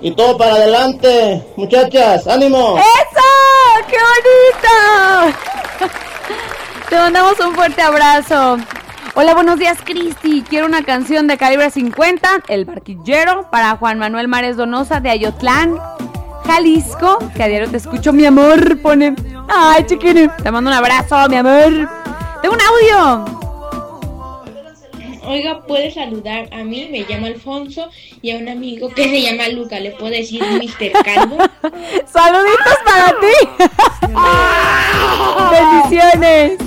Y 0.00 0.10
todo 0.14 0.36
para 0.36 0.54
adelante, 0.54 1.42
muchachas, 1.56 2.26
ánimo. 2.26 2.76
¡Eso! 2.76 3.86
¡Qué 3.88 3.96
bonito! 3.96 5.38
Te 6.90 6.96
mandamos 6.96 7.40
un 7.40 7.54
fuerte 7.54 7.80
abrazo. 7.80 8.58
Hola, 9.14 9.34
buenos 9.34 9.58
días, 9.58 9.78
Cristi. 9.84 10.42
Quiero 10.42 10.66
una 10.66 10.82
canción 10.82 11.26
de 11.26 11.38
calibre 11.38 11.70
50, 11.70 12.42
El 12.48 12.64
Barquillero, 12.64 13.48
para 13.50 13.76
Juan 13.76 13.98
Manuel 13.98 14.28
Mares 14.28 14.56
Donosa 14.56 15.00
de 15.00 15.10
Ayotlán, 15.10 15.78
Jalisco. 16.44 17.18
Que 17.34 17.44
a 17.44 17.48
diario 17.48 17.70
te 17.70 17.76
escucho, 17.76 18.12
mi 18.12 18.26
amor. 18.26 18.80
Pone. 18.80 19.14
Ay, 19.48 19.86
chiquini. 19.86 20.28
Te 20.42 20.50
mando 20.50 20.70
un 20.70 20.76
abrazo, 20.76 21.28
mi 21.28 21.36
amor. 21.36 21.88
Tengo 22.42 22.54
un 22.54 22.60
audio. 22.60 23.43
Oiga, 25.26 25.62
puede 25.66 25.90
saludar 25.92 26.48
a 26.52 26.64
mí, 26.64 26.88
me 26.90 27.04
llamo 27.08 27.26
Alfonso, 27.26 27.88
y 28.22 28.30
a 28.32 28.36
un 28.36 28.48
amigo 28.48 28.88
que 28.90 29.04
se 29.08 29.22
llama 29.22 29.48
Luca, 29.48 29.80
¿le 29.80 29.90
puedo 29.92 30.10
decir 30.12 30.42
Mr. 30.42 31.02
Calvo? 31.04 31.38
Saluditos 32.06 32.76
para 32.84 33.14
ti. 33.20 33.64
Bendiciones. 35.50 36.58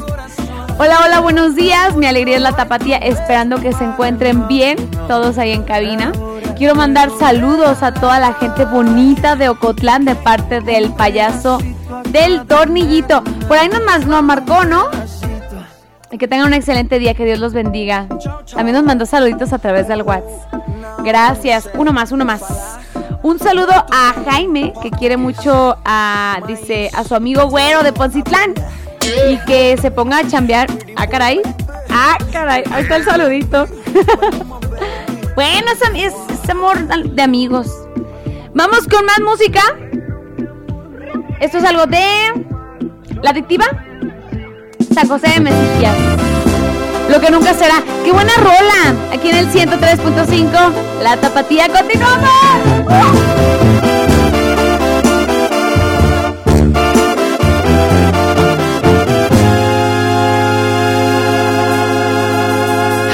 Hola, 0.80 1.00
hola, 1.06 1.20
buenos 1.22 1.56
días. 1.56 1.96
Mi 1.96 2.06
alegría 2.06 2.36
es 2.38 2.42
la 2.42 2.56
tapatía, 2.56 2.98
esperando 2.98 3.60
que 3.60 3.74
se 3.74 3.84
encuentren 3.84 4.48
bien 4.48 4.78
todos 5.08 5.38
ahí 5.38 5.52
en 5.52 5.64
cabina. 5.64 6.12
Quiero 6.58 6.76
mandar 6.76 7.10
saludos 7.20 7.82
a 7.84 7.94
toda 7.94 8.20
la 8.20 8.34
gente 8.36 8.66
bonita 8.66 9.36
de 9.36 9.50
Ocotlán 9.50 10.06
de 10.06 10.16
parte 10.16 10.62
del 10.62 10.92
payaso 10.94 11.60
del 12.10 12.46
tornillito. 12.46 13.24
Por 13.48 13.58
ahí 13.58 13.70
nos, 13.70 13.84
mas- 13.84 14.06
nos 14.06 14.24
marcó, 14.24 14.66
¿no? 14.66 14.86
Que 16.20 16.28
tengan 16.28 16.48
un 16.48 16.54
excelente 16.54 16.98
día, 17.00 17.14
que 17.14 17.26
Dios 17.26 17.40
los 17.40 17.54
bendiga. 17.54 18.08
También 18.54 18.76
nos 18.76 18.84
mandó 18.84 19.06
saluditos 19.06 19.54
a 19.54 19.60
través 19.60 19.88
del 19.88 20.02
WhatsApp. 20.02 20.54
Gracias. 21.04 21.70
Uno 21.76 21.94
más, 21.94 22.12
uno 22.12 22.26
más. 22.26 22.42
Un 23.22 23.38
saludo 23.40 23.72
a 23.72 24.14
Jaime, 24.30 24.74
que 24.82 24.90
quiere 24.90 25.18
mucho 25.18 25.78
a, 25.86 26.40
dice, 26.48 26.90
a 26.96 27.04
su 27.04 27.14
amigo 27.16 27.48
güero 27.50 27.84
de 27.84 27.94
Poncitlán. 27.94 28.54
Y 29.30 29.38
que 29.46 29.78
se 29.80 29.92
ponga 29.92 30.20
a 30.20 30.28
chambear. 30.28 30.68
Ah, 30.96 31.08
caray. 31.08 31.40
Ah, 31.90 32.18
caray. 32.32 32.64
Ahí 32.72 32.84
está 32.84 32.96
el 32.98 33.04
saludito. 33.06 33.68
bueno, 35.36 35.68
es- 35.96 36.14
es 36.44 36.50
amor 36.50 36.80
de 36.88 37.22
amigos. 37.22 37.68
Vamos 38.54 38.88
con 38.88 39.06
más 39.06 39.20
música. 39.22 39.62
Esto 41.40 41.60
es 41.60 41.64
algo 41.64 41.86
de 41.86 42.04
la 43.22 43.30
adictiva. 43.30 43.66
San 44.94 45.08
José 45.08 45.28
de 45.30 45.40
Mesías. 45.42 45.96
Lo 47.10 47.22
que 47.22 47.32
nunca 47.32 47.54
será. 47.54 47.84
¡Qué 48.04 48.12
buena 48.12 48.34
rola! 48.38 48.96
Aquí 49.14 49.30
en 49.30 49.38
el 49.38 49.52
103.5, 49.52 50.50
la 51.02 51.18
tapatía 51.18 51.68
continuamos. 51.70 52.30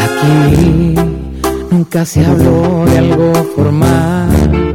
Aquí 0.04 0.96
nunca 1.70 2.06
se 2.06 2.26
habló 2.26 2.86
de 2.86 2.98
algo 2.98 3.34
formal. 3.56 4.74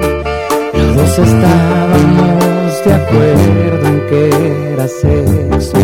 Los 0.74 0.96
dos 0.96 1.18
estábamos 1.18 2.84
de 2.84 2.94
acuerdo 2.94 3.86
en 3.88 4.06
que 4.06 4.72
era 4.74 4.86
sexo 4.86 5.78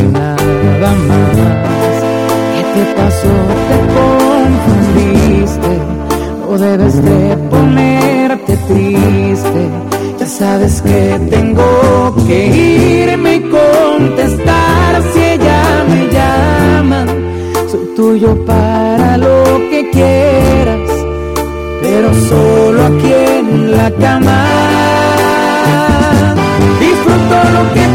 nada 0.81 0.93
más. 1.09 1.95
¿Qué 2.55 2.63
te 2.75 2.85
pasó? 2.95 3.35
Te 3.69 3.79
confundiste. 3.97 5.73
No 6.41 6.59
debes 6.59 7.03
de 7.03 7.37
ponerte 7.51 8.57
triste. 8.69 9.69
Ya 10.19 10.27
sabes 10.27 10.83
que 10.83 11.21
tengo 11.31 12.15
que 12.27 12.47
irme 12.47 13.37
y 13.37 13.41
contestar 13.41 15.03
si 15.13 15.21
ella 15.21 15.63
me 15.89 16.09
llama. 16.13 17.07
Soy 17.71 17.87
tuyo 17.97 18.45
para 18.45 19.17
lo 19.17 19.45
que 19.71 19.91
quieras, 19.91 20.91
pero 21.83 22.15
solo 22.29 22.85
aquí 22.87 23.13
en 23.13 23.77
la 23.77 23.91
cama. 23.91 24.45
Disfruto 26.81 27.37
lo 27.57 27.75
que 27.75 27.94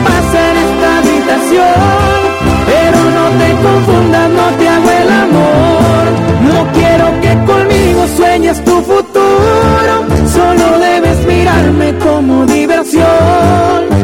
sueñes 8.50 8.66
tu 8.66 8.82
futuro, 8.82 10.06
solo 10.34 10.80
debes 10.80 11.26
mirarme 11.26 11.98
como 12.00 12.46
diversión. 12.46 13.08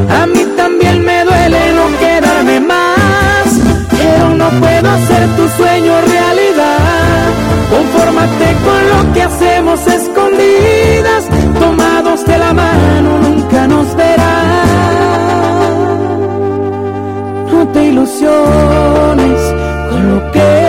A 0.09 0.25
mí 0.27 0.45
también 0.55 1.03
me 1.03 1.23
duele 1.23 1.73
no 1.73 1.97
quedarme 1.99 2.59
más, 2.59 3.45
pero 3.91 4.29
no 4.35 4.49
puedo 4.59 4.89
hacer 4.89 5.35
tu 5.35 5.47
sueño 5.49 5.93
realidad. 6.01 7.29
Confórmate 7.69 8.55
con 8.65 8.89
lo 8.89 9.13
que 9.13 9.23
hacemos 9.23 9.87
escondidas, 9.87 11.25
tomados 11.59 12.25
de 12.25 12.37
la 12.37 12.53
mano 12.53 13.19
nunca 13.21 13.67
nos 13.67 13.95
verán. 13.95 14.25
No 17.51 17.67
te 17.69 17.83
ilusiones 17.85 19.39
con 19.89 20.15
lo 20.15 20.31
que 20.31 20.64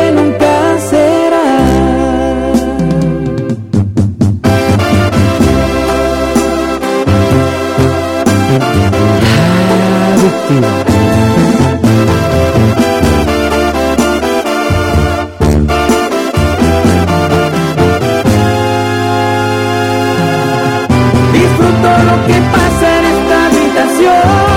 Disfruto 10.47 10.63
lo 22.05 22.17
que 22.27 22.37
pasa 22.53 22.87
en 22.99 23.05
esta 23.07 23.37
habitación, 23.47 24.56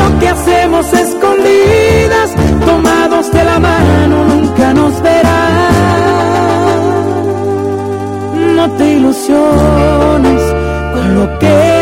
lo 0.00 0.18
que 0.18 0.28
hacemos 0.28 0.92
escondidas, 0.92 2.34
tomados 2.64 3.30
de 3.32 3.44
la 3.44 3.58
mano, 3.58 4.24
nunca 4.24 4.72
nos 4.72 5.00
verán. 5.02 5.40
No 8.56 8.70
te 8.72 8.92
ilusiones 8.92 10.42
con 10.94 11.14
lo 11.14 11.38
que 11.38 11.79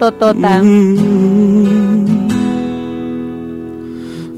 Rolototota. 0.00 0.62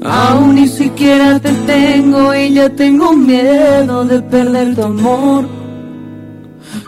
Aún 0.05 0.55
ni 0.55 0.67
siquiera 0.67 1.39
te 1.39 1.53
tengo 1.65 2.35
y 2.35 2.53
ya 2.53 2.69
tengo 2.69 3.13
miedo 3.13 4.03
de 4.03 4.21
perder 4.21 4.75
tu 4.75 4.83
amor. 4.83 5.47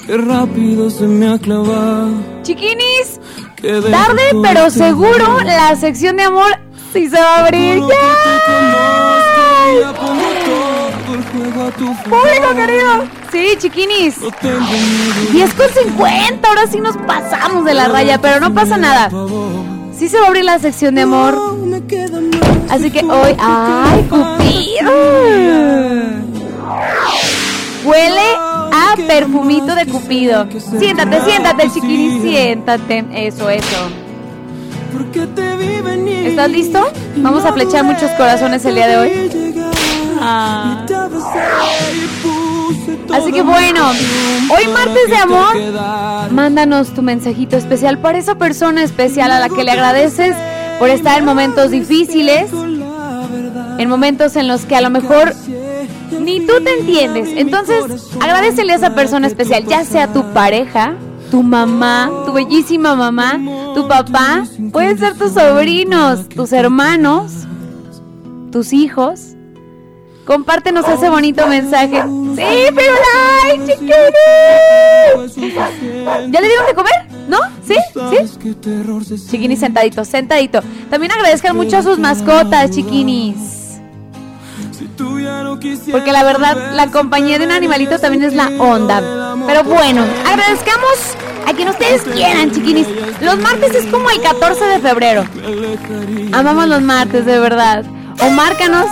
Qué 0.06 0.18
rápido 0.18 0.90
se 0.90 1.08
me 1.08 1.30
ha 1.30 1.40
clavado. 1.40 2.10
Chiquinis, 2.44 3.20
tarde 3.62 4.24
pero 4.44 4.70
seguro 4.70 5.40
la 5.44 5.76
sección 5.78 6.18
de 6.18 6.24
amor 6.24 6.52
sí 6.92 7.10
se 7.10 7.18
va 7.18 7.38
a 7.38 7.46
abrir. 7.46 7.80
¡Ya! 7.80 7.86
Público 12.10 12.56
querido. 12.56 13.25
Sí, 13.36 13.58
chiquinis. 13.58 14.18
No 14.22 14.32
tengo 14.32 14.62
miedo 14.62 15.32
10 15.34 15.54
con 15.56 15.68
50. 15.68 16.48
Ahora 16.48 16.68
sí 16.68 16.80
nos 16.80 16.96
pasamos 16.96 17.66
de 17.66 17.74
la 17.74 17.90
raya, 17.90 18.18
pero 18.22 18.40
no 18.40 18.54
pasa 18.54 18.78
nada. 18.78 19.10
Sí 19.94 20.08
se 20.08 20.18
va 20.18 20.24
a 20.24 20.28
abrir 20.28 20.46
la 20.46 20.58
sección 20.58 20.96
de 20.96 21.02
amor. 21.02 21.38
Así 22.70 22.90
que 22.92 23.04
hoy. 23.04 23.36
¡Ay, 23.38 24.04
Cupido! 24.04 24.92
Huele 27.84 28.36
a 28.38 28.96
perfumito 29.06 29.76
de 29.76 29.86
Cupido. 29.86 30.48
Siéntate, 30.80 31.20
siéntate, 31.26 31.70
chiquini, 31.72 32.22
siéntate. 32.22 33.06
Eso, 33.12 33.50
eso. 33.50 33.90
¿Estás 36.24 36.50
listo? 36.50 36.88
Vamos 37.18 37.44
a 37.44 37.52
flechar 37.52 37.84
muchos 37.84 38.10
corazones 38.12 38.64
el 38.64 38.76
día 38.76 38.88
de 38.88 38.98
hoy. 38.98 39.66
Ah. 40.22 40.86
Así 43.14 43.32
que 43.32 43.42
bueno, 43.42 43.90
hoy 43.90 44.68
martes 44.74 45.10
de 45.10 45.18
amor, 45.18 46.32
mándanos 46.32 46.94
tu 46.94 47.02
mensajito 47.02 47.58
especial 47.58 48.00
para 48.00 48.18
esa 48.18 48.36
persona 48.36 48.84
especial 48.84 49.32
a 49.32 49.40
la 49.40 49.50
que 49.50 49.64
le 49.64 49.72
agradeces 49.72 50.36
por 50.80 50.90
estar 50.90 51.20
en 51.20 51.26
momentos 51.26 51.72
difíciles, 51.72 52.52
en 53.78 53.90
momentos 53.90 54.36
en 54.36 54.48
los 54.48 54.66
que 54.66 54.76
a 54.76 54.82
lo 54.82 54.90
mejor 54.90 55.34
ni 56.20 56.46
tú 56.46 56.54
te 56.64 56.80
entiendes. 56.80 57.30
Entonces, 57.36 58.10
agradecele 58.20 58.74
a 58.74 58.76
esa 58.76 58.96
persona 58.96 59.28
especial, 59.28 59.66
ya 59.66 59.86
sea 59.86 60.12
tu 60.12 60.24
pareja, 60.34 60.96
tu 61.32 61.44
mamá, 61.44 62.10
tu 62.26 62.34
bellísima 62.34 62.96
mamá, 62.96 63.40
tu 63.74 63.88
papá, 63.88 64.46
pueden 64.72 64.98
ser 64.98 65.18
tus 65.18 65.34
sobrinos, 65.34 66.28
tus 66.30 66.52
hermanos, 66.52 67.32
tus 68.52 68.74
hijos. 68.74 69.35
Compártenos 70.26 70.88
ese 70.88 71.10
bonito 71.10 71.46
mensaje. 71.48 72.02
Sí, 72.02 72.68
pero 72.76 72.94
like, 73.44 73.74
chiquinis. 73.74 73.96
¿Ya 76.32 76.42
le 76.42 76.48
dieron 76.48 76.66
de 76.66 76.74
comer? 76.74 77.06
¿No? 77.28 77.38
¿Sí? 77.66 77.76
¿Sí? 78.10 78.18
Chiquinis 79.30 79.60
sentadito, 79.60 80.04
sentadito. 80.04 80.62
También 80.90 81.12
agradezcan 81.12 81.56
mucho 81.56 81.78
a 81.78 81.84
sus 81.84 82.00
mascotas, 82.00 82.72
chiquinis. 82.72 83.36
Porque 85.92 86.12
la 86.12 86.24
verdad, 86.24 86.74
la 86.74 86.88
compañía 86.88 87.38
de 87.38 87.46
un 87.46 87.52
animalito 87.52 88.00
también 88.00 88.24
es 88.24 88.34
la 88.34 88.48
onda. 88.58 89.36
Pero 89.46 89.64
bueno, 89.64 90.04
agradezcamos 90.26 91.16
a 91.46 91.54
quien 91.54 91.70
ustedes 91.70 92.02
quieran, 92.02 92.52
chiquinis. 92.52 92.88
Los 93.22 93.38
martes 93.40 93.76
es 93.76 93.86
como 93.86 94.10
el 94.10 94.20
14 94.22 94.66
de 94.66 94.80
febrero. 94.80 95.24
Amamos 96.32 96.68
los 96.68 96.82
martes, 96.82 97.26
de 97.26 97.40
verdad. 97.40 97.86
O 98.22 98.30
márcanos 98.30 98.88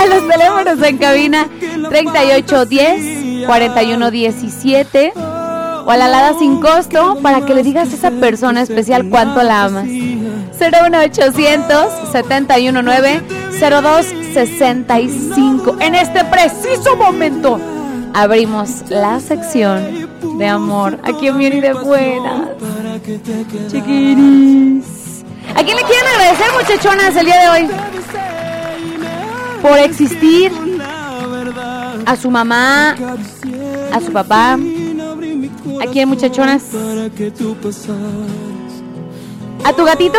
a 0.00 0.06
los 0.06 0.26
teléfonos 0.28 0.82
en 0.86 0.98
cabina 0.98 1.48
3810 1.88 3.46
4117 3.46 5.12
o 5.16 5.90
a 5.90 5.96
la 5.96 6.04
alada 6.06 6.38
sin 6.38 6.60
costo 6.60 7.18
para 7.22 7.46
que 7.46 7.54
le 7.54 7.62
digas 7.62 7.92
a 7.92 7.94
esa 7.94 8.10
persona 8.10 8.62
especial 8.62 9.08
cuánto 9.08 9.40
la 9.42 9.64
amas. 9.64 9.84
01800 9.84 12.10
719 12.12 13.22
0265. 13.60 15.76
En 15.80 15.94
este 15.94 16.24
preciso 16.24 16.96
momento 16.96 17.60
abrimos 18.14 18.84
la 18.88 19.20
sección 19.20 20.08
de 20.38 20.46
amor 20.46 20.98
aquí 21.02 21.26
en 21.28 21.38
Bien 21.38 21.52
y 21.54 21.60
de 21.60 21.72
Buenas. 21.72 22.48
Chiquiris. 23.70 25.24
¿A 25.54 25.62
quién 25.62 25.76
le 25.76 25.82
quieren 25.82 26.06
agradecer, 26.14 26.46
muchachonas, 26.52 27.16
el 27.16 27.24
día 27.24 27.40
de 27.40 27.48
hoy? 27.48 27.66
Por 29.62 29.78
existir. 29.78 30.52
A 32.06 32.16
su 32.16 32.30
mamá, 32.30 32.96
a 33.92 34.00
su 34.00 34.12
papá. 34.12 34.54
¿A 34.54 35.86
quién, 35.92 36.08
muchachonas? 36.08 36.62
¿A 39.64 39.72
tu 39.72 39.84
gatito? 39.84 40.18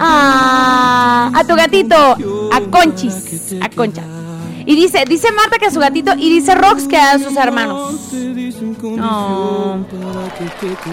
Ah, 0.00 1.30
a 1.34 1.44
tu 1.44 1.54
gatito, 1.56 1.96
a 2.52 2.60
Conchis, 2.70 3.54
a 3.60 3.68
Concha. 3.70 4.02
Y 4.66 4.76
dice, 4.76 5.04
dice 5.08 5.32
Marta 5.32 5.58
que 5.58 5.66
a 5.66 5.70
su 5.70 5.80
gatito 5.80 6.12
y 6.16 6.30
dice 6.30 6.54
Rox 6.54 6.86
que 6.86 6.98
a 6.98 7.18
sus 7.18 7.36
hermanos. 7.36 8.12
No. 8.82 9.84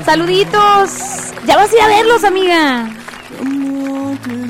Saluditos. 0.05 0.91
Ya 1.45 1.57
vas 1.57 1.71
a 1.71 1.75
ir 1.75 1.81
a 1.81 1.87
verlos, 1.87 2.23
amiga. 2.23 2.89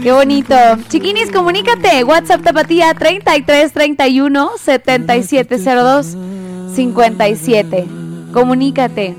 Qué 0.06 0.12
bonito. 0.12 0.56
Chiquinis, 0.88 1.32
comunícate. 1.32 2.04
WhatsApp 2.04 2.44
Tapatía 2.44 2.94
3331 2.94 4.52
7702 4.56 6.16
57. 6.76 7.88
Comunícate. 8.32 9.16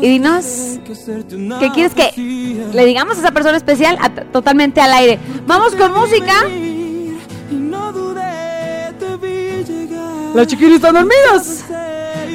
Y 0.00 0.08
dinos, 0.08 0.80
¿qué 1.60 1.70
quieres 1.70 1.94
que 1.94 2.10
le 2.72 2.86
digamos 2.86 3.18
a 3.18 3.20
esa 3.20 3.30
persona 3.30 3.56
especial 3.56 3.98
totalmente 4.32 4.80
al 4.80 4.92
aire? 4.92 5.20
Vamos 5.46 5.76
con 5.76 5.92
música. 5.92 6.34
Los 10.34 10.48
chiquinis 10.48 10.74
están 10.74 10.94
dormidos. 10.94 11.62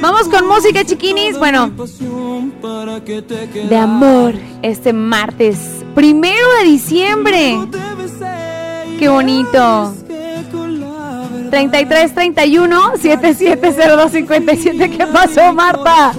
Vamos 0.00 0.28
con 0.28 0.46
música, 0.46 0.84
chiquinis. 0.84 1.38
Bueno, 1.38 1.70
de 3.68 3.76
amor 3.76 4.34
este 4.62 4.92
martes, 4.92 5.84
primero 5.94 6.46
de 6.58 6.64
diciembre. 6.64 7.58
Qué 8.98 9.08
bonito. 9.08 9.94
33 11.50 12.14
31 12.14 12.96
7702 12.96 14.12
57. 14.12 14.90
¿Qué 14.90 15.06
pasó, 15.06 15.52
Marta? 15.52 16.12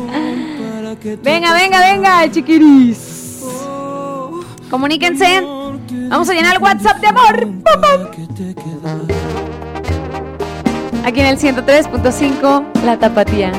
Venga, 1.24 1.54
venga, 1.54 1.80
venga, 1.92 2.32
chiquiris. 2.32 3.44
Comuníquense. 4.70 5.42
Vamos 6.10 6.30
a 6.30 6.34
llenar 6.34 6.58
el 6.58 6.62
WhatsApp 6.62 7.00
de 7.00 7.08
amor. 7.08 7.40
Pum, 7.40 7.82
pum. 7.82 9.61
Aquí 11.04 11.20
en 11.20 11.26
el 11.26 11.38
103.5, 11.40 12.84
La 12.86 12.98
Tapatía. 12.98 13.52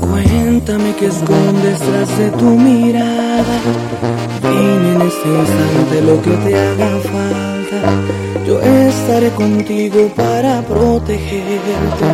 Cuéntame 0.00 0.94
qué 0.98 1.06
escondes 1.06 1.78
tras 1.78 2.18
de 2.18 2.30
tu 2.30 2.44
mirada. 2.44 3.44
Dime 4.40 4.94
en 4.94 5.02
este 5.02 5.28
instante 5.28 6.02
lo 6.02 6.22
que 6.22 6.30
te 6.30 6.58
haga 6.58 6.98
falta. 7.00 8.33
Yo 8.46 8.60
estaré 8.60 9.30
contigo 9.30 10.10
para 10.14 10.60
protegerte. 10.62 12.04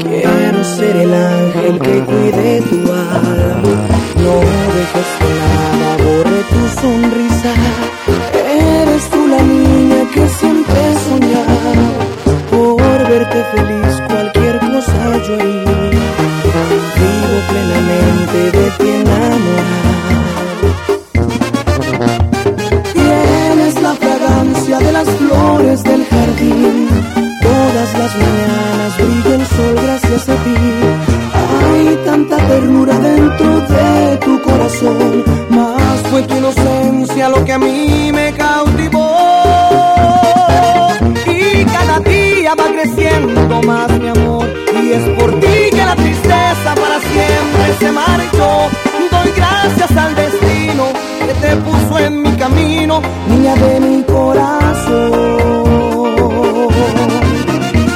Quiero 0.00 0.62
ser 0.62 0.96
el 0.96 1.14
ángel 1.14 1.78
que 1.80 2.04
cuide 2.04 2.60
tu 2.68 2.76
alma. 2.92 3.74
No 4.22 4.34
dejes 4.76 5.10
que 5.18 5.30
nada 5.40 5.96
borre 6.04 6.40
tu 6.52 6.62
sonrisa. 6.82 7.52
Eres 8.34 9.08
tú 9.08 9.26
la 9.28 9.42
niña 9.42 10.00
que 10.12 10.28
siempre 10.28 10.74
he 10.74 10.94
soñado. 11.08 11.86
Por 12.50 13.08
verte 13.08 13.44
feliz, 13.54 14.02
cualquier 14.08 14.58
cosa 14.58 15.00
yo 15.26 15.34
haría. 15.36 16.00
Vivo 16.98 17.38
plenamente 17.48 18.58
de 18.58 18.70
ti 18.78 18.88
enamorado. 18.88 19.67
Flores 25.16 25.82
del 25.84 26.04
jardín. 26.06 26.88
Todas 27.42 27.98
las 27.98 28.12
mañanas 28.16 28.96
brilla 28.96 29.34
el 29.36 29.46
sol 29.46 29.74
gracias 29.82 30.28
a 30.28 30.34
ti. 30.44 30.56
Hay 31.60 31.98
tanta 32.04 32.36
ternura 32.36 32.98
dentro 32.98 33.60
de 33.60 34.16
tu 34.24 34.42
corazón. 34.42 35.24
Más 35.50 35.98
fue 36.10 36.22
tu 36.22 36.36
inocencia 36.36 37.28
lo 37.28 37.44
que 37.44 37.52
a 37.52 37.58
mí 37.58 38.10
me 38.12 38.32
cautivó. 38.34 39.08
Y 41.26 41.64
cada 41.64 42.00
día 42.00 42.54
va 42.54 42.64
creciendo 42.72 43.62
más 43.62 43.90
mi 43.98 44.08
amor. 44.08 44.46
Y 44.82 44.92
es 44.92 45.08
por 45.18 45.30
ti 45.40 45.56
que 45.70 45.84
la 45.84 45.96
tristeza 45.96 46.74
para 46.82 46.98
siempre 47.00 47.64
se 47.80 47.92
marchó. 47.92 48.50
Doy 49.10 49.32
gracias 49.34 49.90
al 49.96 50.14
destino 50.14 50.84
que 51.26 51.34
te 51.34 51.56
puso 51.56 51.98
en 51.98 52.22
mi 52.22 52.32
camino, 52.36 53.00
niña 53.28 53.54
de 53.54 53.80
mi 53.80 54.02
corazón. 54.02 54.17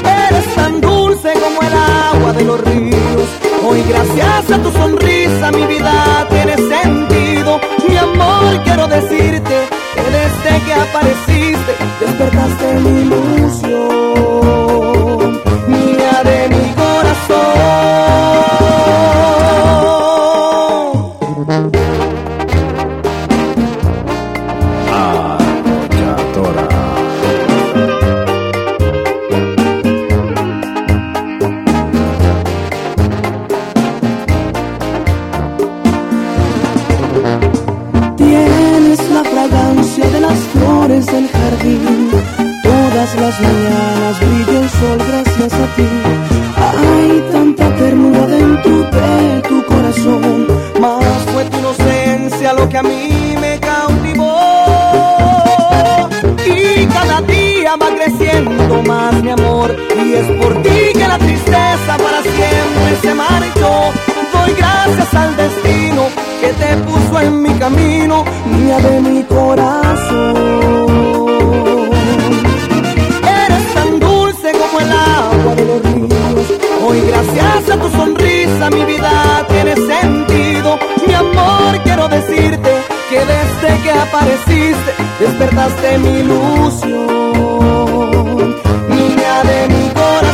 Eres 0.05 0.55
tan 0.56 0.81
dulce 0.81 1.32
como 1.35 1.62
el 1.62 1.73
agua 1.73 2.32
de 2.32 2.44
los 2.44 2.60
ríos. 2.62 3.28
Hoy 3.64 3.82
gracias 3.89 4.51
a 4.51 4.59
tu 4.62 4.73
sonrisa 4.73 5.52
mi 5.52 5.66
vida 5.66 6.27
tiene 6.31 6.56
sentido. 6.56 7.60
Mi 7.89 7.97
amor 7.97 8.60
quiero 8.64 8.89
decirte 8.89 9.69
que 9.94 10.02
desde 10.02 10.64
que 10.64 10.74
apareciste 10.74 11.32
despertaste 85.21 85.99
mi 85.99 86.21
ilusión, 86.21 87.03
niña 88.89 89.43
de 89.45 89.69
mi 89.69 89.91
corazón. 89.91 90.33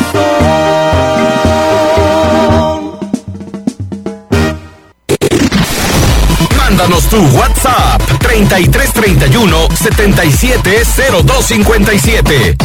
Mándanos 6.56 7.04
tu 7.08 7.18
WhatsApp 7.36 8.00
3331 8.20 9.68
770257. 9.74 12.56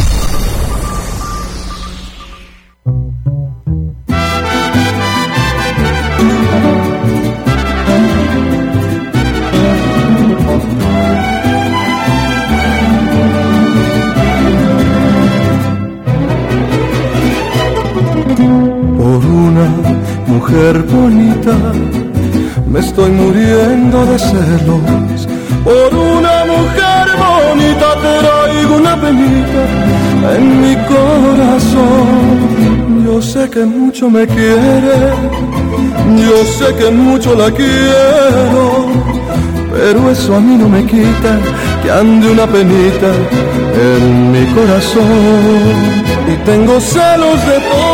Mujer 20.44 20.82
bonita 20.82 21.56
me 22.66 22.80
estoy 22.80 23.10
muriendo 23.10 24.04
de 24.04 24.18
celos. 24.18 25.26
Por 25.64 25.90
una 25.94 26.36
mujer 26.52 27.06
bonita 27.24 27.88
traigo 28.04 28.76
una 28.76 28.94
penita 29.00 29.62
en 30.36 30.44
mi 30.62 30.74
corazón. 30.92 32.06
Yo 33.06 33.22
sé 33.22 33.48
que 33.48 33.64
mucho 33.64 34.10
me 34.10 34.26
quiere, 34.26 34.96
yo 36.28 36.38
sé 36.58 36.74
que 36.74 36.90
mucho 36.90 37.34
la 37.34 37.50
quiero, 37.50 38.86
pero 39.72 40.10
eso 40.10 40.36
a 40.36 40.40
mí 40.40 40.56
no 40.56 40.68
me 40.68 40.84
quita 40.84 41.32
que 41.82 41.90
ande 41.90 42.32
una 42.32 42.46
penita 42.46 43.10
en 43.92 44.32
mi 44.32 44.44
corazón. 44.56 46.04
Y 46.32 46.36
tengo 46.44 46.78
celos 46.80 47.38
de 47.50 47.58
todos 47.70 47.93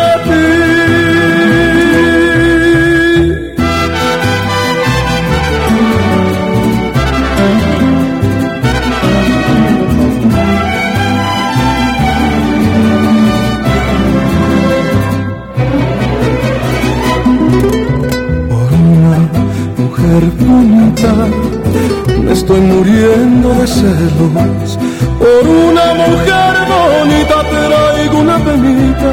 me 22.23 22.31
estoy 22.31 22.59
muriendo 22.59 23.49
de 23.55 23.67
celos. 23.67 24.77
Por 25.19 25.49
una 25.49 25.93
mujer 25.95 26.53
bonita 26.71 27.43
traigo 27.49 28.19
una 28.19 28.37
penita 28.37 29.11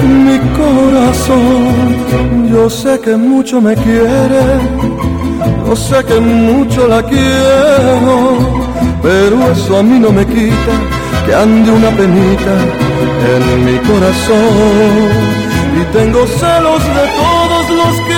en 0.00 0.24
mi 0.26 0.38
corazón. 0.56 2.48
Yo 2.50 2.68
sé 2.68 2.98
que 3.00 3.16
mucho 3.16 3.60
me 3.60 3.74
quiere, 3.74 4.42
yo 5.66 5.76
sé 5.76 6.04
que 6.04 6.18
mucho 6.18 6.88
la 6.88 7.02
quiero, 7.02 8.38
pero 9.02 9.52
eso 9.52 9.78
a 9.78 9.82
mí 9.82 9.98
no 10.00 10.10
me 10.10 10.26
quita 10.26 10.74
que 11.26 11.34
ande 11.34 11.70
una 11.70 11.90
penita 11.90 12.54
en 13.34 13.64
mi 13.64 13.78
corazón. 13.88 15.38
Y 15.80 15.84
tengo 15.96 16.26
celos 16.26 16.82
de 16.82 17.04
todos 17.20 17.70
los 17.80 17.94
que 18.08 18.17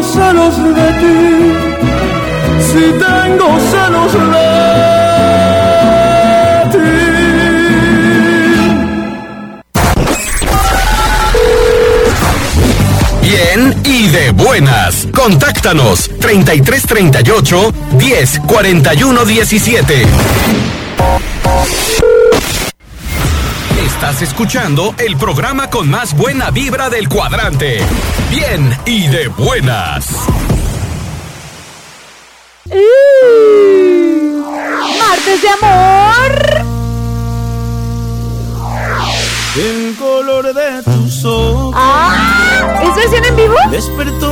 tengo 0.00 0.12
celos 0.12 0.56
de 0.74 0.92
ti, 1.00 1.18
si 2.60 2.84
tengo 2.92 3.58
celos 3.70 4.12
de 4.12 4.46
ti. 6.72 6.88
Bien 13.22 13.60
y 13.84 14.08
de 14.08 14.30
buenas. 14.30 15.06
Contáctanos 15.12 16.10
3338 16.18 17.74
10 17.98 18.40
41 18.46 19.24
17. 19.24 20.79
Estás 24.10 24.28
escuchando 24.28 24.92
el 24.98 25.16
programa 25.16 25.70
con 25.70 25.88
más 25.88 26.16
buena 26.16 26.50
vibra 26.50 26.90
del 26.90 27.08
cuadrante. 27.08 27.80
Bien 28.28 28.76
y 28.84 29.06
de 29.06 29.28
buenas. 29.28 30.08
Martes 34.98 35.42
de 35.42 35.48
amor. 35.48 36.66
El 39.54 39.96
color 39.96 40.54
de 40.54 40.82
tus 40.82 41.24
ojos. 41.24 41.72
Ah, 41.76 42.82
¿es 42.82 42.96
versión 42.96 43.24
en 43.26 43.36
vivo? 43.36 43.54
Despertó 43.70 44.29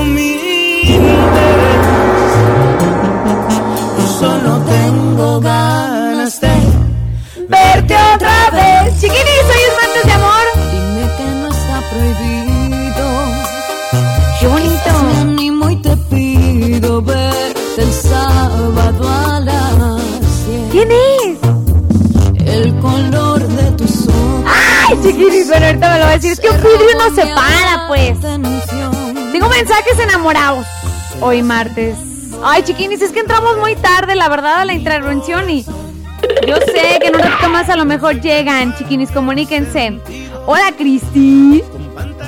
decir. 26.21 26.33
Es 26.33 26.41
que 26.41 26.49
un 26.51 26.57
vidrio 26.57 26.99
nos 26.99 27.15
separa, 27.15 27.85
pues. 27.89 28.21
Tengo 29.33 29.49
mensajes 29.49 29.99
enamorados. 29.99 30.67
Hoy 31.21 31.43
martes. 31.43 31.97
Ay, 32.45 32.63
chiquinis, 32.63 33.03
es 33.03 33.11
que 33.11 33.21
entramos 33.21 33.57
muy 33.59 33.75
tarde, 33.77 34.15
la 34.15 34.29
verdad, 34.29 34.61
a 34.61 34.65
la 34.65 34.73
intervención 34.73 35.51
y 35.51 35.65
yo 36.47 36.57
sé 36.57 36.99
que 37.01 37.09
en 37.09 37.17
un 37.17 37.23
ratito 37.23 37.49
más 37.49 37.69
a 37.69 37.77
lo 37.77 37.85
mejor 37.85 38.21
llegan. 38.21 38.77
Chiquinis, 38.77 39.11
comuníquense. 39.11 39.99
Hola, 40.47 40.73
Cristi. 40.77 41.63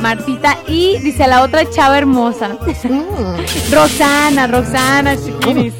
Martita 0.01 0.57
y 0.67 0.99
dice 1.01 1.27
la 1.29 1.43
otra 1.43 1.69
chava 1.71 1.99
hermosa. 1.99 2.49
Rosana, 3.71 4.47
Rosana, 4.47 5.17
chiquinis. 5.17 5.75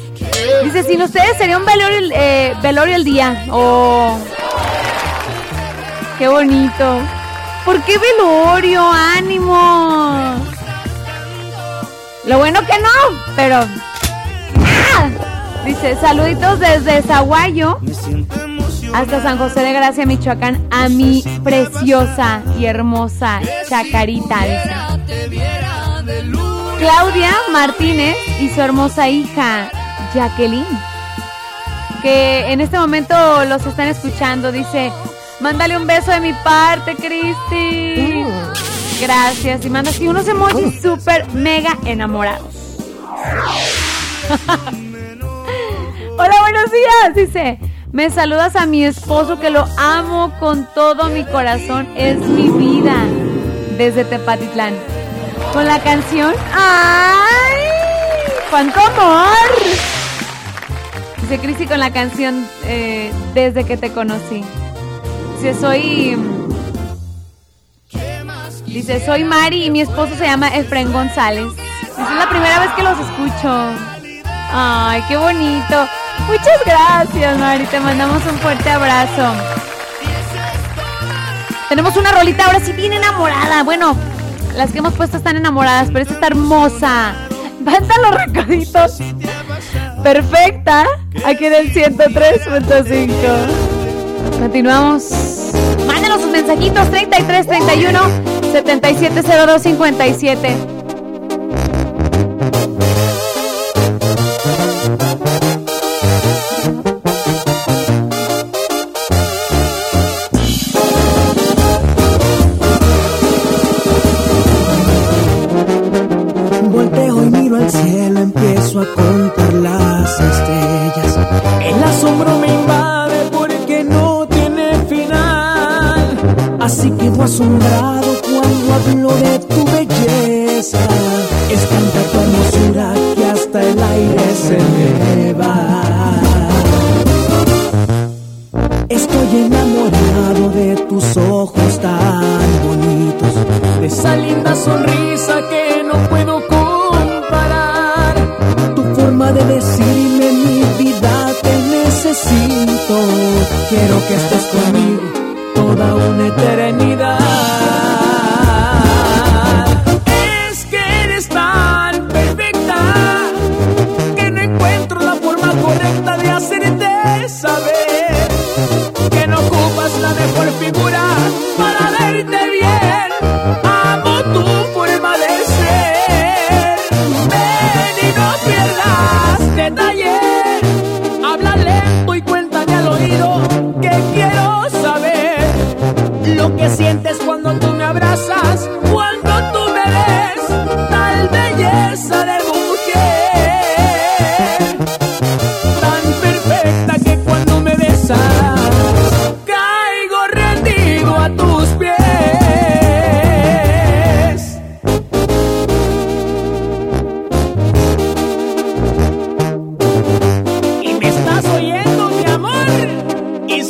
Dice, 0.63 0.83
sin 0.83 1.01
ustedes 1.01 1.37
sería 1.37 1.57
un 1.57 1.65
velorio, 1.65 1.97
el- 1.97 2.13
eh, 2.15 2.53
velorio 2.61 2.95
el 2.95 3.03
día. 3.03 3.45
Oh. 3.51 4.17
Qué 6.19 6.27
bonito. 6.27 6.99
¿Por 7.65 7.81
qué 7.83 7.97
velorio? 7.97 8.83
¡Ánimo! 8.83 10.35
Lo 12.25 12.37
bueno 12.37 12.59
que 12.65 12.79
no, 12.79 13.17
pero. 13.35 13.57
¡Ah! 14.65 15.09
Dice, 15.65 15.95
saluditos 16.01 16.59
desde 16.59 17.03
Zaguayo 17.03 17.79
hasta 18.93 19.21
San 19.21 19.37
José 19.37 19.61
de 19.61 19.73
Gracia, 19.73 20.05
Michoacán, 20.05 20.67
a 20.71 20.89
mi 20.89 21.23
preciosa 21.43 22.41
y 22.59 22.65
hermosa 22.65 23.39
Chacarita. 23.69 24.39
dice. 24.41 25.61
Claudia 26.79 27.31
Martínez 27.51 28.17
y 28.39 28.49
su 28.49 28.59
hermosa 28.59 29.07
hija 29.07 29.69
Jacqueline, 30.15 30.65
que 32.01 32.51
en 32.51 32.59
este 32.59 32.79
momento 32.79 33.45
los 33.45 33.63
están 33.65 33.87
escuchando, 33.87 34.51
dice, 34.51 34.91
mándale 35.41 35.77
un 35.77 35.87
beso 35.87 36.11
de 36.11 36.19
mi 36.19 36.33
parte, 36.33 36.95
Cristi. 36.95 38.23
Gracias, 39.01 39.65
y 39.65 39.69
manda 39.69 39.89
así 39.89 40.07
unos 40.07 40.27
emojis 40.27 40.81
súper 40.81 41.27
mega 41.33 41.77
enamorados. 41.85 42.53
Hola, 46.17 46.41
buenos 46.41 46.71
días, 46.71 47.15
dice. 47.15 47.59
Me 47.91 48.09
saludas 48.09 48.55
a 48.55 48.65
mi 48.65 48.85
esposo 48.85 49.39
que 49.39 49.49
lo 49.49 49.65
amo 49.77 50.31
con 50.39 50.67
todo 50.73 51.09
mi 51.09 51.25
corazón. 51.25 51.89
Es 51.97 52.19
mi 52.19 52.49
vida. 52.49 52.95
Desde 53.77 54.05
Tepatitlán. 54.05 54.75
Con 55.51 55.65
la 55.65 55.79
canción. 55.79 56.33
¡Ay! 56.53 57.59
¡Cuánto 58.49 58.79
amor! 58.79 59.27
Dice 61.21 61.39
Cristi 61.39 61.65
con 61.65 61.79
la 61.79 61.91
canción 61.91 62.47
eh, 62.65 63.11
Desde 63.33 63.63
que 63.63 63.77
te 63.77 63.91
conocí. 63.91 64.43
Dice, 65.41 65.59
soy. 65.59 66.15
Dice, 68.67 69.03
soy 69.03 69.23
Mari 69.23 69.65
y 69.65 69.71
mi 69.71 69.81
esposo 69.81 70.13
se 70.15 70.25
llama 70.25 70.49
Efren 70.49 70.93
González. 70.93 71.47
Dice, 71.55 71.63
es 71.97 72.15
la 72.15 72.29
primera 72.29 72.59
vez 72.59 72.69
que 72.75 72.83
los 72.83 72.99
escucho. 72.99 73.71
Ay, 74.53 75.03
qué 75.07 75.17
bonito. 75.17 75.87
Muchas 76.27 76.63
gracias, 76.63 77.39
Mari. 77.39 77.65
Te 77.65 77.79
mandamos 77.79 78.23
un 78.23 78.37
fuerte 78.37 78.69
abrazo. 78.69 79.33
Tenemos 81.69 81.97
una 81.97 82.11
rolita 82.11 82.45
ahora 82.45 82.59
sí 82.59 82.71
bien 82.73 82.93
enamorada. 82.93 83.63
Bueno, 83.63 83.97
las 84.55 84.71
que 84.71 84.77
hemos 84.77 84.93
puesto 84.93 85.17
están 85.17 85.37
enamoradas, 85.37 85.87
pero 85.87 86.01
esta 86.01 86.13
está 86.13 86.27
hermosa. 86.27 87.15
Banda 87.61 87.95
los 88.03 88.13
recoditos. 88.27 88.99
Perfecta. 90.03 90.85
Aquí 91.25 91.45
en 91.47 91.53
el 91.55 91.73
103.5. 91.73 93.71
Continuamos. 94.39 95.30
Sus 96.19 96.29
mensajitos 96.29 96.89
33 96.91 97.47
31 97.47 98.01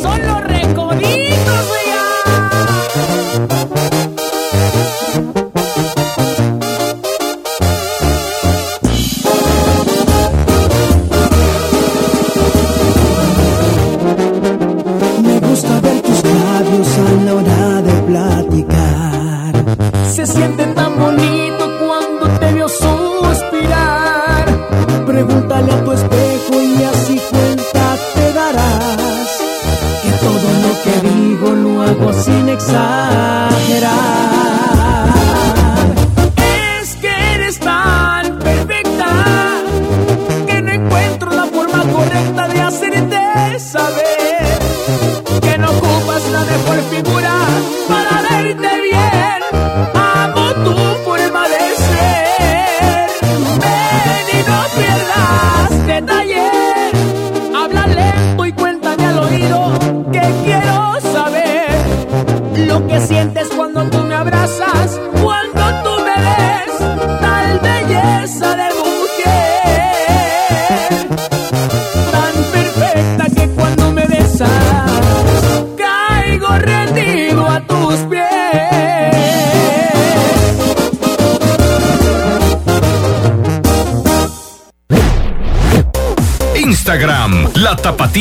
y 0.03 0.30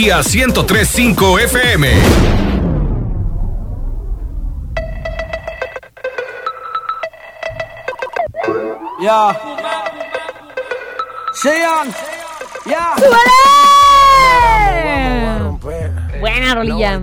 Tapatía 0.00 0.22
1035 0.22 1.38
FM. 1.40 1.88
Ya. 9.02 9.40
Sean. 11.34 11.94
Ya. 12.64 12.94
Buena 16.18 16.54
rolilla. 16.54 17.02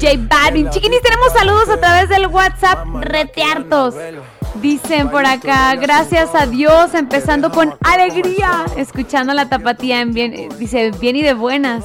J 0.00 0.08
Balvin. 0.18 0.70
Chiquinis, 0.70 1.02
tenemos 1.02 1.32
saludos 1.32 1.68
a 1.68 1.76
través 1.76 2.08
del 2.08 2.26
WhatsApp 2.26 2.84
Reteartos. 3.00 3.94
Dicen 4.54 5.10
por 5.10 5.26
acá, 5.26 5.74
gracias 5.74 6.34
a 6.34 6.46
Dios, 6.46 6.94
empezando 6.94 7.50
con 7.50 7.76
alegría, 8.04 8.66
escuchando 8.76 9.32
la 9.32 9.48
tapatía 9.48 10.00
en 10.00 10.12
bien, 10.12 10.48
dice, 10.58 10.90
bien 11.00 11.16
y 11.16 11.22
de 11.22 11.34
buenas. 11.34 11.84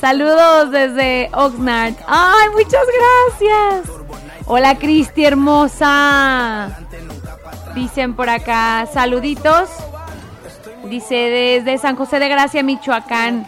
Saludos 0.00 0.70
desde 0.70 1.30
Oxnard. 1.32 1.94
Ay, 2.06 2.48
muchas 2.52 2.84
gracias. 2.98 3.96
Hola 4.46 4.78
Cristi 4.78 5.24
hermosa. 5.24 6.78
Dicen 7.74 8.14
por 8.14 8.30
acá, 8.30 8.86
saluditos. 8.92 9.68
Dice 10.88 11.14
desde 11.14 11.78
San 11.78 11.96
José 11.96 12.18
de 12.18 12.28
Gracia, 12.28 12.62
Michoacán. 12.62 13.46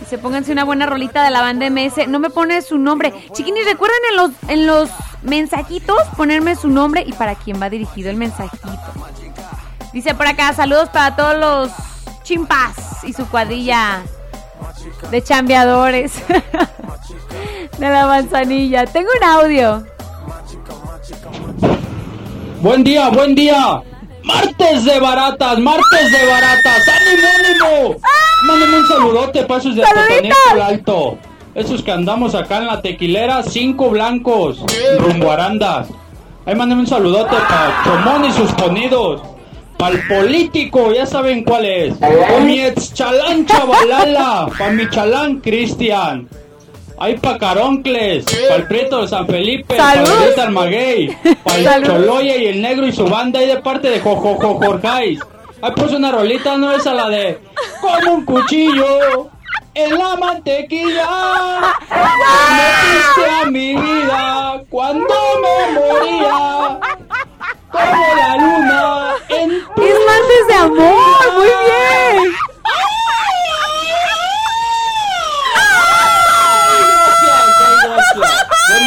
Dice, 0.00 0.16
pónganse 0.18 0.52
una 0.52 0.64
buena 0.64 0.86
rolita 0.86 1.22
de 1.22 1.30
la 1.30 1.42
banda 1.42 1.68
MS. 1.68 2.08
No 2.08 2.18
me 2.18 2.30
pone 2.30 2.62
su 2.62 2.78
nombre. 2.78 3.12
Chiquinis, 3.32 3.66
recuerden 3.66 3.98
en 4.10 4.16
los, 4.16 4.30
en 4.48 4.66
los 4.66 4.90
mensajitos 5.22 5.98
ponerme 6.16 6.56
su 6.56 6.68
nombre 6.68 7.04
y 7.06 7.12
para 7.12 7.34
quién 7.34 7.60
va 7.60 7.68
dirigido 7.68 8.08
el 8.08 8.16
mensajito. 8.16 8.67
Dice 9.92 10.14
por 10.14 10.26
acá, 10.26 10.52
saludos 10.52 10.90
para 10.90 11.16
todos 11.16 11.36
los 11.38 11.70
chimpas 12.22 13.04
y 13.04 13.12
su 13.12 13.26
cuadrilla 13.28 14.02
de 15.10 15.22
chambeadores 15.22 16.12
de 17.78 17.88
la 17.88 18.06
manzanilla. 18.06 18.84
Tengo 18.86 19.08
un 19.16 19.24
audio. 19.24 19.86
Buen 22.60 22.84
día, 22.84 23.08
buen 23.08 23.34
día. 23.34 23.82
Martes 24.24 24.84
de 24.84 25.00
baratas, 25.00 25.58
martes 25.58 26.12
de 26.12 26.26
baratas. 26.26 26.88
¡Ánimo, 26.88 27.28
ánimo! 27.38 27.96
Mándame 28.46 28.78
un 28.78 28.88
saludote 28.88 29.42
para 29.44 29.60
esos 29.60 29.74
de 29.74 29.84
al 29.84 30.60
Alto. 30.60 31.18
Esos 31.54 31.82
que 31.82 31.90
andamos 31.90 32.34
acá 32.34 32.58
en 32.58 32.66
la 32.66 32.82
tequilera, 32.82 33.42
cinco 33.42 33.88
blancos, 33.88 34.62
rumbo 34.98 35.30
Arandas. 35.30 35.88
Ahí 36.44 36.54
mándame 36.54 36.82
un 36.82 36.86
saludote 36.86 37.36
para 37.48 37.82
Chomón 37.84 38.24
y 38.26 38.32
sus 38.32 38.52
ponidos. 38.52 39.22
Para 39.78 39.94
el 39.94 40.08
político, 40.08 40.92
ya 40.92 41.06
saben 41.06 41.44
cuál 41.44 41.64
es. 41.64 41.94
Pa' 41.94 42.40
mi 42.40 42.60
ex 42.60 42.92
chalán 42.92 43.46
chavalala. 43.46 44.48
Para 44.58 44.72
mi 44.72 44.90
chalán 44.90 45.40
Cristian. 45.40 46.28
Hay 47.00 47.16
pa' 47.16 47.38
Caroncles, 47.38 48.24
para 48.24 48.56
el 48.56 48.66
Prieto 48.66 49.02
de 49.02 49.08
San 49.08 49.24
Felipe, 49.28 49.76
para 49.76 50.04
¡Salud! 50.04 50.32
el 50.34 50.40
Armaguey, 50.40 51.16
para 51.44 51.58
el 51.58 51.64
¡Salud! 51.64 51.86
Choloya 51.86 52.36
y 52.36 52.46
el 52.46 52.60
Negro 52.60 52.88
y 52.88 52.92
su 52.92 53.06
banda, 53.06 53.40
y 53.40 53.46
de 53.46 53.58
parte 53.58 53.88
de 53.88 54.00
Jojo 54.00 54.34
Jorjais. 54.34 55.20
Ahí 55.62 55.72
pues 55.76 55.92
una 55.92 56.10
rolita, 56.10 56.56
no 56.56 56.72
esa 56.72 56.94
la 56.94 57.08
de 57.08 57.38
Con 57.80 58.08
un 58.08 58.24
cuchillo 58.24 59.30
en 59.74 59.96
la 59.96 60.16
mantequilla 60.16 61.08
metiste 62.56 63.30
a 63.30 63.46
mi 63.46 63.74
vida 63.74 64.62
cuando 64.68 65.14
me 65.42 65.80
moría 65.80 66.80
como 67.70 68.14
la 68.16 68.36
luna 68.36 69.14
en 69.28 69.50
Es 69.50 69.96
martes 70.06 70.46
de 70.48 70.54
amor, 70.54 71.32
muy 71.34 71.46
bien. 71.46 72.34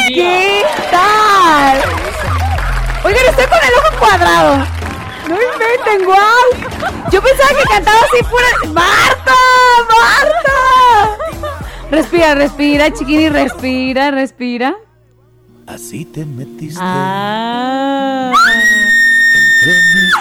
¿Qué 0.08 0.62
tal? 0.90 1.80
Oigan, 3.04 3.26
estoy 3.28 3.46
con 3.46 3.58
el 3.58 3.74
ojo 3.74 3.98
cuadrado. 3.98 4.56
No 5.28 5.36
inventen, 5.36 6.04
guau. 6.04 7.00
Yo 7.10 7.22
pensaba 7.22 7.50
que 7.50 7.64
cantaba 7.68 7.98
así 8.00 8.22
fuera. 8.24 8.48
¡Marta! 8.72 9.34
¡Marta! 9.88 11.16
Respira, 11.90 12.34
respira, 12.34 12.92
chiquini, 12.92 13.28
respira, 13.28 14.10
respira. 14.10 14.76
Así 15.66 16.04
te 16.04 16.24
metiste. 16.24 16.80
Ah. 16.82 18.32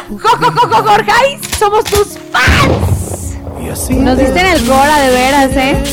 ¡Jojo, 0.10 0.52
jojo, 0.52 0.84
Jorjais! 0.84 1.40
¡Somos 1.58 1.84
tus 1.86 2.18
fans! 2.32 3.38
Y 3.64 3.70
así 3.70 3.96
Nos 3.96 4.18
diste 4.18 4.40
en 4.40 4.46
el 4.46 4.66
Cora, 4.66 5.00
de 5.00 5.10
veras, 5.10 5.52
¿eh? 5.56 5.84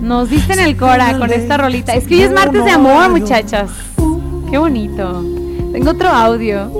Nos 0.00 0.30
diste 0.30 0.52
en 0.52 0.60
el 0.60 0.76
Cora 0.76 1.18
con 1.18 1.32
esta 1.32 1.56
rolita. 1.56 1.94
Es 1.94 2.06
que 2.06 2.14
hoy 2.14 2.22
es 2.22 2.32
martes 2.32 2.64
de 2.64 2.70
amor, 2.70 3.10
muchachas. 3.10 3.70
Qué 4.50 4.58
bonito. 4.58 5.24
Tengo 5.72 5.90
otro 5.90 6.08
audio. 6.08 6.70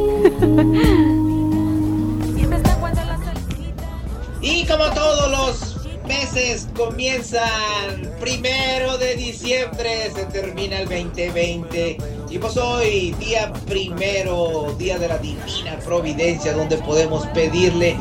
Y 4.41 4.67
como 4.67 4.85
todos 4.91 5.12
meses 6.13 6.69
comienzan 6.77 8.11
primero 8.21 8.99
de 8.99 9.15
diciembre, 9.15 10.11
se 10.15 10.25
termina 10.27 10.81
el 10.81 10.89
2020. 10.89 11.97
Y 12.29 12.39
pues 12.39 12.57
hoy, 12.57 13.13
día 13.19 13.53
primero, 13.67 14.75
día 14.79 14.99
de 14.99 15.09
la 15.09 15.19
divina 15.19 15.79
providencia, 15.85 16.53
donde 16.53 16.77
podemos 16.79 17.27
pedirle 17.29 17.97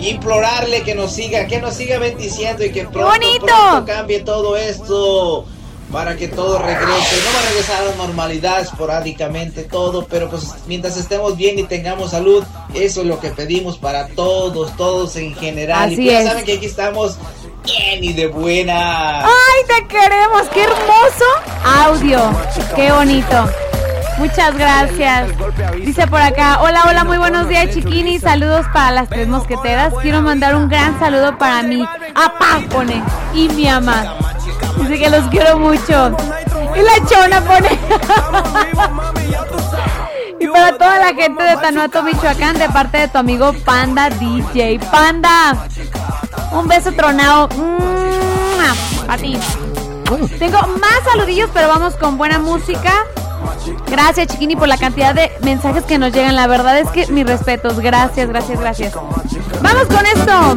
implorarle 0.00 0.82
que 0.82 0.94
nos 0.94 1.12
siga, 1.12 1.46
que 1.48 1.60
nos 1.60 1.74
siga 1.74 1.98
bendiciendo 1.98 2.64
y 2.64 2.70
que 2.70 2.84
pronto, 2.84 3.18
pronto 3.40 3.84
cambie 3.84 4.20
todo 4.20 4.56
esto 4.56 5.44
para 5.92 6.16
que 6.16 6.28
todo 6.28 6.58
regrese. 6.58 7.16
No 7.24 7.32
va 7.32 7.40
a 7.40 7.48
regresar 7.48 7.82
a 7.82 7.84
la 7.86 7.94
normalidad 7.96 8.60
esporádicamente 8.60 9.64
todo, 9.64 10.06
pero 10.06 10.28
pues 10.28 10.44
mientras 10.66 10.96
estemos 10.96 11.36
bien 11.36 11.58
y 11.58 11.64
tengamos 11.64 12.10
salud, 12.10 12.44
eso 12.74 13.00
es 13.00 13.06
lo 13.06 13.18
que 13.20 13.30
pedimos 13.30 13.78
para 13.78 14.08
todos, 14.08 14.76
todos 14.76 15.16
en 15.16 15.34
general. 15.34 15.92
Así 15.92 15.94
y 15.94 15.96
pues 15.96 16.10
ya 16.10 16.20
es. 16.20 16.28
saben 16.28 16.44
que 16.44 16.52
aquí 16.54 16.66
estamos 16.66 17.18
bien 17.76 18.04
y 18.04 18.12
de 18.12 18.26
buena. 18.26 19.24
¡Ay, 19.24 19.62
te 19.66 19.86
queremos! 19.86 20.42
¡Qué 20.52 20.64
hermoso 20.64 21.24
audio! 21.64 22.30
¡Qué 22.74 22.92
bonito! 22.92 23.48
Muchas 24.18 24.54
gracias. 24.56 25.30
Dice 25.76 26.06
por 26.08 26.20
acá, 26.20 26.60
hola, 26.60 26.82
hola, 26.88 27.04
muy 27.04 27.18
buenos 27.18 27.48
días, 27.48 27.72
chiquini. 27.72 28.18
Saludos 28.18 28.66
para 28.72 28.90
las 28.90 29.08
tres 29.08 29.28
mosqueteras. 29.28 29.94
Quiero 30.02 30.22
mandar 30.22 30.56
un 30.56 30.68
gran 30.68 30.98
saludo 30.98 31.38
para 31.38 31.62
mi 31.62 31.86
papá, 32.14 32.60
pone, 32.68 33.00
y 33.32 33.48
mi 33.50 33.66
mamá. 33.66 34.16
Dice 34.80 34.98
que 34.98 35.10
los 35.10 35.24
quiero 35.28 35.60
mucho. 35.60 36.16
Y 36.74 36.80
la 36.82 36.98
chona 37.08 37.40
pone. 37.42 37.68
y 40.40 40.48
para 40.48 40.76
toda 40.76 40.98
la 40.98 41.14
gente 41.14 41.44
de 41.44 41.56
Tanuato, 41.56 42.02
Michoacán, 42.02 42.58
de 42.58 42.68
parte 42.70 42.98
de 42.98 43.06
tu 43.08 43.18
amigo 43.18 43.52
Panda 43.64 44.10
DJ. 44.10 44.80
Panda, 44.90 45.68
un 46.52 46.68
beso 46.68 46.92
tronado. 46.92 47.48
A 49.08 49.16
ti. 49.16 49.36
Tengo 50.38 50.58
más 50.80 51.00
saludillos, 51.04 51.50
pero 51.52 51.68
vamos 51.68 51.94
con 51.96 52.18
buena 52.18 52.38
música. 52.38 52.92
Gracias, 53.86 54.28
Chiquini, 54.28 54.56
por 54.56 54.68
la 54.68 54.76
cantidad 54.76 55.14
de 55.14 55.30
mensajes 55.42 55.84
que 55.84 55.98
nos 55.98 56.12
llegan. 56.12 56.36
La 56.36 56.46
verdad 56.46 56.78
es 56.78 56.88
que 56.90 57.06
mis 57.08 57.26
respetos. 57.26 57.78
Gracias, 57.80 58.28
gracias, 58.28 58.60
gracias. 58.60 58.94
Vamos 59.62 59.86
con 59.86 60.06
esto. 60.06 60.56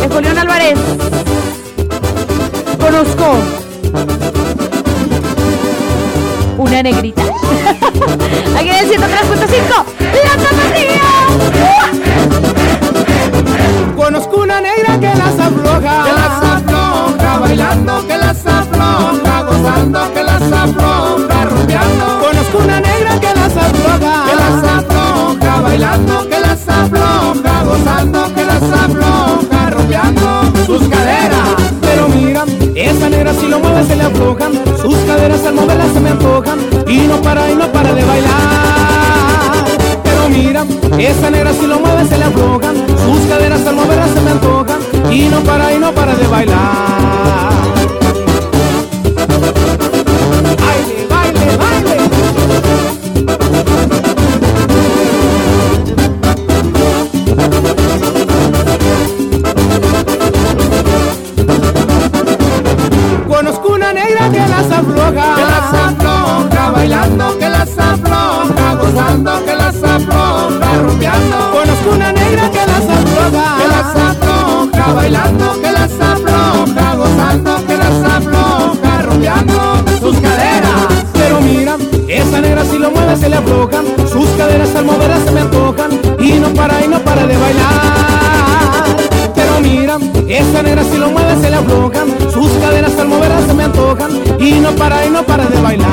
De 0.00 0.08
Julián 0.08 0.38
Álvarez. 0.38 0.78
Conozco 2.80 3.36
una 6.58 6.82
negrita. 6.82 7.22
Aquí 8.56 8.68
en 8.68 8.76
el 8.76 8.90
103.5. 8.90 9.84
¡La 10.24 10.30
zapatilla! 10.44 11.02
Conozco 14.12 14.42
una 14.42 14.60
negra 14.60 15.00
que 15.00 15.06
las 15.06 15.38
afloja, 15.38 16.04
que 16.04 16.12
las 16.12 16.44
afloja, 16.44 17.38
bailando, 17.38 18.06
que 18.06 18.18
las 18.18 18.46
afloja, 18.46 19.42
gozando, 19.42 20.12
que 20.12 20.22
las 20.22 20.42
afloja, 20.42 21.44
rumbeando. 21.46 22.20
Conozco 22.20 22.58
una 22.58 22.80
negra 22.80 23.18
que 23.18 23.34
las 23.34 23.56
afloja, 23.56 24.24
que 24.26 24.36
las 24.36 24.64
afloja, 24.64 25.60
bailando, 25.62 26.28
que 26.28 26.40
las 26.40 26.68
afloja, 26.68 27.64
gozando, 27.64 28.34
que 28.34 28.44
las 28.44 28.62
afloja, 28.62 29.70
rumbeando. 29.70 30.42
Sus 30.66 30.88
caderas, 30.88 31.48
pero 31.80 32.08
mira, 32.08 32.44
esa 32.74 33.08
negra 33.08 33.32
si 33.32 33.48
lo 33.48 33.60
mueve 33.60 33.82
se 33.86 33.96
le 33.96 34.02
aflojan, 34.02 34.52
sus 34.76 34.96
caderas 35.06 35.46
al 35.46 35.54
moverlas 35.54 35.90
se 35.90 36.00
me 36.00 36.10
antojan 36.10 36.58
y 36.86 36.98
no 37.06 37.16
para 37.22 37.50
y 37.50 37.54
no 37.54 37.72
para 37.72 37.94
de 37.94 38.04
bailar. 38.04 38.71
Mira, 40.44 40.66
esa 40.98 41.30
negra 41.30 41.52
si 41.52 41.68
lo 41.68 41.78
mueve 41.78 42.04
se 42.04 42.18
le 42.18 42.24
aflojan, 42.24 42.74
sus 42.76 43.20
caderas 43.28 43.64
al 43.64 43.76
moverlas 43.76 44.10
se 44.10 44.20
me 44.22 44.30
antojan 44.32 44.80
y 45.12 45.28
no 45.28 45.40
para 45.44 45.72
y 45.72 45.78
no 45.78 45.92
para 45.92 46.16
de 46.16 46.26
bailar. 46.26 48.01
para 94.76 95.06
y 95.06 95.10
no 95.10 95.22
para 95.22 95.46
de 95.46 95.60
bailar. 95.60 95.88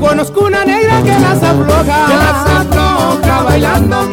Conozco 0.00 0.40
una 0.46 0.64
negra 0.64 1.02
que 1.02 1.18
las 1.18 1.42
afloja, 1.42 2.06
que 2.06 2.16
las 2.16 2.46
afloja 2.60 3.42
bailando 3.42 4.11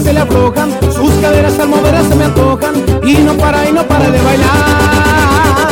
se 0.00 0.12
le 0.12 0.20
aflojan, 0.20 0.70
sus 0.92 1.10
caderas 1.20 1.58
al 1.58 1.68
moverse 1.68 2.08
se 2.08 2.14
me 2.16 2.24
antojan 2.24 2.74
y 3.04 3.14
no 3.18 3.34
para 3.34 3.68
y 3.68 3.72
no 3.72 3.82
para 3.86 4.10
de 4.10 4.20
bailar. 4.20 5.68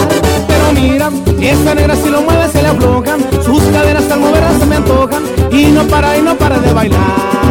Pero 0.47 0.73
mira, 0.81 1.11
esta 1.41 1.75
negra 1.75 1.97
si 1.97 2.09
lo 2.09 2.23
mueve 2.23 2.49
se 2.49 2.63
le 2.63 2.69
aflojan, 2.69 3.21
sus 3.45 3.63
caderas 3.65 4.11
al 4.11 4.21
moverse 4.21 4.61
se 4.61 4.67
me 4.67 4.77
antojan 4.77 5.23
y 5.51 5.67
no 5.67 5.85
para 5.85 6.17
y 6.17 6.23
no 6.23 6.37
para 6.37 6.59
de 6.59 6.73
bailar. 6.73 7.42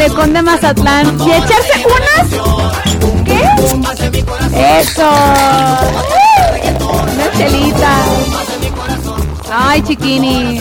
Malecón 0.00 0.32
de 0.32 0.40
Mazatlán 0.40 1.20
y 1.20 1.30
echarse 1.30 1.84
unas. 1.84 2.26
¿Qué? 3.22 3.42
Eso. 4.80 5.10
Una 7.12 7.30
chelita. 7.36 7.92
Ay, 9.52 9.82
chiquini. 9.82 10.58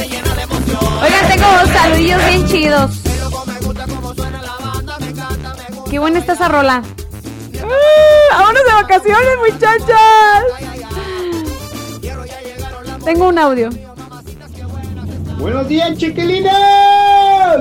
Oigan, 1.01 1.27
tengo 1.29 1.47
saludillos 1.73 2.25
bien 2.25 2.47
chidos. 2.47 2.91
Qué 5.89 5.99
buena 5.99 6.19
está 6.19 6.33
esa 6.33 6.49
rola. 6.49 6.83
¡Ah! 7.63 8.39
¡Vámonos 8.39 8.63
de 8.65 8.73
vacaciones, 8.73 9.37
muchachas! 9.47 10.43
Tengo 13.05 13.29
un 13.29 13.39
audio. 13.39 13.69
Buenos 15.37 15.65
días, 15.69 15.97
chiquilina. 15.97 16.78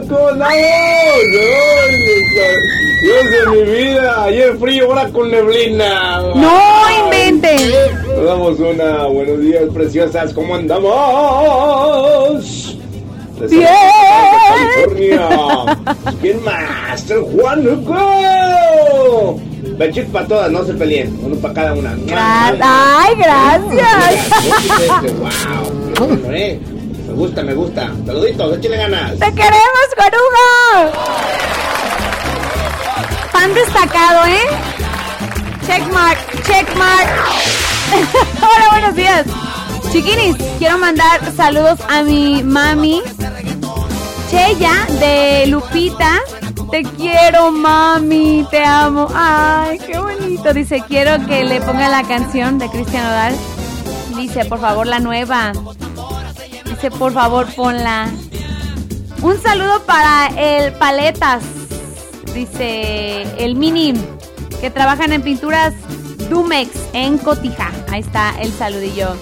¿Cómo 0.07 0.29
andamos? 0.29 0.49
Ay, 0.55 1.23
Dios 3.03 3.25
de 3.31 3.47
mi 3.51 3.63
vida. 3.73 4.25
Ayer 4.25 4.57
frío, 4.59 4.87
ahora 4.87 5.09
con 5.09 5.31
neblina. 5.31 6.21
¡No 6.35 6.59
inventen! 7.05 7.71
Nos 8.07 8.25
damos 8.25 8.59
una. 8.61 9.07
Buenos 9.07 9.41
días, 9.41 9.63
preciosas. 9.73 10.33
¿Cómo 10.35 10.55
andamos? 10.55 10.95
Bien. 13.49 13.69
California. 14.49 15.29
¿Quién 16.21 16.45
más? 16.45 17.05
Juan 17.37 17.67
Hugo. 17.69 19.41
Bechitos 19.79 20.11
para 20.13 20.27
todas, 20.27 20.51
no 20.51 20.65
se 20.65 20.75
peleen. 20.75 21.17
Uno 21.23 21.37
para 21.37 21.55
cada 21.55 21.75
una. 21.75 21.95
Gra- 21.99 22.59
¡Ay, 22.61 23.15
gracias! 23.19 24.29
Wow. 25.21 26.19
Me 27.19 27.25
gusta, 27.25 27.43
me 27.43 27.53
gusta. 27.53 27.93
Saluditos, 28.07 28.59
échale 28.59 28.77
ganas. 28.77 29.19
¡Te 29.19 29.35
queremos, 29.35 29.89
Coruga! 29.97 30.93
Fan 33.33 33.55
destacado, 33.55 34.27
¿eh? 34.27 34.47
Checkmark, 35.67 36.43
checkmark. 36.45 37.09
Hola, 38.37 38.69
buenos 38.71 38.95
días. 38.95 39.27
Chiquinis, 39.91 40.37
quiero 40.61 40.79
mandar 40.79 41.21
saludos 41.37 41.81
a 41.89 42.05
mi 42.05 42.45
mami, 42.45 43.03
Cheya, 44.31 44.87
de 45.01 45.49
Lupita. 45.49 46.21
Te 46.71 46.85
quiero, 46.85 47.51
mami, 47.51 48.47
te 48.49 48.63
amo. 48.65 49.09
Ay, 49.13 49.81
qué 49.81 49.99
bonito. 49.99 50.55
Dice, 50.55 50.85
quiero 50.87 51.27
que 51.27 51.43
le 51.43 51.61
ponga 51.63 51.89
la 51.89 52.05
canción 52.05 52.61
de 52.61 52.69
Cristian 52.71 53.05
Odal. 53.07 53.35
Dice, 54.15 54.45
por 54.45 54.61
favor, 54.61 54.87
la 54.87 55.01
nueva. 55.01 55.53
Por 56.87 57.13
favor, 57.13 57.47
ponla. 57.55 58.09
Un 59.21 59.43
saludo 59.43 59.83
para 59.85 60.29
el 60.37 60.73
Paletas. 60.75 61.43
Dice 62.33 63.23
el 63.37 63.57
Mini. 63.57 63.95
Que 64.61 64.71
trabajan 64.71 65.13
en 65.13 65.23
pinturas 65.23 65.75
Dumex 66.31 66.71
en 66.93 67.19
Cotija. 67.19 67.73
Ahí 67.91 68.01
está 68.01 68.33
el 68.41 68.53
saludillo. 68.53 69.17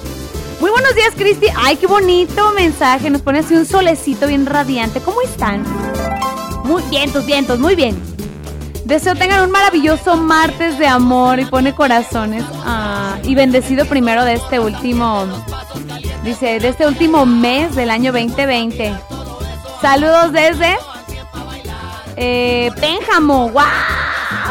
Muy 0.60 0.70
buenos 0.70 0.94
días, 0.94 1.14
Cristi. 1.16 1.46
Ay, 1.56 1.76
qué 1.76 1.86
bonito 1.86 2.52
mensaje. 2.52 3.08
Nos 3.08 3.22
pone 3.22 3.38
así 3.38 3.54
un 3.54 3.64
solecito 3.64 4.26
bien 4.26 4.44
radiante. 4.44 5.00
¿Cómo 5.00 5.22
están? 5.22 5.64
Muy 6.64 6.82
vientos, 6.90 7.24
vientos, 7.24 7.58
muy 7.58 7.74
bien. 7.74 7.96
Deseo 8.84 9.14
tengan 9.14 9.42
un 9.42 9.50
maravilloso 9.50 10.16
martes 10.16 10.78
de 10.78 10.86
amor 10.86 11.40
y 11.40 11.46
pone 11.46 11.74
corazones. 11.74 12.44
Ah, 12.64 13.18
y 13.24 13.34
bendecido 13.34 13.86
primero 13.86 14.24
de 14.24 14.34
este 14.34 14.60
último, 14.60 15.26
dice, 16.26 16.58
de 16.58 16.68
este 16.68 16.86
último 16.86 17.24
mes 17.24 17.76
del 17.76 17.88
año 17.88 18.12
2020. 18.12 18.92
Saludos 19.80 20.32
desde 20.32 20.76
eh, 22.16 22.70
Pénjamo. 22.80 23.50
¡Wow! 23.50 23.62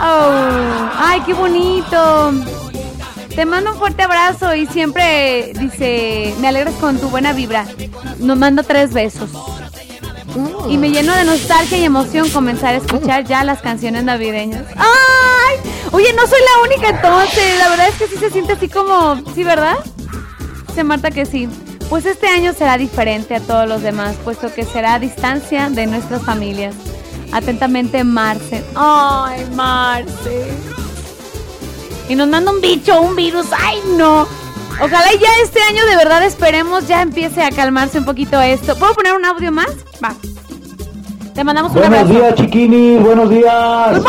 ¡Ay, 0.02 1.22
qué 1.26 1.34
bonito! 1.34 2.32
Te 3.36 3.46
mando 3.46 3.74
un 3.74 3.78
fuerte 3.78 4.04
abrazo 4.04 4.56
y 4.56 4.66
siempre, 4.68 5.52
dice, 5.60 6.34
me 6.40 6.48
alegras 6.48 6.76
con 6.76 6.98
tu 6.98 7.10
buena 7.10 7.34
vibra. 7.34 7.66
Nos 8.20 8.38
mando 8.38 8.64
tres 8.64 8.94
besos. 8.94 9.30
Y 10.70 10.78
me 10.78 10.90
lleno 10.92 11.14
de 11.14 11.26
nostalgia 11.26 11.78
y 11.78 11.84
emoción 11.84 12.30
comenzar 12.30 12.74
a 12.74 12.78
escuchar 12.78 13.26
ya 13.26 13.44
las 13.44 13.62
canciones 13.62 14.06
navideñas. 14.06 14.64
¡Ay! 14.78 15.58
Oye, 15.92 16.14
no 16.14 16.26
soy 16.26 16.40
la 16.40 16.64
única 16.64 16.90
entonces. 16.90 17.60
La 17.60 17.70
verdad 17.70 17.90
es 17.90 17.96
que 17.96 18.08
sí 18.08 18.16
se 18.18 18.30
siente 18.30 18.54
así 18.54 18.70
como... 18.70 19.22
¿Sí, 19.34 19.44
verdad? 19.44 19.76
Dice 20.68 20.84
Marta 20.86 21.12
que 21.12 21.26
sí. 21.26 21.50
Pues 21.90 22.06
este 22.06 22.28
año 22.28 22.54
será 22.54 22.78
diferente 22.78 23.36
a 23.36 23.40
todos 23.40 23.68
los 23.70 23.82
demás, 23.82 24.16
puesto 24.24 24.54
que 24.54 24.66
será 24.66 24.96
a 24.96 25.00
distancia 25.00 25.70
de 25.70 25.86
nuestras 25.88 26.24
familias. 26.24 26.76
Atentamente, 27.32 28.04
Marce. 28.04 28.64
¡Ay, 28.76 29.46
Marce! 29.54 30.48
Y 32.10 32.16
nos 32.16 32.28
manda 32.28 32.52
un 32.52 32.62
bicho, 32.62 33.02
un 33.02 33.16
virus. 33.16 33.48
¡Ay, 33.58 33.80
no! 33.98 34.28
Ojalá 34.82 35.14
y 35.14 35.20
ya 35.20 35.30
este 35.44 35.62
año 35.62 35.86
de 35.86 35.96
verdad 35.96 36.24
esperemos 36.24 36.88
ya 36.88 37.02
empiece 37.02 37.42
a 37.44 37.50
calmarse 37.50 38.00
un 38.00 38.06
poquito 38.06 38.42
esto. 38.42 38.76
¿Puedo 38.78 38.94
poner 38.94 39.14
un 39.14 39.24
audio 39.26 39.52
más? 39.52 39.70
Va. 40.04 40.14
Te 41.34 41.44
mandamos 41.44 41.72
un 41.72 41.80
Buenos 41.80 42.00
abrazo. 42.00 42.14
días, 42.20 42.36
chiquini, 42.36 42.96
buenos 42.98 43.30
días. 43.30 44.02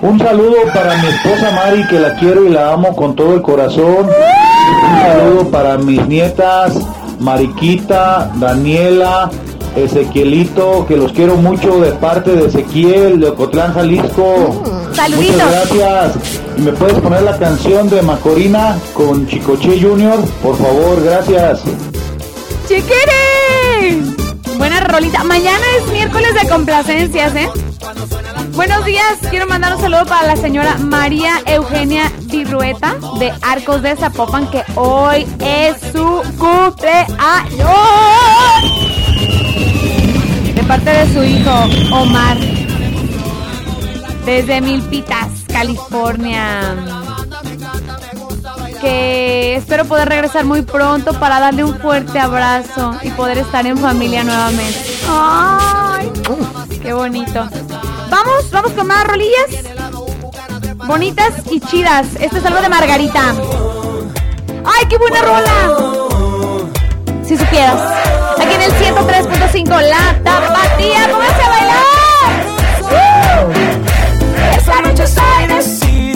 Un 0.00 0.18
saludo 0.18 0.56
para 0.72 0.96
mi 0.98 1.08
esposa 1.08 1.50
Mari, 1.50 1.86
que 1.88 1.98
la 1.98 2.14
quiero 2.14 2.44
y 2.44 2.50
la 2.50 2.72
amo 2.72 2.94
con 2.94 3.16
todo 3.16 3.34
el 3.34 3.42
corazón. 3.42 4.06
Un 4.06 5.00
saludo 5.00 5.50
para 5.50 5.76
mis 5.76 6.06
nietas, 6.06 6.74
Mariquita, 7.18 8.30
Daniela, 8.36 9.28
Ezequielito, 9.74 10.86
que 10.86 10.96
los 10.96 11.12
quiero 11.12 11.36
mucho 11.36 11.80
de 11.80 11.92
parte 11.92 12.30
de 12.30 12.46
Ezequiel, 12.46 13.18
de 13.18 13.28
Ocotlán, 13.28 13.74
Jalisco. 13.74 14.62
Saluditos. 14.94 15.34
Muchas 15.34 15.50
gracias. 15.50 16.14
¿Y 16.56 16.60
me 16.60 16.72
puedes 16.72 16.98
poner 17.00 17.22
la 17.22 17.36
canción 17.36 17.88
de 17.88 18.02
Macorina 18.02 18.78
con 18.94 19.26
Chicoche 19.26 19.80
Junior? 19.80 20.18
Por 20.42 20.56
favor, 20.56 21.02
gracias. 21.02 21.62
¡Chiquiri! 22.68 24.14
Buena 24.56 24.80
rolita. 24.80 25.24
Mañana 25.24 25.64
es 25.76 25.92
miércoles 25.92 26.34
de 26.40 26.48
complacencias, 26.48 27.34
¿eh? 27.34 27.48
Buenos 28.58 28.84
días. 28.84 29.18
Quiero 29.30 29.46
mandar 29.46 29.76
un 29.76 29.80
saludo 29.80 30.04
para 30.04 30.26
la 30.26 30.34
señora 30.34 30.74
María 30.78 31.34
Eugenia 31.46 32.10
Virrueta 32.22 32.96
de 33.20 33.32
Arcos 33.40 33.82
de 33.82 33.94
Zapopan, 33.94 34.50
que 34.50 34.64
hoy 34.74 35.24
es 35.38 35.76
su 35.92 36.20
cumpleaños. 36.36 37.70
De 40.56 40.64
parte 40.64 40.90
de 40.90 41.12
su 41.12 41.22
hijo 41.22 41.52
Omar. 41.94 42.36
Desde 44.26 44.60
Milpitas, 44.60 45.28
California 45.46 46.74
que 48.80 49.56
espero 49.56 49.84
poder 49.84 50.08
regresar 50.08 50.44
muy 50.44 50.62
pronto 50.62 51.12
para 51.14 51.38
darle 51.38 51.62
un 51.62 51.78
fuerte 51.78 52.18
abrazo 52.18 52.96
y 53.02 53.10
poder 53.10 53.38
estar 53.38 53.66
en 53.66 53.78
familia 53.78 54.24
nuevamente. 54.24 54.78
¡Ay! 55.08 56.10
¡Qué 56.82 56.92
bonito! 56.92 57.48
Vamos, 58.10 58.50
vamos 58.50 58.72
con 58.72 58.86
más 58.86 59.06
rolillas. 59.06 59.50
Bonitas 60.86 61.32
y 61.50 61.60
chidas. 61.60 62.06
Este 62.20 62.38
es 62.38 62.44
algo 62.44 62.60
de 62.60 62.68
Margarita. 62.68 63.34
¡Ay, 64.64 64.86
qué 64.88 64.98
buena 64.98 65.20
rola! 65.22 65.76
Si 67.24 67.36
supieras. 67.36 67.80
Aquí 68.38 68.54
en 68.54 68.62
el 68.62 68.72
103.5, 68.72 69.82
la 69.82 70.18
tapatía. 70.22 71.08
¡Pónganse 71.10 71.42
a 71.42 71.48
bailar! 71.48 71.78
Esa 74.56 74.80
noche 74.82 75.04
I 75.04 75.46
decidí 75.46 76.07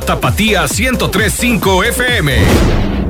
Tapatía 0.00 0.66
1035 0.68 1.84
FM. 1.84 3.05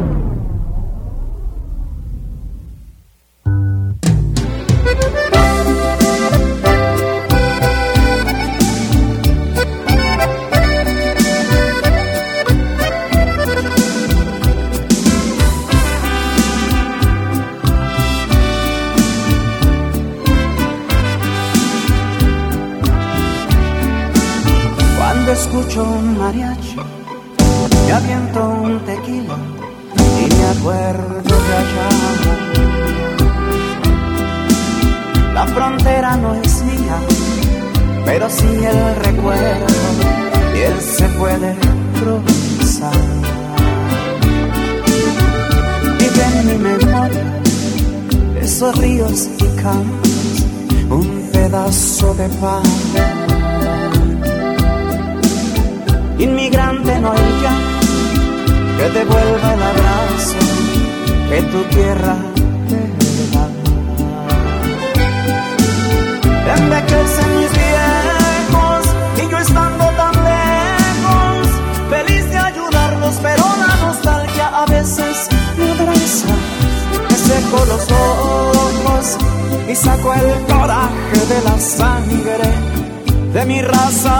De 83.36 83.44
mi 83.44 83.60
raza. 83.60 84.16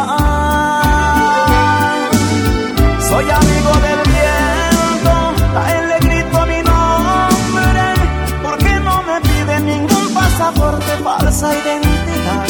Soy 3.09 3.24
amigo 3.40 3.72
del 3.86 4.01
viento, 4.12 5.12
a 5.60 5.62
él 5.76 5.84
le 5.93 5.98
grito 6.06 6.38
mi 6.52 6.60
nombre, 6.70 7.84
porque 8.44 8.72
no 8.88 8.97
me 9.09 9.16
pide 9.28 9.55
ningún 9.72 10.06
pasaporte, 10.12 10.90
falsa 11.02 11.48
identidad. 11.60 12.47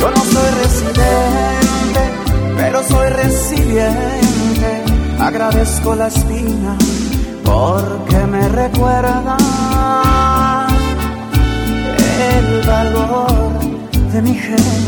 Yo 0.00 0.10
no 0.16 0.22
soy 0.34 0.50
residente, 0.64 2.02
pero 2.56 2.82
soy 2.82 3.08
resiliente. 3.22 4.70
Agradezco 5.20 5.94
la 5.94 6.08
espina 6.08 6.74
porque 7.44 8.18
me 8.26 8.48
recuerda 8.48 9.36
el 12.32 12.66
valor 12.66 13.69
de 14.12 14.22
mi 14.22 14.34
gente. 14.34 14.80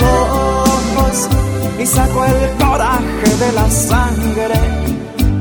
Ojos 0.00 1.28
y 1.78 1.86
saco 1.86 2.24
el 2.24 2.56
coraje 2.64 3.36
de 3.38 3.52
la 3.52 3.70
sangre 3.70 4.58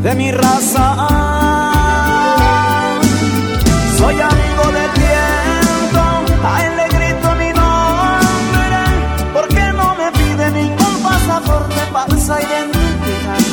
de 0.03 0.15
mi 0.15 0.31
raza. 0.31 0.85
Soy 3.97 4.15
amigo 4.15 4.63
del 4.77 4.91
viento, 5.03 6.01
a 6.47 6.65
él 6.65 6.73
le 6.77 6.87
grito 6.97 7.27
mi 7.35 7.49
nombre, 7.61 8.79
porque 9.33 9.63
no 9.73 9.95
me 9.95 10.11
pide 10.11 10.51
ningún 10.51 10.95
pasaporte, 11.03 11.79
falsa 11.91 12.39
identidad. 12.41 13.43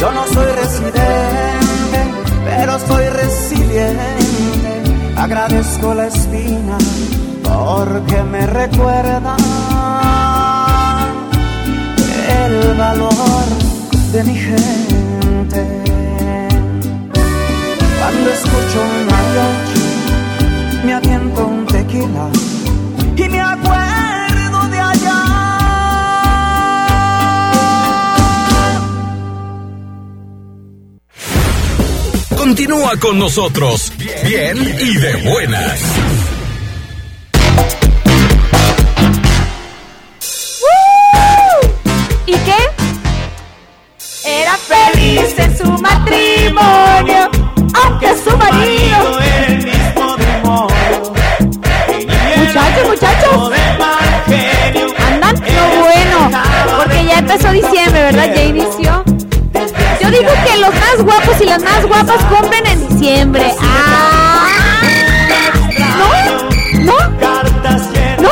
Yo 0.00 0.10
no 0.12 0.26
soy 0.34 0.50
residente, 0.62 2.00
pero 2.44 2.78
soy 2.80 3.08
resiliente. 3.08 4.82
Agradezco 5.16 5.94
la 5.94 6.06
espina 6.08 6.78
porque 7.44 8.22
me 8.24 8.46
recuerda 8.46 9.36
el 12.28 12.74
valor 12.76 13.44
de 14.12 14.24
mi 14.24 14.34
gente. 14.34 15.66
Cuando 17.98 18.30
escucho 18.30 18.78
un 18.82 19.06
mariachi, 19.06 19.82
me 20.84 20.94
aviento 20.94 21.46
un 21.46 21.66
tequila 21.66 22.28
y 23.16 23.28
me 23.28 23.40
acuerdo 23.40 24.68
de 24.68 24.80
allá. 24.80 25.18
Continúa 32.36 32.96
con 32.98 33.18
nosotros, 33.18 33.92
bien 34.24 34.58
y 34.58 34.96
de 34.98 35.30
buenas. 35.30 35.80
Empezó 57.22 57.52
diciembre, 57.52 58.02
¿verdad? 58.02 58.34
Ya 58.34 58.42
inició. 58.42 59.04
Yo 60.00 60.10
digo 60.10 60.30
que 60.44 60.58
los 60.58 60.74
más 60.74 61.02
guapos 61.02 61.40
y 61.40 61.44
las 61.44 61.62
más 61.62 61.86
guapas 61.86 62.24
compren 62.24 62.66
en 62.66 62.88
diciembre. 62.88 63.52
Ah. 63.60 64.48
¿No? 65.98 66.84
¿No? 66.84 66.98
¿No? 68.20 68.30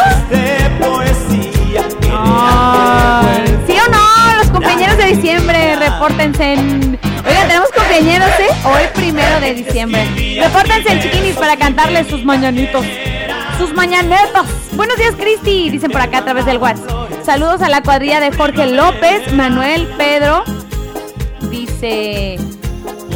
¿Sí 3.67 3.75
o 3.75 3.91
no? 3.91 4.37
Los 4.39 4.49
compañeros 4.51 4.97
de 4.97 5.05
diciembre, 5.05 5.77
repórtense 5.77 6.55
en... 6.55 6.99
Oigan, 7.27 7.47
tenemos 7.47 7.69
compañeros, 7.71 8.29
¿eh? 8.41 8.51
Hoy 8.65 8.83
primero 8.95 9.41
de 9.41 9.55
diciembre. 9.55 10.41
Repórtense 10.43 10.93
en 10.93 11.01
chiquinis 11.01 11.37
para 11.37 11.57
cantarles 11.57 12.09
sus 12.09 12.25
mañanitos. 12.25 12.85
Sus 13.57 13.73
mañanetas. 13.73 14.47
Buenos 14.73 14.97
días, 14.97 15.15
Cristi, 15.17 15.71
dicen 15.71 15.93
por 15.93 16.01
acá 16.01 16.19
a 16.19 16.25
través 16.25 16.45
del 16.45 16.59
WhatsApp. 16.59 17.00
Saludos 17.31 17.63
a 17.63 17.69
la 17.69 17.81
cuadrilla 17.81 18.19
de 18.19 18.33
Jorge 18.33 18.67
López, 18.67 19.33
Manuel, 19.35 19.87
Pedro. 19.97 20.43
Dice... 21.49 22.37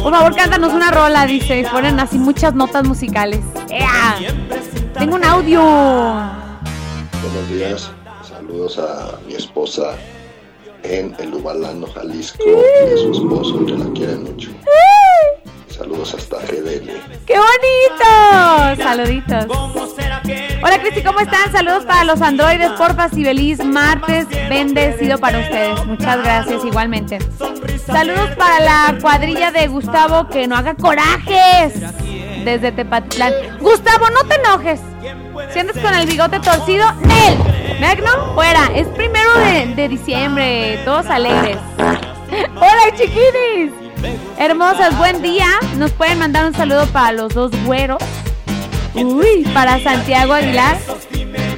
Por 0.01 0.13
favor, 0.13 0.33
cántanos 0.33 0.71
una 0.71 0.89
rola, 0.89 1.25
dice. 1.25 1.59
Y 1.59 1.65
ponen 1.65 1.99
así 1.99 2.17
muchas 2.17 2.55
notas 2.55 2.87
musicales. 2.87 3.41
¡Ea! 3.69 4.17
Tengo 4.97 5.15
un 5.15 5.25
audio. 5.25 5.61
Buenos 7.21 7.49
días, 7.49 7.91
saludos 8.25 8.79
a 8.79 9.19
mi 9.27 9.33
esposa 9.33 9.97
en 10.83 11.13
el 11.19 11.33
Ubalano, 11.33 11.85
Jalisco, 11.87 12.41
y 12.41 12.93
a 12.93 12.97
su 12.97 13.11
esposo 13.11 13.65
que 13.65 13.73
la 13.73 13.91
quieren 13.91 14.23
mucho. 14.23 14.49
Saludos 15.67 16.13
hasta 16.13 16.37
GDL. 16.37 16.89
¡Qué 17.25 17.35
bonito! 17.37 18.81
Saluditos. 18.81 19.45
Hola 20.65 20.79
Cristi, 20.79 21.03
¿cómo 21.03 21.19
están? 21.19 21.51
Saludos 21.51 21.85
para 21.85 22.03
los 22.05 22.19
androides, 22.23 22.71
porfa, 22.71 23.07
y 23.15 23.55
martes 23.65 24.25
bendecido 24.49 25.19
para 25.19 25.37
ustedes. 25.37 25.85
Muchas 25.85 26.17
gracias, 26.23 26.65
igualmente. 26.65 27.19
Saludos 27.85 28.31
para 28.31 28.59
la 28.61 28.95
cuadrilla 28.99 29.51
de 29.51 29.67
Gustavo, 29.67 30.27
que 30.27 30.47
no 30.47 30.55
haga 30.55 30.73
corajes. 30.73 31.79
desde 32.43 32.71
Tepatitlán. 32.71 33.31
Gustavo, 33.59 34.09
no 34.09 34.27
te 34.27 34.35
enojes. 34.37 34.81
Si 35.53 35.59
andas 35.59 35.77
con 35.77 35.93
el 35.93 36.07
bigote 36.07 36.39
torcido, 36.39 36.91
¡Nel! 36.93 37.37
Magno, 37.79 38.33
fuera. 38.33 38.71
Es 38.73 38.87
primero 38.87 39.35
de, 39.35 39.67
de 39.75 39.87
diciembre, 39.87 40.79
todos 40.83 41.05
alegres. 41.05 41.57
¡Hola, 41.77 42.91
chiquinis! 42.95 43.71
Hermosas, 44.39 44.97
buen 44.97 45.21
día. 45.21 45.45
Nos 45.77 45.91
pueden 45.91 46.17
mandar 46.17 46.45
un 46.47 46.55
saludo 46.55 46.87
para 46.87 47.11
los 47.11 47.35
dos 47.35 47.51
güeros. 47.65 48.01
Uy, 48.95 49.45
para 49.53 49.77
Santiago 49.83 50.33
Aguilar, 50.33 50.77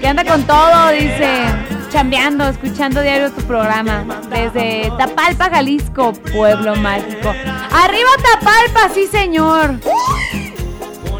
que 0.01 0.07
anda 0.07 0.26
con 0.26 0.41
todo, 0.43 0.89
dice, 0.89 1.45
chambeando, 1.91 2.47
escuchando 2.47 3.01
diario 3.01 3.31
tu 3.31 3.41
programa. 3.43 4.03
Desde 4.30 4.91
Tapalpa, 4.97 5.49
Jalisco, 5.49 6.14
pueblo 6.14 6.76
mágico. 6.76 7.30
¡Arriba 7.30 8.09
Tapalpa, 8.34 8.93
sí 8.93 9.05
señor! 9.05 9.80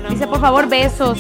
Dice, 0.10 0.26
por 0.26 0.42
favor, 0.42 0.68
besos. 0.68 1.20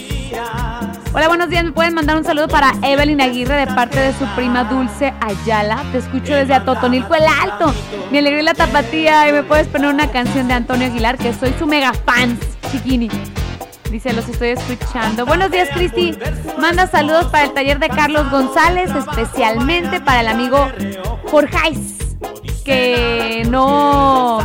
Hola, 1.14 1.28
buenos 1.28 1.50
días. 1.50 1.64
Me 1.64 1.72
pueden 1.72 1.94
mandar 1.94 2.18
un 2.18 2.24
saludo 2.24 2.48
para 2.48 2.74
Evelyn 2.82 3.22
Aguirre 3.22 3.56
de 3.56 3.68
parte 3.68 4.00
de 4.00 4.14
su 4.14 4.26
prima 4.36 4.64
Dulce 4.64 5.14
Ayala. 5.22 5.84
Te 5.92 6.00
escucho 6.00 6.34
desde 6.34 6.56
Atotonilco 6.56 7.14
el 7.14 7.24
Alto. 7.42 7.74
Me 8.12 8.20
alegré 8.20 8.42
la 8.44 8.54
tapatía 8.54 9.30
y 9.30 9.32
me 9.32 9.44
puedes 9.44 9.68
poner 9.68 9.90
una 9.90 10.10
canción 10.10 10.48
de 10.48 10.56
Antonio 10.56 10.88
Aguilar, 10.88 11.18
que 11.18 11.34
soy 11.34 11.54
su 11.60 11.68
mega 11.68 11.94
fan, 11.94 12.38
chiquini. 12.72 13.10
Dice, 13.90 14.12
los 14.12 14.28
estoy 14.28 14.50
escuchando. 14.50 15.26
Buenos 15.26 15.50
días, 15.50 15.70
Cristi. 15.74 16.18
Manda 16.60 16.88
saludos 16.88 17.28
para 17.28 17.46
el 17.46 17.54
taller 17.54 17.80
de 17.80 17.88
Carlos 17.88 18.30
González, 18.30 18.92
especialmente 18.94 20.02
para 20.02 20.20
el 20.22 20.28
amigo 20.28 20.70
Jorge, 21.32 21.74
que 22.66 23.44
no 23.50 24.40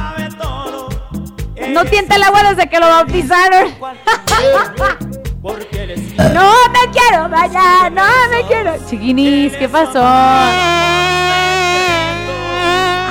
no 1.70 1.85
tienta 1.86 2.16
el 2.16 2.23
agua 2.23 2.51
desde 2.51 2.69
que 2.69 2.78
lo 2.78 2.86
bautizaron. 2.86 3.74
No 5.43 6.52
me 6.69 6.93
quiero 6.93 7.28
vaya, 7.28 7.90
no 7.90 8.06
me 8.31 8.47
quiero. 8.47 8.77
Chiquinis, 8.89 9.52
¿qué 9.56 9.69
pasó? 9.69 10.01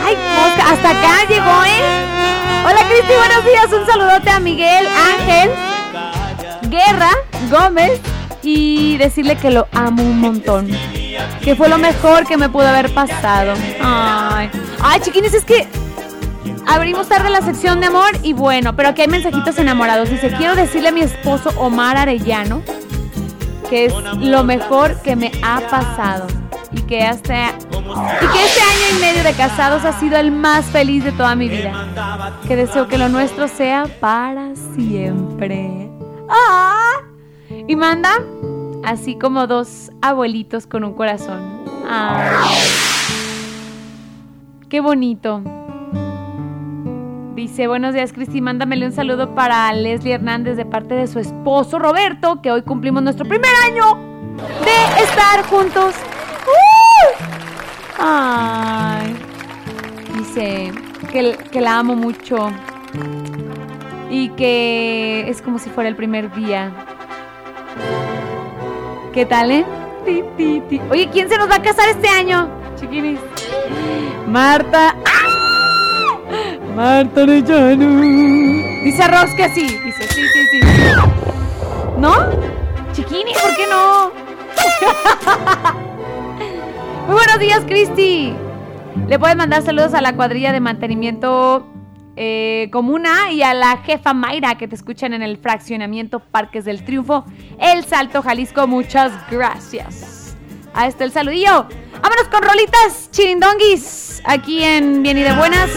Ay, 0.04 0.16
mosca, 0.16 0.72
hasta 0.72 0.92
acá 0.92 1.26
llegó, 1.28 1.66
¿eh? 1.66 1.82
Hola, 2.66 2.88
Cristi, 2.88 3.14
buenos 3.18 3.44
días. 3.44 3.68
Un 3.74 3.86
saludote 3.86 4.30
a 4.30 4.40
Miguel 4.40 4.88
Ángel 4.88 5.52
Guerra 6.72 7.12
Gómez 7.52 8.02
y 8.42 8.98
decirle 8.98 9.36
que 9.36 9.52
lo 9.52 9.68
amo 9.72 10.02
un 10.02 10.20
montón. 10.20 10.70
Que 11.44 11.56
fue 11.56 11.70
lo 11.70 11.78
mejor 11.78 12.26
que 12.26 12.38
me 12.38 12.50
pudo 12.50 12.68
haber 12.68 12.92
pasado. 12.94 13.54
Ay, 13.84 14.50
ay, 14.82 15.00
chiquinis, 15.02 15.34
es 15.34 15.46
que 15.46 15.68
abrimos 16.66 17.08
tarde 17.08 17.30
la 17.30 17.42
sección 17.42 17.80
de 17.82 17.88
amor 17.88 18.12
y 18.24 18.34
bueno, 18.34 18.76
pero 18.76 18.90
aquí 18.90 19.02
hay 19.02 19.08
mensajitos 19.08 19.60
enamorados. 19.60 20.10
Dice, 20.10 20.32
quiero 20.32 20.56
decirle 20.56 20.90
a 20.90 20.92
mi 20.92 21.02
esposo 21.02 21.52
Omar 21.58 21.98
Arellano 21.98 22.64
que 23.70 23.86
es 23.86 23.94
lo 24.18 24.44
mejor 24.44 25.02
que 25.02 25.16
me 25.16 25.32
ha 25.44 25.62
pasado 25.62 26.28
y 26.74 26.82
que 26.82 27.04
hasta 27.04 27.52
y 27.52 28.28
que 28.28 28.46
este 28.46 28.62
año 28.62 28.98
y 28.98 29.00
medio 29.00 29.24
de 29.24 29.34
casados 29.34 29.86
ha 29.86 29.98
sido 29.98 30.18
el 30.18 30.32
más 30.32 30.66
feliz 30.66 31.04
de 31.04 31.12
toda 31.14 31.36
mi 31.36 31.48
vida. 31.48 32.34
Que 32.48 32.56
deseo 32.56 32.88
que 32.88 32.98
lo 32.98 33.08
nuestro 33.10 33.48
sea 33.48 33.86
para 34.00 34.56
siempre. 34.76 35.91
¡Ah! 36.32 36.94
Y 37.68 37.76
manda 37.76 38.10
así 38.84 39.18
como 39.18 39.48
dos 39.48 39.92
abuelitos 40.02 40.66
con 40.66 40.84
un 40.86 40.94
corazón. 40.94 41.64
¡Ah! 41.86 42.48
¡Qué 44.70 44.80
bonito! 44.80 45.42
Dice, 47.36 47.68
buenos 47.68 47.94
días 47.94 48.14
Cristi, 48.14 48.40
mándamele 48.40 48.86
un 48.86 48.92
saludo 48.94 49.36
para 49.36 49.72
Leslie 49.74 50.14
Hernández 50.14 50.56
de 50.56 50.66
parte 50.66 50.96
de 50.96 51.08
su 51.08 51.20
esposo 51.20 51.80
Roberto, 51.80 52.42
que 52.42 52.52
hoy 52.52 52.62
cumplimos 52.62 53.04
nuestro 53.04 53.26
primer 53.26 53.52
año 53.66 53.96
de 54.64 55.04
estar 55.04 55.44
juntos. 55.50 55.96
¡Uh! 56.46 57.24
Ay. 58.00 59.16
Dice 60.18 60.72
que, 61.12 61.38
que 61.52 61.62
la 61.62 61.80
amo 61.80 61.96
mucho 61.96 62.52
y 64.12 64.30
que 64.32 65.30
es 65.30 65.42
como 65.42 65.58
si 65.58 65.70
fuera 65.70 65.90
el 65.90 65.96
primer 65.96 66.32
día. 66.36 66.72
¿Qué 69.14 69.26
tal, 69.26 69.52
eh? 69.52 69.66
Oye, 70.90 71.10
¿quién 71.12 71.30
se 71.30 71.38
nos 71.38 71.50
va 71.50 71.56
a 71.56 71.62
casar 71.62 71.90
este 71.90 72.10
año? 72.10 72.50
Chiquinis. 72.76 73.20
Marta. 74.28 74.96
¡Ah! 75.06 76.18
Marta 76.76 77.24
Arellano. 77.24 78.02
Dice 78.84 79.08
Ross 79.08 79.34
que 79.36 79.50
sí. 79.50 79.80
Dice 79.84 80.08
sí, 80.10 80.22
sí, 80.34 80.48
sí. 80.52 80.60
¿No? 81.98 82.14
Chiquini, 82.92 83.32
¿por 83.34 83.56
qué 83.56 83.68
no? 83.70 84.12
Muy 87.08 87.16
buenos 87.16 87.40
días, 87.40 87.64
Cristi. 87.66 88.34
Le 89.08 89.20
puedes 89.20 89.38
mandar 89.38 89.64
saludos 89.64 89.94
a 89.94 90.02
la 90.02 90.16
cuadrilla 90.16 90.52
de 90.52 90.60
mantenimiento 90.60 91.71
eh, 92.16 92.70
comuna 92.72 93.32
y 93.32 93.42
a 93.42 93.54
la 93.54 93.78
jefa 93.78 94.14
Mayra 94.14 94.56
que 94.56 94.68
te 94.68 94.76
escuchan 94.76 95.14
en 95.14 95.22
el 95.22 95.38
fraccionamiento 95.38 96.20
Parques 96.20 96.66
del 96.66 96.84
Triunfo, 96.84 97.26
El 97.60 97.86
Salto, 97.86 98.22
Jalisco. 98.22 98.68
Muchas 98.68 99.12
gracias. 99.30 100.36
Ahí 100.74 100.90
está 100.90 101.04
el 101.04 101.12
saludillo. 101.12 101.68
Vámonos 102.02 102.28
con 102.32 102.42
rolitas 102.42 103.10
chirindonguis 103.12 104.22
aquí 104.26 104.64
en 104.64 105.04
Bien 105.04 105.18
y 105.18 105.24
de 105.24 105.34
Buenas. 105.34 105.70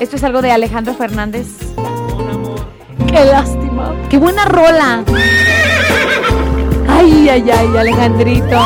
Esto 0.00 0.16
es 0.16 0.24
algo 0.24 0.40
de 0.42 0.50
Alejandro 0.50 0.94
Fernández. 0.94 1.46
Qué 3.06 3.24
lástima. 3.24 3.94
Qué 4.08 4.18
buena 4.18 4.44
rola. 4.46 5.04
Ay, 6.88 7.28
ay, 7.28 7.50
ay, 7.50 7.76
Alejandrito. 7.76 8.60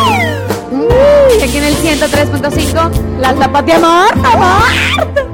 Uy, 0.70 1.43
aquí 1.43 1.59
en 1.59 1.65
el 1.65 1.74
103.5, 1.77 3.19
la 3.19 3.35
tapatía 3.35 3.78
Marta, 3.78 4.36
Marta. 4.36 5.34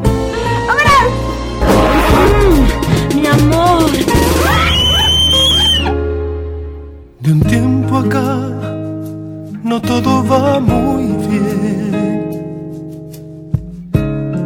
De 7.20 7.32
un 7.32 7.40
tiempo 7.40 7.98
acá, 7.98 8.36
no 9.62 9.80
todo 9.80 10.24
va 10.26 10.58
muy 10.58 11.04
bien. 11.28 12.30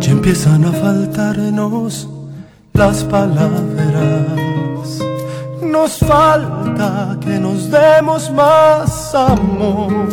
Ya 0.01 0.11
empiezan 0.11 0.65
a 0.65 0.73
faltarnos 0.73 2.09
las 2.73 3.05
palabras. 3.05 4.99
Nos 5.63 5.99
falta 5.99 7.17
que 7.21 7.39
nos 7.39 7.71
demos 7.71 8.31
más 8.33 9.15
amor, 9.15 10.09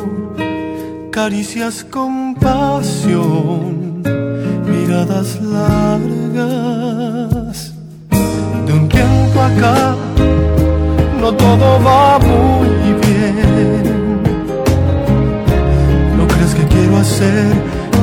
caricias 1.11 1.83
con 1.83 2.35
pasión, 2.35 4.03
miradas 4.65 5.41
largas. 5.41 6.41
Tiempo 9.01 9.41
acá, 9.41 9.95
no 11.19 11.33
todo 11.33 11.67
va 11.83 12.19
muy 12.19 12.69
bien. 13.07 13.83
¿No 16.17 16.27
crees 16.27 16.53
que 16.53 16.65
quiero 16.73 16.97
hacer 16.97 17.47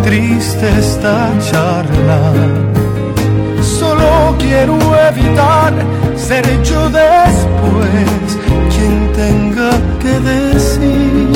triste 0.03 0.67
esta 0.77 1.31
charla? 1.49 2.21
Solo 3.63 4.35
quiero 4.41 4.77
evitar 5.11 5.73
ser 6.17 6.45
yo 6.65 6.91
después 6.91 8.25
quien 8.73 9.13
tenga 9.23 9.71
que 10.03 10.15
decir 10.33 11.29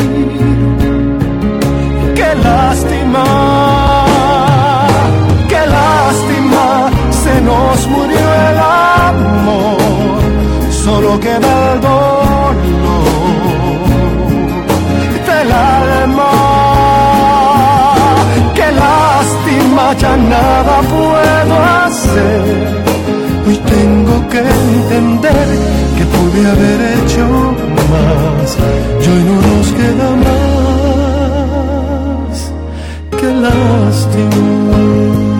qué 2.17 2.35
lástima, 2.43 3.25
solo 11.13 11.21
queda 11.21 11.75
el 11.75 11.81
dolor 11.81 12.55
del 15.27 15.53
alma, 15.53 16.33
qué 18.55 18.73
lástima, 18.73 19.93
ya 19.99 20.17
nada 20.17 20.81
puedo 20.83 21.55
hacer. 21.85 22.43
Hoy 23.47 23.57
tengo 23.57 24.29
que 24.29 24.39
entender 24.39 25.49
que 25.97 26.05
pude 26.15 26.41
haber 26.51 26.81
hecho 26.97 27.25
más. 27.93 28.49
Y 29.03 29.05
hoy 29.09 29.23
no 29.25 29.35
nos 29.43 29.69
queda 29.73 30.09
más. 30.27 32.37
Qué 33.19 33.29
lástima. 33.47 35.32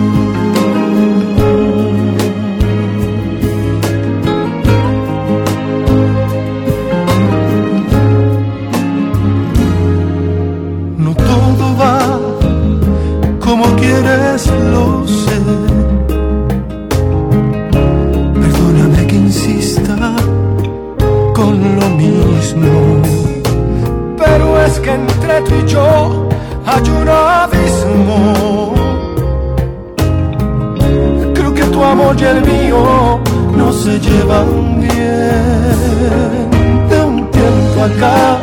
Y 32.23 32.25
el 32.25 32.41
mío 32.41 33.19
no 33.57 33.71
se 33.73 33.99
llevan 33.99 34.79
bien. 34.79 36.49
De 36.89 36.97
un 37.11 37.17
tiempo 37.31 37.77
acá 37.89 38.39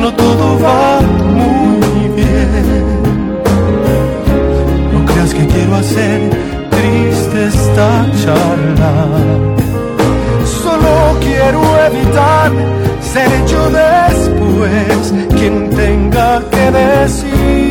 no 0.00 0.12
todo 0.14 0.46
va 0.64 1.00
muy 1.38 2.08
bien. 2.20 3.02
No 4.92 4.98
creas 5.06 5.34
que 5.34 5.46
quiero 5.46 5.74
hacer 5.76 6.18
triste 6.70 7.38
esta 7.46 7.90
charla. 8.22 8.92
Solo 10.62 10.92
quiero 11.20 11.60
evitar 11.88 12.50
ser 13.12 13.30
yo 13.52 13.62
después 13.82 15.14
quien 15.36 15.70
tenga 15.70 16.42
que 16.50 16.70
decir 16.70 17.61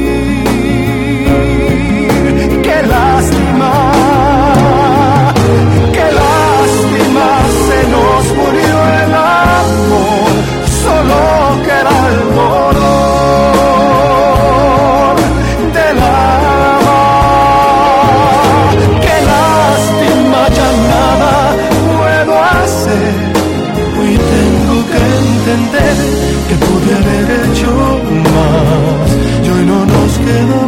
queda 30.31 30.61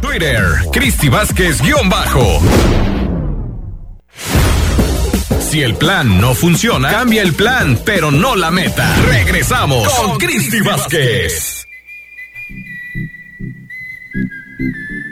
Twitter, 0.00 0.44
Cristi 0.72 1.08
Vázquez 1.08 1.60
guion 1.62 1.88
bajo. 1.88 2.89
Si 5.50 5.60
el 5.60 5.74
plan 5.74 6.20
no 6.20 6.32
funciona, 6.32 6.92
cambia 6.92 7.22
el 7.22 7.34
plan, 7.34 7.76
pero 7.84 8.12
no 8.12 8.36
la 8.36 8.52
meta. 8.52 8.94
Regresamos 9.04 9.92
con 9.98 10.16
Cristi 10.16 10.60
Vázquez. 10.60 11.66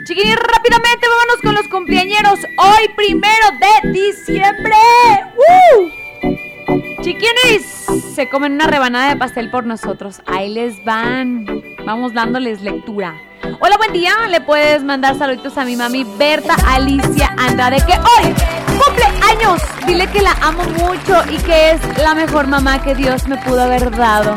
Chiquini, 0.05 0.33
rápidamente 0.35 1.07
vámonos 1.09 1.41
con 1.43 1.55
los 1.55 1.67
cumpleañeros. 1.67 2.39
Hoy, 2.55 2.87
primero 2.95 3.47
de 3.59 3.91
diciembre. 3.91 4.77
¡Woo! 5.35 5.91
Chiquinis, 7.01 7.65
se 8.15 8.29
comen 8.29 8.53
una 8.53 8.67
rebanada 8.67 9.09
de 9.09 9.17
pastel 9.17 9.51
por 9.51 9.65
nosotros. 9.65 10.21
Ahí 10.25 10.53
les 10.53 10.81
van. 10.85 11.47
Vamos 11.85 12.13
dándoles 12.13 12.61
lectura. 12.61 13.13
Hola, 13.59 13.75
buen 13.75 13.91
día. 13.91 14.13
Le 14.29 14.39
puedes 14.39 14.85
mandar 14.85 15.17
saluditos 15.17 15.57
a 15.57 15.65
mi 15.65 15.75
mami 15.75 16.05
Berta 16.17 16.55
Alicia 16.65 17.35
Andrade, 17.37 17.83
que 17.85 17.91
hoy 17.91 18.33
cumple 18.79 19.05
años. 19.21 19.61
Dile 19.89 20.05
que 20.05 20.21
la 20.21 20.33
amo 20.33 20.61
mucho 20.65 21.23
y 21.31 21.37
que 21.37 21.71
es 21.71 21.97
la 21.97 22.13
mejor 22.13 22.45
mamá 22.45 22.79
que 22.79 22.93
Dios 22.93 23.27
me 23.27 23.37
pudo 23.37 23.63
haber 23.63 23.89
dado. 23.89 24.35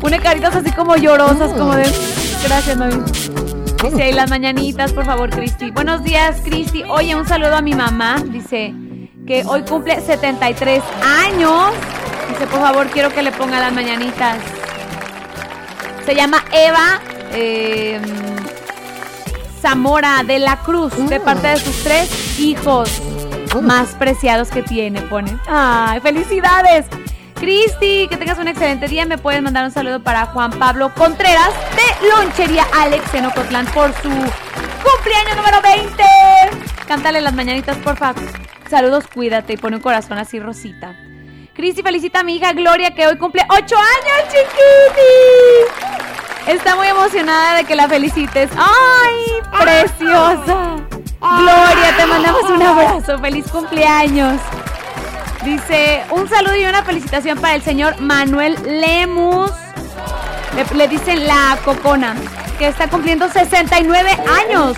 Pone 0.00 0.18
caritas 0.18 0.56
así 0.56 0.72
como 0.72 0.96
llorosas, 0.96 1.52
como 1.52 1.76
de. 1.76 1.84
Gracias, 2.42 2.76
mami. 2.76 3.04
Dice 3.84 4.02
ahí 4.02 4.12
las 4.12 4.30
mañanitas, 4.30 4.92
por 4.92 5.04
favor, 5.04 5.30
Cristi. 5.30 5.70
Buenos 5.70 6.02
días, 6.02 6.40
Cristi. 6.44 6.82
Oye, 6.90 7.14
un 7.14 7.24
saludo 7.24 7.54
a 7.54 7.62
mi 7.62 7.72
mamá. 7.72 8.16
Dice 8.26 8.74
que 9.28 9.44
hoy 9.46 9.62
cumple 9.62 10.00
73 10.00 10.82
años. 11.24 11.70
Dice, 12.30 12.48
por 12.48 12.58
favor, 12.58 12.88
quiero 12.88 13.14
que 13.14 13.22
le 13.22 13.30
ponga 13.30 13.60
las 13.60 13.72
mañanitas. 13.72 14.38
Se 16.04 16.16
llama 16.16 16.44
Eva 16.50 17.00
eh, 17.32 18.00
Zamora 19.62 20.24
de 20.24 20.40
la 20.40 20.56
Cruz, 20.56 20.92
de 21.08 21.20
parte 21.20 21.46
de 21.46 21.56
sus 21.58 21.84
tres 21.84 22.40
hijos 22.40 22.90
más 23.62 23.88
preciados 23.94 24.50
que 24.50 24.62
tiene, 24.62 25.00
pone. 25.02 25.36
¡Ay, 25.46 26.00
felicidades! 26.00 26.86
Cristi, 27.34 28.08
que 28.08 28.16
tengas 28.16 28.38
un 28.38 28.48
excelente 28.48 28.88
día. 28.88 29.06
Me 29.06 29.18
puedes 29.18 29.42
mandar 29.42 29.64
un 29.64 29.70
saludo 29.70 30.02
para 30.02 30.26
Juan 30.26 30.50
Pablo 30.58 30.92
Contreras 30.94 31.50
de 31.76 32.08
Lonchería 32.08 32.66
Alex 32.74 33.14
en 33.14 33.26
Ocotlán 33.26 33.66
por 33.66 33.92
su 33.94 34.08
cumpleaños 34.08 35.36
número 35.36 35.62
20. 35.62 36.04
Cántale 36.86 37.20
las 37.20 37.34
mañanitas, 37.34 37.76
porfa. 37.78 38.14
Saludos, 38.68 39.04
cuídate 39.12 39.54
y 39.54 39.56
pone 39.56 39.76
un 39.76 39.82
corazón 39.82 40.18
así 40.18 40.40
rosita. 40.40 40.94
Cristi 41.54 41.82
felicita 41.82 42.20
a 42.20 42.22
mi 42.22 42.36
hija 42.36 42.52
Gloria 42.52 42.94
que 42.94 43.06
hoy 43.06 43.16
cumple 43.18 43.44
8 43.48 43.76
años, 43.76 44.28
chiquiti. 44.28 45.88
Está 46.52 46.76
muy 46.76 46.86
emocionada 46.86 47.56
de 47.56 47.64
que 47.64 47.74
la 47.74 47.88
felicites. 47.88 48.50
¡Ay, 48.56 49.42
preciosa! 49.60 50.87
Gloria, 51.20 51.96
te 51.96 52.06
mandamos 52.06 52.50
un 52.50 52.62
abrazo. 52.62 53.18
¡Feliz 53.18 53.46
cumpleaños! 53.50 54.40
Dice, 55.44 56.04
un 56.10 56.28
saludo 56.28 56.56
y 56.56 56.64
una 56.64 56.82
felicitación 56.82 57.38
para 57.38 57.54
el 57.54 57.62
señor 57.62 58.00
Manuel 58.00 58.56
Lemus. 58.64 59.50
Le, 60.54 60.76
le 60.76 60.88
dicen 60.88 61.26
la 61.26 61.58
cocona, 61.64 62.14
que 62.58 62.68
está 62.68 62.88
cumpliendo 62.88 63.28
69 63.28 64.10
años, 64.46 64.76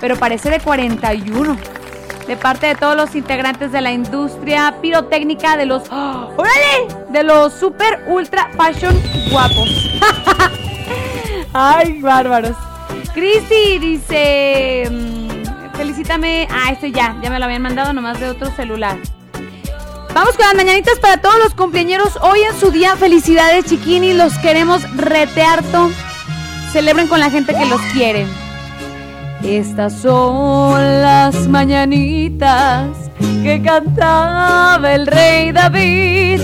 pero 0.00 0.16
parece 0.16 0.50
de 0.50 0.60
41. 0.60 1.56
De 2.26 2.36
parte 2.36 2.66
de 2.66 2.74
todos 2.74 2.96
los 2.96 3.14
integrantes 3.14 3.70
de 3.70 3.80
la 3.80 3.92
industria 3.92 4.74
pirotécnica 4.82 5.56
de 5.56 5.66
los... 5.66 5.84
¡Oh! 5.90 6.32
¡Órale! 6.36 6.88
De 7.10 7.22
los 7.22 7.52
super 7.52 8.02
ultra 8.08 8.50
fashion 8.56 9.00
guapos. 9.30 10.00
¡Ay, 11.52 12.00
bárbaros! 12.02 12.56
Cristi 13.14 13.78
dice... 13.78 15.15
Felicítame. 15.76 16.48
Ah, 16.50 16.72
este 16.72 16.90
ya, 16.92 17.16
ya 17.22 17.30
me 17.30 17.38
lo 17.38 17.44
habían 17.44 17.62
mandado 17.62 17.92
nomás 17.92 18.18
de 18.18 18.28
otro 18.28 18.50
celular. 18.54 18.96
Vamos 20.14 20.34
con 20.36 20.46
las 20.46 20.54
mañanitas 20.54 20.98
para 20.98 21.20
todos 21.20 21.38
los 21.38 21.54
cumpleaños. 21.54 22.18
Hoy 22.22 22.40
en 22.40 22.58
su 22.58 22.70
día, 22.70 22.96
felicidades, 22.96 23.66
chiquini. 23.66 24.14
Los 24.14 24.38
queremos 24.38 24.82
retearto. 24.96 25.90
Celebren 26.72 27.08
con 27.08 27.20
la 27.20 27.30
gente 27.30 27.54
que 27.54 27.66
los 27.66 27.80
quiere. 27.92 28.26
Estas 29.42 29.92
son 30.00 30.80
las 31.02 31.46
mañanitas 31.48 32.88
que 33.42 33.60
cantaba 33.62 34.94
el 34.94 35.06
rey 35.06 35.52
David. 35.52 36.40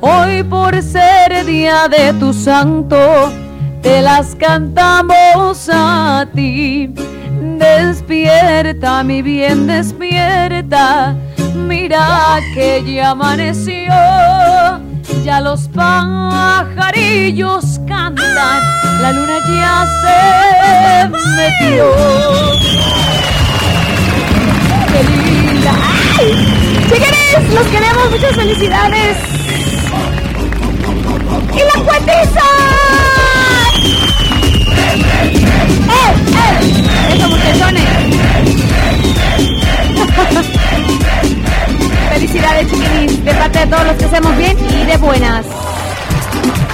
Hoy 0.00 0.42
por 0.44 0.82
ser 0.82 1.46
día 1.46 1.88
de 1.88 2.12
tu 2.14 2.34
santo, 2.34 3.32
te 3.80 4.02
las 4.02 4.36
cantamos 4.36 5.70
a 5.72 6.26
ti. 6.34 6.92
Despierta, 7.44 9.02
mi 9.02 9.20
bien, 9.20 9.66
despierta. 9.66 11.14
Mira 11.54 12.40
que 12.54 12.82
ya 12.84 13.10
amaneció. 13.10 13.92
Ya 15.22 15.40
los 15.40 15.68
pajarillos 15.68 16.84
cantan, 17.86 18.62
la 19.02 19.12
luna 19.12 19.38
ya 19.46 19.86
se 20.00 21.08
metió. 21.36 21.84
¡Qué 24.90 25.00
linda! 25.04 25.72
¡Ay! 26.18 26.28
Los 27.54 27.66
queremos, 27.68 28.10
muchas 28.10 28.34
felicidades. 28.36 29.16
¡Y 31.52 31.58
la 31.58 31.76
cuentiza! 31.84 32.48
¡Eh, 34.76 36.14
eh! 36.30 37.03
¡Eso, 37.14 37.28
muchachones! 37.28 37.84
Felicidades, 42.12 42.68
chiquinis, 42.70 43.24
de 43.24 43.34
parte 43.34 43.58
de 43.60 43.66
todos 43.66 43.86
los 43.86 43.96
que 43.96 44.04
hacemos 44.04 44.36
bien 44.36 44.56
y 44.58 44.84
de 44.84 44.96
buenas. 44.96 45.46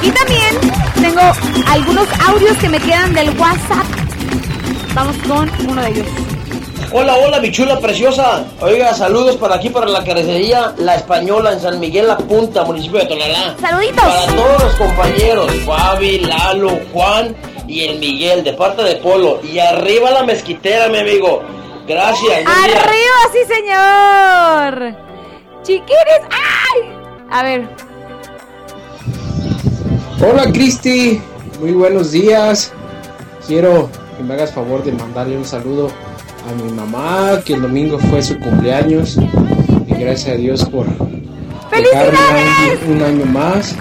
Y 0.02 0.10
también 0.10 0.58
tengo 1.00 1.20
algunos 1.66 2.08
audios 2.26 2.56
que 2.56 2.68
me 2.70 2.78
quedan 2.78 3.12
del 3.12 3.28
WhatsApp. 3.38 3.84
Vamos 4.94 5.16
con 5.28 5.50
uno 5.68 5.82
de 5.82 5.90
ellos. 5.90 6.06
Hola, 6.92 7.14
hola, 7.18 7.38
mi 7.38 7.52
chula 7.52 7.78
preciosa. 7.78 8.44
Oiga, 8.60 8.92
saludos 8.94 9.36
para 9.36 9.54
aquí, 9.56 9.68
para 9.68 9.86
la 9.86 10.02
carnicería 10.02 10.72
La 10.78 10.94
Española 10.96 11.52
en 11.52 11.60
San 11.60 11.78
Miguel 11.78 12.08
La 12.08 12.16
Punta, 12.16 12.64
municipio 12.64 12.98
de 12.98 13.06
Tonalá. 13.06 13.54
Saluditos. 13.60 14.02
Para 14.02 14.26
todos 14.26 14.62
los 14.64 14.74
compañeros, 14.74 15.52
Fabi, 15.66 16.18
Lalo, 16.20 16.80
Juan 16.92 17.36
y 17.70 17.84
el 17.84 18.00
Miguel, 18.00 18.42
de 18.42 18.52
parte 18.54 18.82
de 18.82 18.96
Polo. 18.96 19.40
Y 19.44 19.60
arriba 19.60 20.10
la 20.10 20.24
mezquitera, 20.24 20.88
mi 20.88 20.98
amigo. 20.98 21.42
Gracias. 21.86 22.44
¡Arriba, 22.44 23.20
sí, 23.32 23.38
señor! 23.46 24.96
Chiquinis, 25.62 26.22
¡ay! 26.30 26.92
A 27.30 27.42
ver. 27.44 27.68
Hola 30.20 30.50
Cristi, 30.52 31.20
muy 31.60 31.70
buenos 31.72 32.10
días. 32.10 32.72
Quiero 33.46 33.88
que 34.16 34.24
me 34.24 34.34
hagas 34.34 34.52
favor 34.52 34.82
de 34.82 34.92
mandarle 34.92 35.36
un 35.36 35.44
saludo 35.44 35.90
a 36.48 36.62
mi 36.62 36.72
mamá, 36.72 37.40
que 37.44 37.54
el 37.54 37.62
domingo 37.62 37.98
fue 37.98 38.20
su 38.20 38.38
cumpleaños. 38.40 39.16
Y 39.86 39.94
gracias 39.94 40.34
a 40.34 40.36
Dios 40.36 40.64
por 40.64 40.86
dejarme 41.70 42.18
un, 42.88 42.96
un 42.96 43.02
año 43.02 43.24
más. 43.26 43.76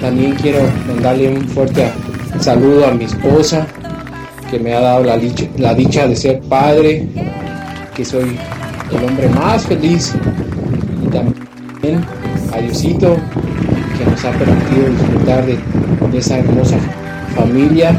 También 0.00 0.36
quiero 0.36 0.60
mandarle 0.86 1.28
un 1.30 1.48
fuerte 1.48 1.90
saludo 2.40 2.86
a 2.86 2.90
mi 2.92 3.04
esposa, 3.04 3.66
que 4.50 4.58
me 4.58 4.74
ha 4.74 4.80
dado 4.80 5.04
la 5.04 5.16
dicha, 5.16 5.46
la 5.56 5.74
dicha 5.74 6.06
de 6.06 6.16
ser 6.16 6.40
padre, 6.40 7.06
que 7.94 8.04
soy 8.04 8.38
el 8.90 9.04
hombre 9.04 9.28
más 9.28 9.66
feliz. 9.66 10.14
Y 11.04 11.08
también 11.10 12.04
a 12.52 12.58
Diosito, 12.58 13.16
que 13.96 14.04
nos 14.06 14.24
ha 14.24 14.30
permitido 14.32 14.88
disfrutar 14.90 15.46
de, 15.46 15.58
de 16.10 16.18
esa 16.18 16.38
hermosa 16.38 16.76
familia. 17.34 17.92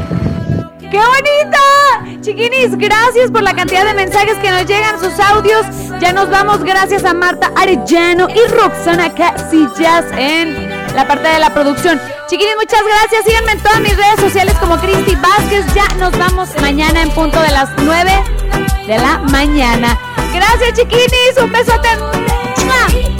¡Qué 0.78 0.98
bonito! 0.98 2.20
Chiquinis, 2.20 2.76
gracias 2.76 3.30
por 3.30 3.42
la 3.42 3.54
cantidad 3.54 3.84
de 3.86 3.94
mensajes 3.94 4.36
que 4.38 4.50
nos 4.50 4.66
llegan, 4.66 4.98
sus 5.00 5.18
audios. 5.20 5.64
Ya 6.00 6.12
nos 6.12 6.28
vamos, 6.28 6.62
gracias 6.64 7.04
a 7.04 7.14
Marta 7.14 7.50
Arellano 7.56 8.28
y 8.28 8.50
Roxana 8.50 9.14
Casillas 9.14 10.04
en 10.18 10.69
la 10.94 11.06
parte 11.06 11.28
de 11.28 11.38
la 11.38 11.52
producción. 11.52 12.00
Chiquinis, 12.28 12.54
muchas 12.56 12.82
gracias. 12.82 13.24
Síganme 13.24 13.52
en 13.52 13.60
todas 13.60 13.80
mis 13.80 13.96
redes 13.96 14.20
sociales 14.20 14.54
como 14.58 14.78
Cristi 14.78 15.16
Vázquez. 15.16 15.64
Ya 15.74 15.86
nos 15.96 16.16
vamos 16.18 16.48
mañana 16.60 17.02
en 17.02 17.10
punto 17.10 17.40
de 17.40 17.50
las 17.50 17.70
9 17.78 18.10
de 18.86 18.98
la 18.98 19.18
mañana. 19.30 19.98
Gracias, 20.32 20.74
chiquinis. 20.74 21.36
Un 21.42 21.52
besote. 21.52 21.88
¡Mua! 21.96 23.19